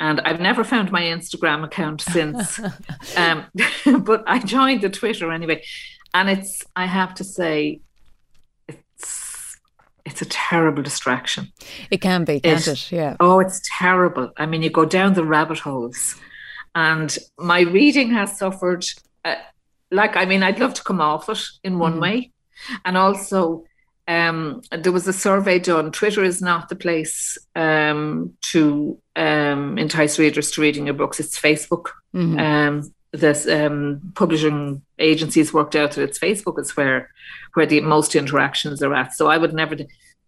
And 0.00 0.20
I've 0.22 0.40
never 0.40 0.64
found 0.64 0.90
my 0.90 1.02
Instagram 1.02 1.64
account 1.64 2.00
since. 2.00 2.58
um, 3.16 3.44
but 4.02 4.24
I 4.26 4.38
joined 4.40 4.82
the 4.82 4.90
Twitter 4.90 5.30
anyway. 5.32 5.62
And 6.12 6.28
it's, 6.28 6.62
I 6.76 6.86
have 6.86 7.14
to 7.14 7.24
say, 7.24 7.80
it's 8.68 9.56
it's 10.04 10.20
a 10.20 10.26
terrible 10.26 10.82
distraction. 10.82 11.50
It 11.90 11.98
can 12.02 12.24
be, 12.24 12.40
can't 12.40 12.60
It- 12.66 12.72
it? 12.72 12.92
Yeah. 12.92 13.16
Oh, 13.20 13.40
it's 13.40 13.62
terrible. 13.78 14.30
I 14.36 14.44
mean, 14.46 14.62
you 14.62 14.70
go 14.70 14.84
down 14.84 15.14
the 15.14 15.24
rabbit 15.24 15.58
holes. 15.60 16.16
And 16.74 17.16
my 17.38 17.60
reading 17.60 18.10
has 18.10 18.36
suffered. 18.36 18.84
Uh, 19.24 19.36
like, 19.90 20.16
I 20.16 20.24
mean, 20.26 20.42
I'd 20.42 20.58
love 20.58 20.74
to 20.74 20.82
come 20.84 21.00
off 21.00 21.28
it 21.30 21.38
in 21.62 21.78
one 21.78 21.94
Mhm. 21.96 22.00
way. 22.00 22.32
And 22.84 22.96
also, 22.98 23.64
um, 24.06 24.62
there 24.70 24.92
was 24.92 25.08
a 25.08 25.12
survey 25.12 25.58
done. 25.58 25.90
Twitter 25.90 26.22
is 26.22 26.42
not 26.42 26.68
the 26.68 26.76
place 26.76 27.38
um, 27.56 28.34
to 28.52 28.98
um, 29.16 29.78
entice 29.78 30.18
readers 30.18 30.50
to 30.52 30.60
reading 30.60 30.86
your 30.86 30.94
books, 30.94 31.20
it's 31.20 31.38
Facebook. 31.38 31.90
Mhm. 32.14 32.40
Um, 32.40 32.94
this 33.12 33.46
um, 33.46 34.12
publishing 34.16 34.82
agencies 34.98 35.52
worked 35.54 35.76
out 35.76 35.92
that 35.92 36.02
it's 36.02 36.18
Facebook 36.18 36.58
is 36.58 36.76
where 36.76 37.10
where 37.54 37.66
the 37.66 37.80
most 37.80 38.16
interactions 38.16 38.82
are 38.82 38.92
at. 38.92 39.14
So 39.14 39.28
I 39.28 39.38
would 39.38 39.54
never. 39.54 39.76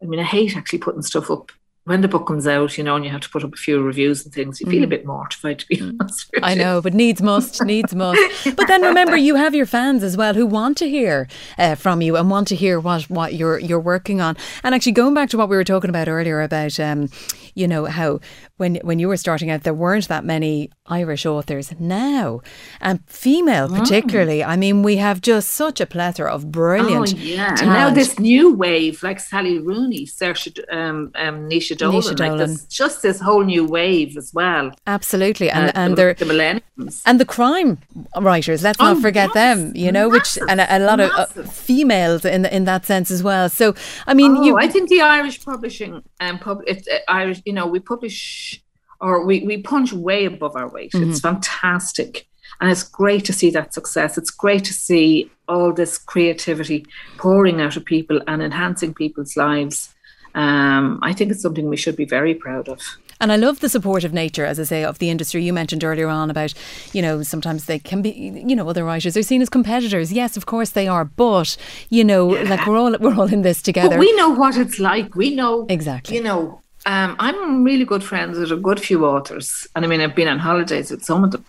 I 0.02 0.06
mean, 0.06 0.20
I 0.20 0.24
hate 0.24 0.56
actually 0.56 0.78
putting 0.78 1.02
stuff 1.02 1.30
up 1.30 1.50
when 1.86 2.00
the 2.02 2.08
book 2.08 2.26
comes 2.26 2.46
out, 2.46 2.76
you 2.76 2.84
know, 2.84 2.96
and 2.96 3.04
you 3.04 3.10
have 3.12 3.20
to 3.22 3.30
put 3.30 3.42
up 3.44 3.54
a 3.54 3.56
few 3.56 3.80
reviews 3.80 4.24
and 4.24 4.34
things. 4.34 4.60
You 4.60 4.68
feel 4.68 4.82
a 4.82 4.86
Mhm. 4.86 4.90
bit 4.90 5.06
mortified, 5.06 5.60
to 5.60 5.66
be 5.68 5.80
honest. 5.80 6.28
with 6.34 6.44
I 6.44 6.52
you. 6.52 6.58
know, 6.58 6.80
but 6.82 6.92
needs 6.94 7.22
must, 7.22 7.62
needs 7.64 7.94
must. 7.94 8.20
But 8.56 8.66
then 8.68 8.82
remember, 8.82 9.16
you 9.16 9.36
have 9.36 9.54
your 9.54 9.66
fans 9.66 10.02
as 10.02 10.16
well 10.16 10.34
who 10.34 10.46
want 10.46 10.76
to 10.78 10.88
hear 10.88 11.28
uh, 11.58 11.74
from 11.76 12.02
you 12.02 12.16
and 12.16 12.28
want 12.30 12.48
to 12.48 12.56
hear 12.56 12.78
what, 12.80 13.04
what 13.08 13.34
you're 13.34 13.58
you're 13.58 13.80
working 13.80 14.20
on. 14.20 14.36
And 14.62 14.74
actually, 14.74 14.92
going 14.92 15.14
back 15.14 15.30
to 15.30 15.38
what 15.38 15.48
we 15.48 15.56
were 15.56 15.64
talking 15.64 15.90
about 15.90 16.08
earlier 16.08 16.42
about, 16.42 16.78
um, 16.80 17.08
you 17.54 17.66
know, 17.68 17.84
how 17.86 18.20
when 18.56 18.76
when 18.82 18.98
you 18.98 19.08
were 19.08 19.16
starting 19.16 19.50
out, 19.50 19.62
there 19.62 19.72
weren't 19.74 20.08
that 20.08 20.24
many 20.24 20.70
Irish 20.88 21.26
authors 21.26 21.72
now, 21.78 22.40
and 22.80 23.00
female 23.06 23.68
particularly. 23.68 24.42
I 24.44 24.56
mean, 24.56 24.82
we 24.82 24.96
have 24.96 25.20
just 25.20 25.48
such 25.48 25.80
a 25.80 25.86
plethora 25.86 26.30
of 26.32 26.50
brilliant. 26.52 27.14
Oh 27.14 27.18
yeah, 27.18 27.56
and 27.60 27.68
now 27.68 27.90
this 27.90 28.18
new 28.18 28.52
wave, 28.54 29.02
like 29.02 29.20
Sally 29.20 29.58
Rooney, 29.58 30.06
Saoirse, 30.06 30.58
um, 30.72 31.10
um, 31.14 31.48
Nisha 31.48 31.76
Dolan, 31.76 32.02
Naoise 32.02 32.18
like 32.18 32.38
this, 32.38 32.64
just 32.66 33.02
this 33.02 33.20
whole 33.20 33.44
new 33.44 33.64
wave 33.64 34.16
as 34.16 34.32
well. 34.34 34.70
Absolutely, 34.86 35.50
and 35.50 35.68
Uh, 35.68 35.72
and 35.74 35.96
the, 35.96 36.14
the 36.18 36.24
millenniums. 36.26 37.02
and 37.06 37.18
the 37.20 37.24
crime 37.24 37.78
writers 38.20 38.62
let's 38.62 38.78
not 38.78 38.96
Oh, 38.96 39.00
forget 39.00 39.28
yes, 39.28 39.34
them 39.34 39.72
you 39.74 39.90
know 39.90 40.08
which 40.08 40.38
and 40.48 40.60
a, 40.60 40.66
a 40.76 40.78
lot 40.78 41.00
of 41.00 41.10
uh, 41.10 41.26
females 41.44 42.24
in 42.24 42.44
in 42.46 42.64
that 42.64 42.84
sense 42.86 43.10
as 43.10 43.22
well 43.22 43.48
so 43.48 43.74
i 44.06 44.14
mean 44.14 44.36
oh, 44.36 44.44
you 44.44 44.56
I 44.58 44.68
think 44.68 44.88
the 44.88 45.00
Irish 45.00 45.44
publishing 45.44 46.02
and 46.20 46.40
pub, 46.40 46.62
it, 46.66 46.86
uh, 46.88 46.98
Irish, 47.08 47.40
you 47.44 47.52
know, 47.52 47.66
we 47.66 47.78
publish 47.80 48.62
or 49.00 49.24
we, 49.26 49.40
we 49.40 49.58
punch 49.62 49.92
way 49.92 50.24
above 50.24 50.56
our 50.56 50.68
weight. 50.68 50.90
It's 50.94 50.96
Mm-hmm. 50.96 51.12
fantastic. 51.14 52.26
And 52.60 52.70
it's 52.70 52.82
great 52.82 53.24
to 53.26 53.32
see 53.32 53.50
that 53.50 53.74
success. 53.74 54.16
It's 54.16 54.30
great 54.30 54.64
to 54.64 54.72
see 54.72 55.30
all 55.48 55.72
this 55.74 55.98
creativity 55.98 56.86
pouring 57.18 57.60
out 57.60 57.76
of 57.76 57.84
people 57.84 58.20
and 58.26 58.42
enhancing 58.42 58.94
people's 58.94 59.36
lives. 59.36 59.94
Um, 60.34 60.98
I 61.02 61.12
think 61.12 61.30
it's 61.32 61.42
something 61.42 61.68
we 61.68 61.76
should 61.76 61.96
be 61.96 62.04
very 62.04 62.34
proud 62.34 62.68
of. 62.68 62.80
and 63.22 63.32
i 63.32 63.36
love 63.36 63.60
the 63.60 63.68
supportive 63.70 64.12
nature 64.12 64.44
as 64.44 64.58
i 64.60 64.64
say 64.64 64.84
of 64.84 64.98
the 64.98 65.08
industry 65.08 65.40
you 65.42 65.52
mentioned 65.54 65.82
earlier 65.82 66.08
on 66.08 66.30
about 66.30 66.52
you 66.92 67.00
know 67.00 67.22
sometimes 67.22 67.64
they 67.64 67.78
can 67.78 68.02
be 68.02 68.10
you 68.50 68.54
know 68.58 68.68
other 68.68 68.84
writers 68.84 69.16
are 69.16 69.22
seen 69.22 69.40
as 69.40 69.48
competitors 69.48 70.12
yes 70.12 70.36
of 70.36 70.44
course 70.44 70.70
they 70.72 70.86
are 70.86 71.06
but 71.06 71.56
you 71.88 72.04
know 72.04 72.26
like 72.50 72.66
we're 72.66 72.76
all 72.82 72.94
we're 73.00 73.14
all 73.20 73.32
in 73.32 73.40
this 73.40 73.62
together 73.62 73.96
But 73.96 74.00
we 74.06 74.12
know 74.20 74.28
what 74.42 74.58
it's 74.58 74.78
like. 74.78 75.14
We 75.22 75.28
know 75.34 75.64
Exactly. 75.70 76.16
You 76.16 76.22
know, 76.28 76.60
um, 76.86 77.16
I'm 77.18 77.62
really 77.64 77.84
good 77.84 78.02
friends 78.04 78.38
with 78.38 78.50
a 78.52 78.56
good 78.56 78.80
few 78.80 79.04
authors, 79.04 79.66
and 79.74 79.84
I 79.84 79.88
mean, 79.88 80.00
I've 80.00 80.14
been 80.14 80.28
on 80.28 80.38
holidays 80.38 80.90
with 80.90 81.04
some 81.04 81.24
of 81.24 81.30
them. 81.32 81.44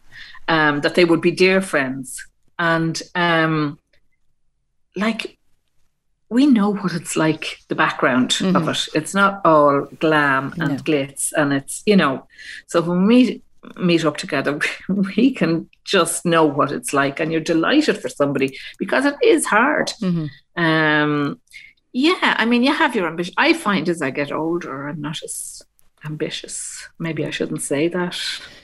Um, 0.50 0.82
that 0.82 0.96
they 0.96 1.04
would 1.06 1.22
be 1.22 1.32
dear 1.32 1.62
friends, 1.62 2.26
and 2.58 3.02
um, 3.16 3.78
like 4.96 5.38
we 6.30 6.46
know 6.46 6.74
what 6.74 6.94
it's 6.94 7.16
like. 7.16 7.60
The 7.68 7.76
background 7.76 8.38
of 8.56 8.68
it. 8.68 8.88
It's 8.94 9.14
not 9.14 9.42
all 9.46 9.88
glam 10.00 10.54
and 10.60 10.70
No. 10.74 10.84
glitz, 10.84 11.32
and 11.36 11.54
it's 11.54 11.84
you 11.86 11.96
know. 11.96 12.28
So 12.68 12.82
when 12.82 13.06
we 13.08 13.42
meet 13.78 14.06
up 14.06 14.18
together, 14.18 14.60
we 14.90 15.32
can 15.34 15.70
just 15.84 16.26
know 16.26 16.46
what 16.46 16.72
it's 16.72 16.94
like, 16.94 17.20
and 17.20 17.32
you're 17.32 17.42
delighted 17.42 17.98
for 17.98 18.10
somebody 18.10 18.58
because 18.80 19.06
it 19.06 19.16
is 19.22 19.46
hard. 19.46 19.92
Mhm. 20.02 20.30
Um, 20.56 21.40
yeah, 21.94 22.36
I 22.38 22.46
mean, 22.46 22.64
you 22.64 22.74
have 22.74 22.96
your 22.96 23.08
ambition. 23.08 23.34
I 23.38 23.54
find 23.54 23.88
as 23.90 24.02
I 24.02 24.10
get 24.12 24.32
older, 24.32 24.88
I'm 24.88 25.02
not 25.02 25.22
as 25.24 25.62
ambitious. 26.06 26.88
Maybe 27.00 27.26
I 27.26 27.32
shouldn't 27.32 27.62
say 27.62 27.88
that. 27.90 28.16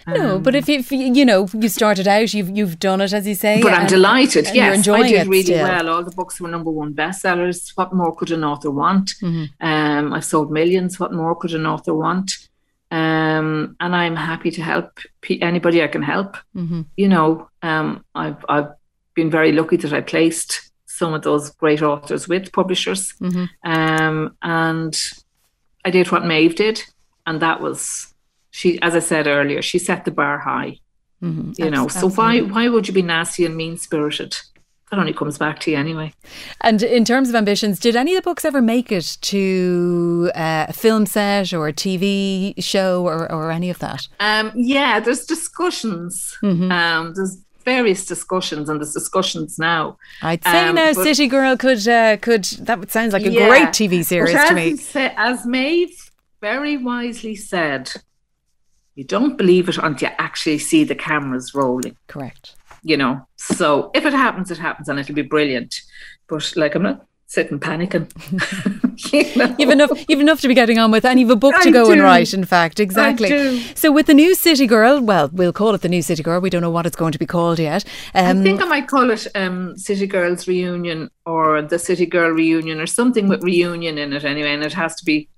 no 0.08 0.36
Um, 0.36 0.44
but 0.44 0.54
if, 0.56 0.70
if 0.70 0.92
you 0.92 1.12
you 1.14 1.26
know 1.26 1.48
you 1.54 1.68
started 1.68 2.08
out 2.08 2.34
you've 2.34 2.50
you've 2.58 2.78
done 2.80 3.02
it 3.02 3.12
as 3.12 3.26
you 3.28 3.36
say 3.36 3.60
but 3.62 3.74
I'm 3.74 3.88
delighted. 3.88 4.46
and 4.48 4.56
you're 4.56 4.66
yes, 4.66 4.78
enjoying 4.78 5.04
I 5.06 5.08
did 5.10 5.22
it 5.28 5.30
really 5.30 5.44
still. 5.44 5.64
well. 5.68 5.90
All 5.90 6.04
the 6.04 6.12
books 6.12 6.40
were 6.40 6.48
number 6.50 6.70
one 6.72 6.94
bestsellers. 6.94 7.72
What 7.76 7.92
more 7.94 8.16
could 8.16 8.32
an 8.32 8.44
author 8.44 8.72
want? 8.72 9.16
Mhm. 9.22 9.50
Um, 9.60 10.14
I've 10.14 10.26
sold 10.26 10.52
millions. 10.52 11.00
What 11.00 11.12
more 11.12 11.36
could 11.36 11.54
an 11.54 11.66
author 11.66 11.94
want? 11.96 12.32
Um, 12.92 13.76
and 13.80 13.96
I'm 13.96 14.16
happy 14.16 14.52
to 14.52 14.62
help 14.62 15.00
anybody 15.42 15.82
I 15.84 15.88
can 15.88 16.04
help. 16.04 16.38
Mhm. 16.56 16.86
You 16.96 17.08
know, 17.10 17.50
um, 17.64 18.06
I've 18.14 18.46
I've 18.48 18.70
been 19.16 19.32
very 19.32 19.52
lucky 19.52 19.78
that 19.78 19.94
I 19.94 20.02
placed 20.02 20.72
some 21.04 21.14
of 21.14 21.22
those 21.24 21.46
great 21.62 21.82
authors 21.82 22.28
with 22.32 22.52
publishers. 22.54 23.02
Mhm. 23.22 23.50
Um, 23.76 24.18
and 24.42 24.94
I 25.86 25.90
did 25.98 26.12
what 26.12 26.26
Maeve 26.26 26.56
did, 26.56 26.78
and 27.28 27.40
that 27.42 27.60
was 27.66 27.82
she. 28.52 28.80
As 28.82 28.94
I 28.96 29.00
said 29.12 29.28
earlier, 29.28 29.62
she 29.62 29.80
set 29.80 30.06
the 30.06 30.12
bar 30.12 30.38
high. 30.40 30.72
Mhm. 31.22 31.58
You 31.60 31.70
know, 31.70 31.86
Abs- 31.86 32.00
so 32.00 32.08
why 32.20 32.34
why 32.54 32.70
would 32.70 32.88
you 32.88 32.94
be 32.94 33.02
nasty 33.16 33.46
and 33.46 33.56
mean 33.56 33.78
spirited? 33.78 34.34
that 34.92 35.00
only 35.00 35.14
comes 35.14 35.40
back 35.40 35.58
to 35.60 35.72
you 35.72 35.78
anyway. 35.78 36.14
And 36.62 36.84
in 36.84 37.04
terms 37.04 37.28
of 37.30 37.34
ambitions, 37.36 37.80
did 37.80 37.96
any 37.96 38.12
of 38.14 38.18
the 38.24 38.30
books 38.30 38.46
ever 38.46 38.62
make 38.62 38.92
it 38.92 39.18
to 39.22 40.30
uh, 40.36 40.66
a 40.70 40.74
film 40.74 41.08
set 41.08 41.52
or 41.52 41.68
a 41.68 41.74
TV 41.74 42.54
show 42.64 43.04
or, 43.04 43.20
or 43.32 43.50
any 43.50 43.72
of 43.72 43.80
that? 43.80 44.08
Um, 44.20 44.52
yeah, 44.54 45.00
there's 45.00 45.26
discussions. 45.26 46.38
Mm-hmm. 46.44 46.72
Um, 46.72 47.14
there's 47.16 47.36
various 47.64 48.06
discussions, 48.06 48.70
and 48.70 48.80
there's 48.80 48.94
discussions 48.94 49.58
now. 49.58 49.98
I'd 50.22 50.44
say 50.44 50.68
um, 50.68 50.76
now, 50.76 50.94
City 50.94 51.28
Girl 51.28 51.58
could 51.58 51.88
uh, 51.88 52.18
could 52.18 52.44
that 52.62 52.92
sounds 52.92 53.14
like 53.14 53.26
a 53.26 53.32
yeah, 53.32 53.48
great 53.48 53.70
TV 53.70 54.04
series 54.04 54.34
to 54.34 54.54
me. 54.54 54.78
as 55.18 55.46
Maeve 55.46 56.12
very 56.42 56.78
wisely 56.78 57.36
said, 57.36 57.92
you 58.96 59.04
don't 59.04 59.38
believe 59.38 59.70
it 59.70 59.78
until 59.78 60.10
you 60.10 60.16
actually 60.20 60.60
see 60.60 60.84
the 60.84 60.96
cameras 60.96 61.54
rolling. 61.56 61.96
Correct 62.08 62.56
you 62.84 62.98
know. 62.98 63.26
So 63.38 63.90
if 63.94 64.06
it 64.06 64.14
happens, 64.14 64.52
it 64.52 64.58
happens, 64.58 64.90
and 64.90 65.00
it'll 65.00 65.16
be 65.16 65.22
brilliant. 65.22 65.82
But 66.28 66.54
like, 66.56 66.76
I'm 66.76 66.84
not 66.84 67.06
sitting 67.34 67.60
panicking. 67.60 68.06
you 69.12 69.36
know? 69.36 69.56
You've 69.58 69.70
enough. 69.70 69.92
You've 70.08 70.20
enough 70.20 70.42
to 70.42 70.48
be 70.48 70.54
getting 70.54 70.78
on 70.78 70.92
with, 70.92 71.04
and 71.04 71.20
you've 71.20 71.32
a 71.32 71.36
book 71.36 71.56
to 71.62 71.70
I 71.70 71.72
go 71.72 71.86
do. 71.86 71.94
and 71.94 72.02
write. 72.02 72.34
In 72.34 72.46
fact, 72.46 72.80
exactly. 72.80 73.60
So 73.76 73.92
with 73.92 74.06
the 74.06 74.14
new 74.14 74.36
City 74.36 74.68
Girl, 74.68 75.02
well, 75.02 75.30
we'll 75.34 75.54
call 75.54 75.74
it 75.74 75.82
the 75.82 75.90
new 75.90 76.02
City 76.02 76.22
Girl. 76.22 76.40
We 76.40 76.50
don't 76.50 76.62
know 76.62 76.70
what 76.70 76.86
it's 76.86 76.96
going 76.96 77.12
to 77.12 77.20
be 77.20 77.26
called 77.26 77.60
yet. 77.60 77.84
Um, 78.14 78.40
I 78.40 78.44
think 78.44 78.62
I 78.62 78.66
might 78.66 78.88
call 78.88 79.10
it 79.10 79.26
um, 79.36 79.76
City 79.78 80.08
Girls 80.08 80.48
Reunion 80.48 81.10
or 81.26 81.62
the 81.62 81.80
City 81.80 82.06
Girl 82.06 82.30
Reunion 82.30 82.80
or 82.80 82.88
something 82.88 83.28
with 83.28 83.44
reunion 83.44 83.98
in 83.98 84.14
it 84.14 84.24
anyway, 84.24 84.54
and 84.54 84.64
it 84.64 84.74
has 84.74 84.96
to 84.96 85.06
be. 85.06 85.30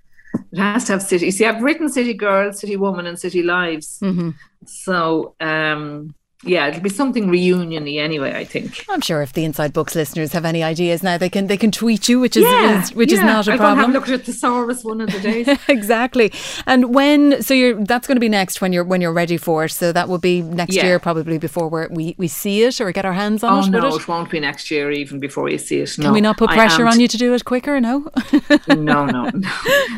It 0.51 0.59
has 0.59 0.83
to 0.85 0.93
have 0.93 1.01
city. 1.01 1.31
See, 1.31 1.45
I've 1.45 1.63
written 1.63 1.87
City 1.87 2.13
Girl, 2.13 2.51
City 2.51 2.75
Woman, 2.75 3.05
and 3.05 3.17
City 3.17 3.41
Lives. 3.41 3.99
Mm-hmm. 4.01 4.31
So, 4.65 5.35
um, 5.39 6.13
yeah, 6.43 6.67
it'll 6.67 6.81
be 6.81 6.89
something 6.89 7.27
reuniony 7.27 7.99
anyway. 7.99 8.33
I 8.36 8.43
think. 8.43 8.86
I'm 8.89 9.01
sure 9.01 9.21
if 9.21 9.33
the 9.33 9.45
Inside 9.45 9.73
Books 9.73 9.95
listeners 9.95 10.33
have 10.33 10.45
any 10.45 10.63
ideas 10.63 11.01
now, 11.01 11.17
they 11.17 11.29
can 11.29 11.47
they 11.47 11.57
can 11.57 11.71
tweet 11.71 12.09
you, 12.09 12.19
which 12.19 12.36
is, 12.36 12.43
yeah, 12.43 12.83
is 12.83 12.93
which 12.93 13.11
yeah. 13.11 13.19
is 13.19 13.23
not 13.23 13.47
a 13.47 13.51
I'm 13.53 13.57
problem. 13.57 13.86
Have 13.86 13.93
looked 13.93 14.09
at 14.09 14.25
thesaurus 14.25 14.83
one 14.83 15.01
of 15.01 15.11
the 15.11 15.19
days. 15.19 15.47
exactly. 15.67 16.31
And 16.67 16.93
when 16.93 17.41
so 17.41 17.53
you're 17.53 17.83
that's 17.86 18.05
going 18.05 18.17
to 18.17 18.21
be 18.21 18.29
next 18.29 18.61
when 18.61 18.73
you're 18.73 18.83
when 18.83 19.01
you're 19.01 19.13
ready 19.13 19.38
for 19.38 19.65
it. 19.65 19.71
So 19.71 19.91
that 19.91 20.09
will 20.09 20.17
be 20.17 20.41
next 20.41 20.75
yeah. 20.75 20.86
year 20.86 20.99
probably 20.99 21.38
before 21.38 21.69
we 21.69 21.88
we 21.89 22.15
we 22.17 22.27
see 22.27 22.63
it 22.63 22.81
or 22.81 22.91
get 22.91 23.05
our 23.05 23.13
hands 23.13 23.43
on 23.43 23.63
oh, 23.63 23.67
it. 23.67 23.69
no, 23.69 23.95
it? 23.95 24.01
it? 24.01 24.07
won't 24.07 24.29
be 24.29 24.39
next 24.39 24.69
year 24.69 24.91
even 24.91 25.19
before 25.19 25.49
you 25.49 25.57
see 25.57 25.79
it. 25.79 25.97
No, 25.97 26.05
can 26.05 26.13
we 26.13 26.21
not 26.21 26.38
put 26.38 26.49
pressure 26.49 26.86
on 26.86 26.99
you 26.99 27.07
to 27.07 27.17
do 27.17 27.33
it 27.33 27.45
quicker? 27.45 27.79
No. 27.79 28.11
no, 28.67 28.75
no, 28.75 29.05
no, 29.05 29.31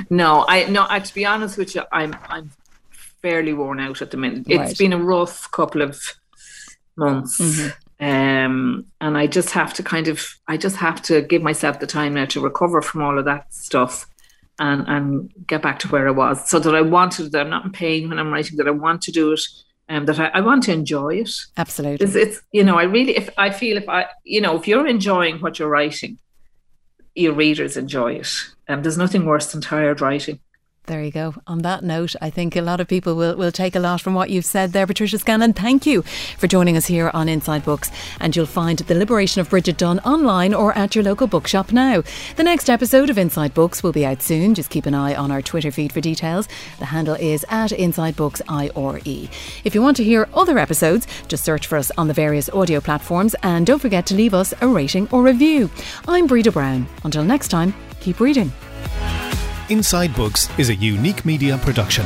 no. 0.09 0.45
I 0.47 0.65
no. 0.65 0.85
I, 0.87 0.99
to 0.99 1.13
be 1.13 1.25
honest 1.25 1.57
with 1.57 1.75
you, 1.75 1.81
I'm 1.91 2.15
I'm 2.29 2.51
fairly 3.21 3.53
worn 3.53 3.79
out 3.79 4.01
at 4.01 4.11
the 4.11 4.17
minute. 4.17 4.45
It's 4.47 4.57
right. 4.57 4.77
been 4.77 4.93
a 4.93 5.03
rough 5.03 5.49
couple 5.51 5.81
of 5.81 5.99
months. 6.97 7.39
Mm-hmm. 7.39 7.69
Um, 7.99 8.85
and 9.01 9.17
I 9.17 9.25
just 9.27 9.51
have 9.51 9.73
to 9.75 9.83
kind 9.83 10.07
of, 10.07 10.37
I 10.47 10.57
just 10.57 10.75
have 10.75 11.01
to 11.03 11.21
give 11.21 11.41
myself 11.41 11.79
the 11.79 11.87
time 11.87 12.13
now 12.13 12.25
to 12.25 12.41
recover 12.41 12.81
from 12.81 13.01
all 13.01 13.17
of 13.17 13.25
that 13.25 13.53
stuff 13.53 14.05
and 14.59 14.87
and 14.87 15.31
get 15.45 15.61
back 15.61 15.79
to 15.79 15.87
where 15.87 16.07
I 16.07 16.11
was, 16.11 16.49
so 16.49 16.59
that 16.59 16.75
I 16.75 16.81
wanted 16.81 17.31
that 17.31 17.41
I'm 17.41 17.49
not 17.49 17.65
in 17.65 17.71
pain 17.71 18.09
when 18.09 18.19
I'm 18.19 18.31
writing, 18.31 18.57
that 18.57 18.67
I 18.67 18.71
want 18.71 19.01
to 19.03 19.11
do 19.11 19.31
it, 19.33 19.41
and 19.87 19.99
um, 19.99 20.05
that 20.07 20.19
I, 20.19 20.39
I 20.39 20.41
want 20.41 20.63
to 20.63 20.73
enjoy 20.73 21.15
it. 21.15 21.31
Absolutely, 21.57 22.05
it's, 22.05 22.15
it's 22.15 22.41
you 22.51 22.63
know 22.63 22.77
I 22.77 22.83
really 22.83 23.15
if 23.15 23.29
I 23.37 23.51
feel 23.51 23.77
if 23.77 23.87
I 23.87 24.07
you 24.23 24.41
know 24.41 24.55
if 24.57 24.67
you're 24.67 24.87
enjoying 24.87 25.39
what 25.41 25.59
you're 25.59 25.69
writing, 25.69 26.17
your 27.15 27.33
readers 27.33 27.77
enjoy 27.77 28.13
it. 28.13 28.33
And 28.67 28.77
um, 28.77 28.83
there's 28.83 28.97
nothing 28.97 29.25
worse 29.25 29.51
than 29.51 29.61
tired 29.61 30.01
writing. 30.01 30.39
There 30.87 31.03
you 31.03 31.11
go. 31.11 31.35
On 31.47 31.59
that 31.63 31.83
note, 31.83 32.15
I 32.21 32.29
think 32.29 32.55
a 32.55 32.61
lot 32.61 32.79
of 32.79 32.87
people 32.87 33.17
will, 33.17 33.35
will 33.35 33.51
take 33.51 33.75
a 33.75 33.79
lot 33.79 33.99
from 33.99 34.13
what 34.13 34.29
you've 34.29 34.45
said 34.45 34.71
there, 34.71 34.87
Patricia 34.87 35.19
Scanlan. 35.19 35.51
Thank 35.51 35.85
you 35.85 36.01
for 36.37 36.47
joining 36.47 36.77
us 36.77 36.85
here 36.85 37.11
on 37.13 37.27
Inside 37.27 37.65
Books. 37.65 37.91
And 38.21 38.33
you'll 38.33 38.45
find 38.45 38.79
The 38.79 38.95
Liberation 38.95 39.41
of 39.41 39.49
Brigid 39.49 39.75
Dunne 39.75 39.99
online 39.99 40.53
or 40.53 40.71
at 40.77 40.95
your 40.95 41.03
local 41.03 41.27
bookshop 41.27 41.73
now. 41.73 42.03
The 42.37 42.43
next 42.45 42.69
episode 42.69 43.09
of 43.09 43.17
Inside 43.17 43.53
Books 43.53 43.83
will 43.83 43.91
be 43.91 44.05
out 44.05 44.21
soon. 44.21 44.55
Just 44.55 44.69
keep 44.69 44.85
an 44.85 44.93
eye 44.93 45.13
on 45.13 45.29
our 45.29 45.41
Twitter 45.41 45.71
feed 45.71 45.91
for 45.91 45.99
details. 45.99 46.47
The 46.79 46.85
handle 46.85 47.15
is 47.15 47.45
at 47.49 47.73
Inside 47.73 48.15
Books 48.15 48.41
IRE. 48.47 49.27
If 49.65 49.75
you 49.75 49.81
want 49.81 49.97
to 49.97 50.05
hear 50.05 50.29
other 50.33 50.57
episodes, 50.57 51.05
just 51.27 51.43
search 51.43 51.67
for 51.67 51.77
us 51.77 51.91
on 51.97 52.07
the 52.07 52.13
various 52.13 52.47
audio 52.51 52.79
platforms 52.79 53.35
and 53.43 53.67
don't 53.67 53.79
forget 53.79 54.05
to 54.05 54.15
leave 54.15 54.33
us 54.33 54.53
a 54.61 54.67
rating 54.69 55.09
or 55.11 55.21
review. 55.21 55.69
I'm 56.07 56.27
Breda 56.27 56.53
Brown. 56.53 56.87
Until 57.03 57.25
next 57.25 57.49
time, 57.49 57.73
keep 57.99 58.21
reading. 58.21 58.53
Inside 59.69 60.15
Books 60.15 60.47
is 60.57 60.69
a 60.69 60.75
unique 60.75 61.25
media 61.25 61.57
production. 61.57 62.05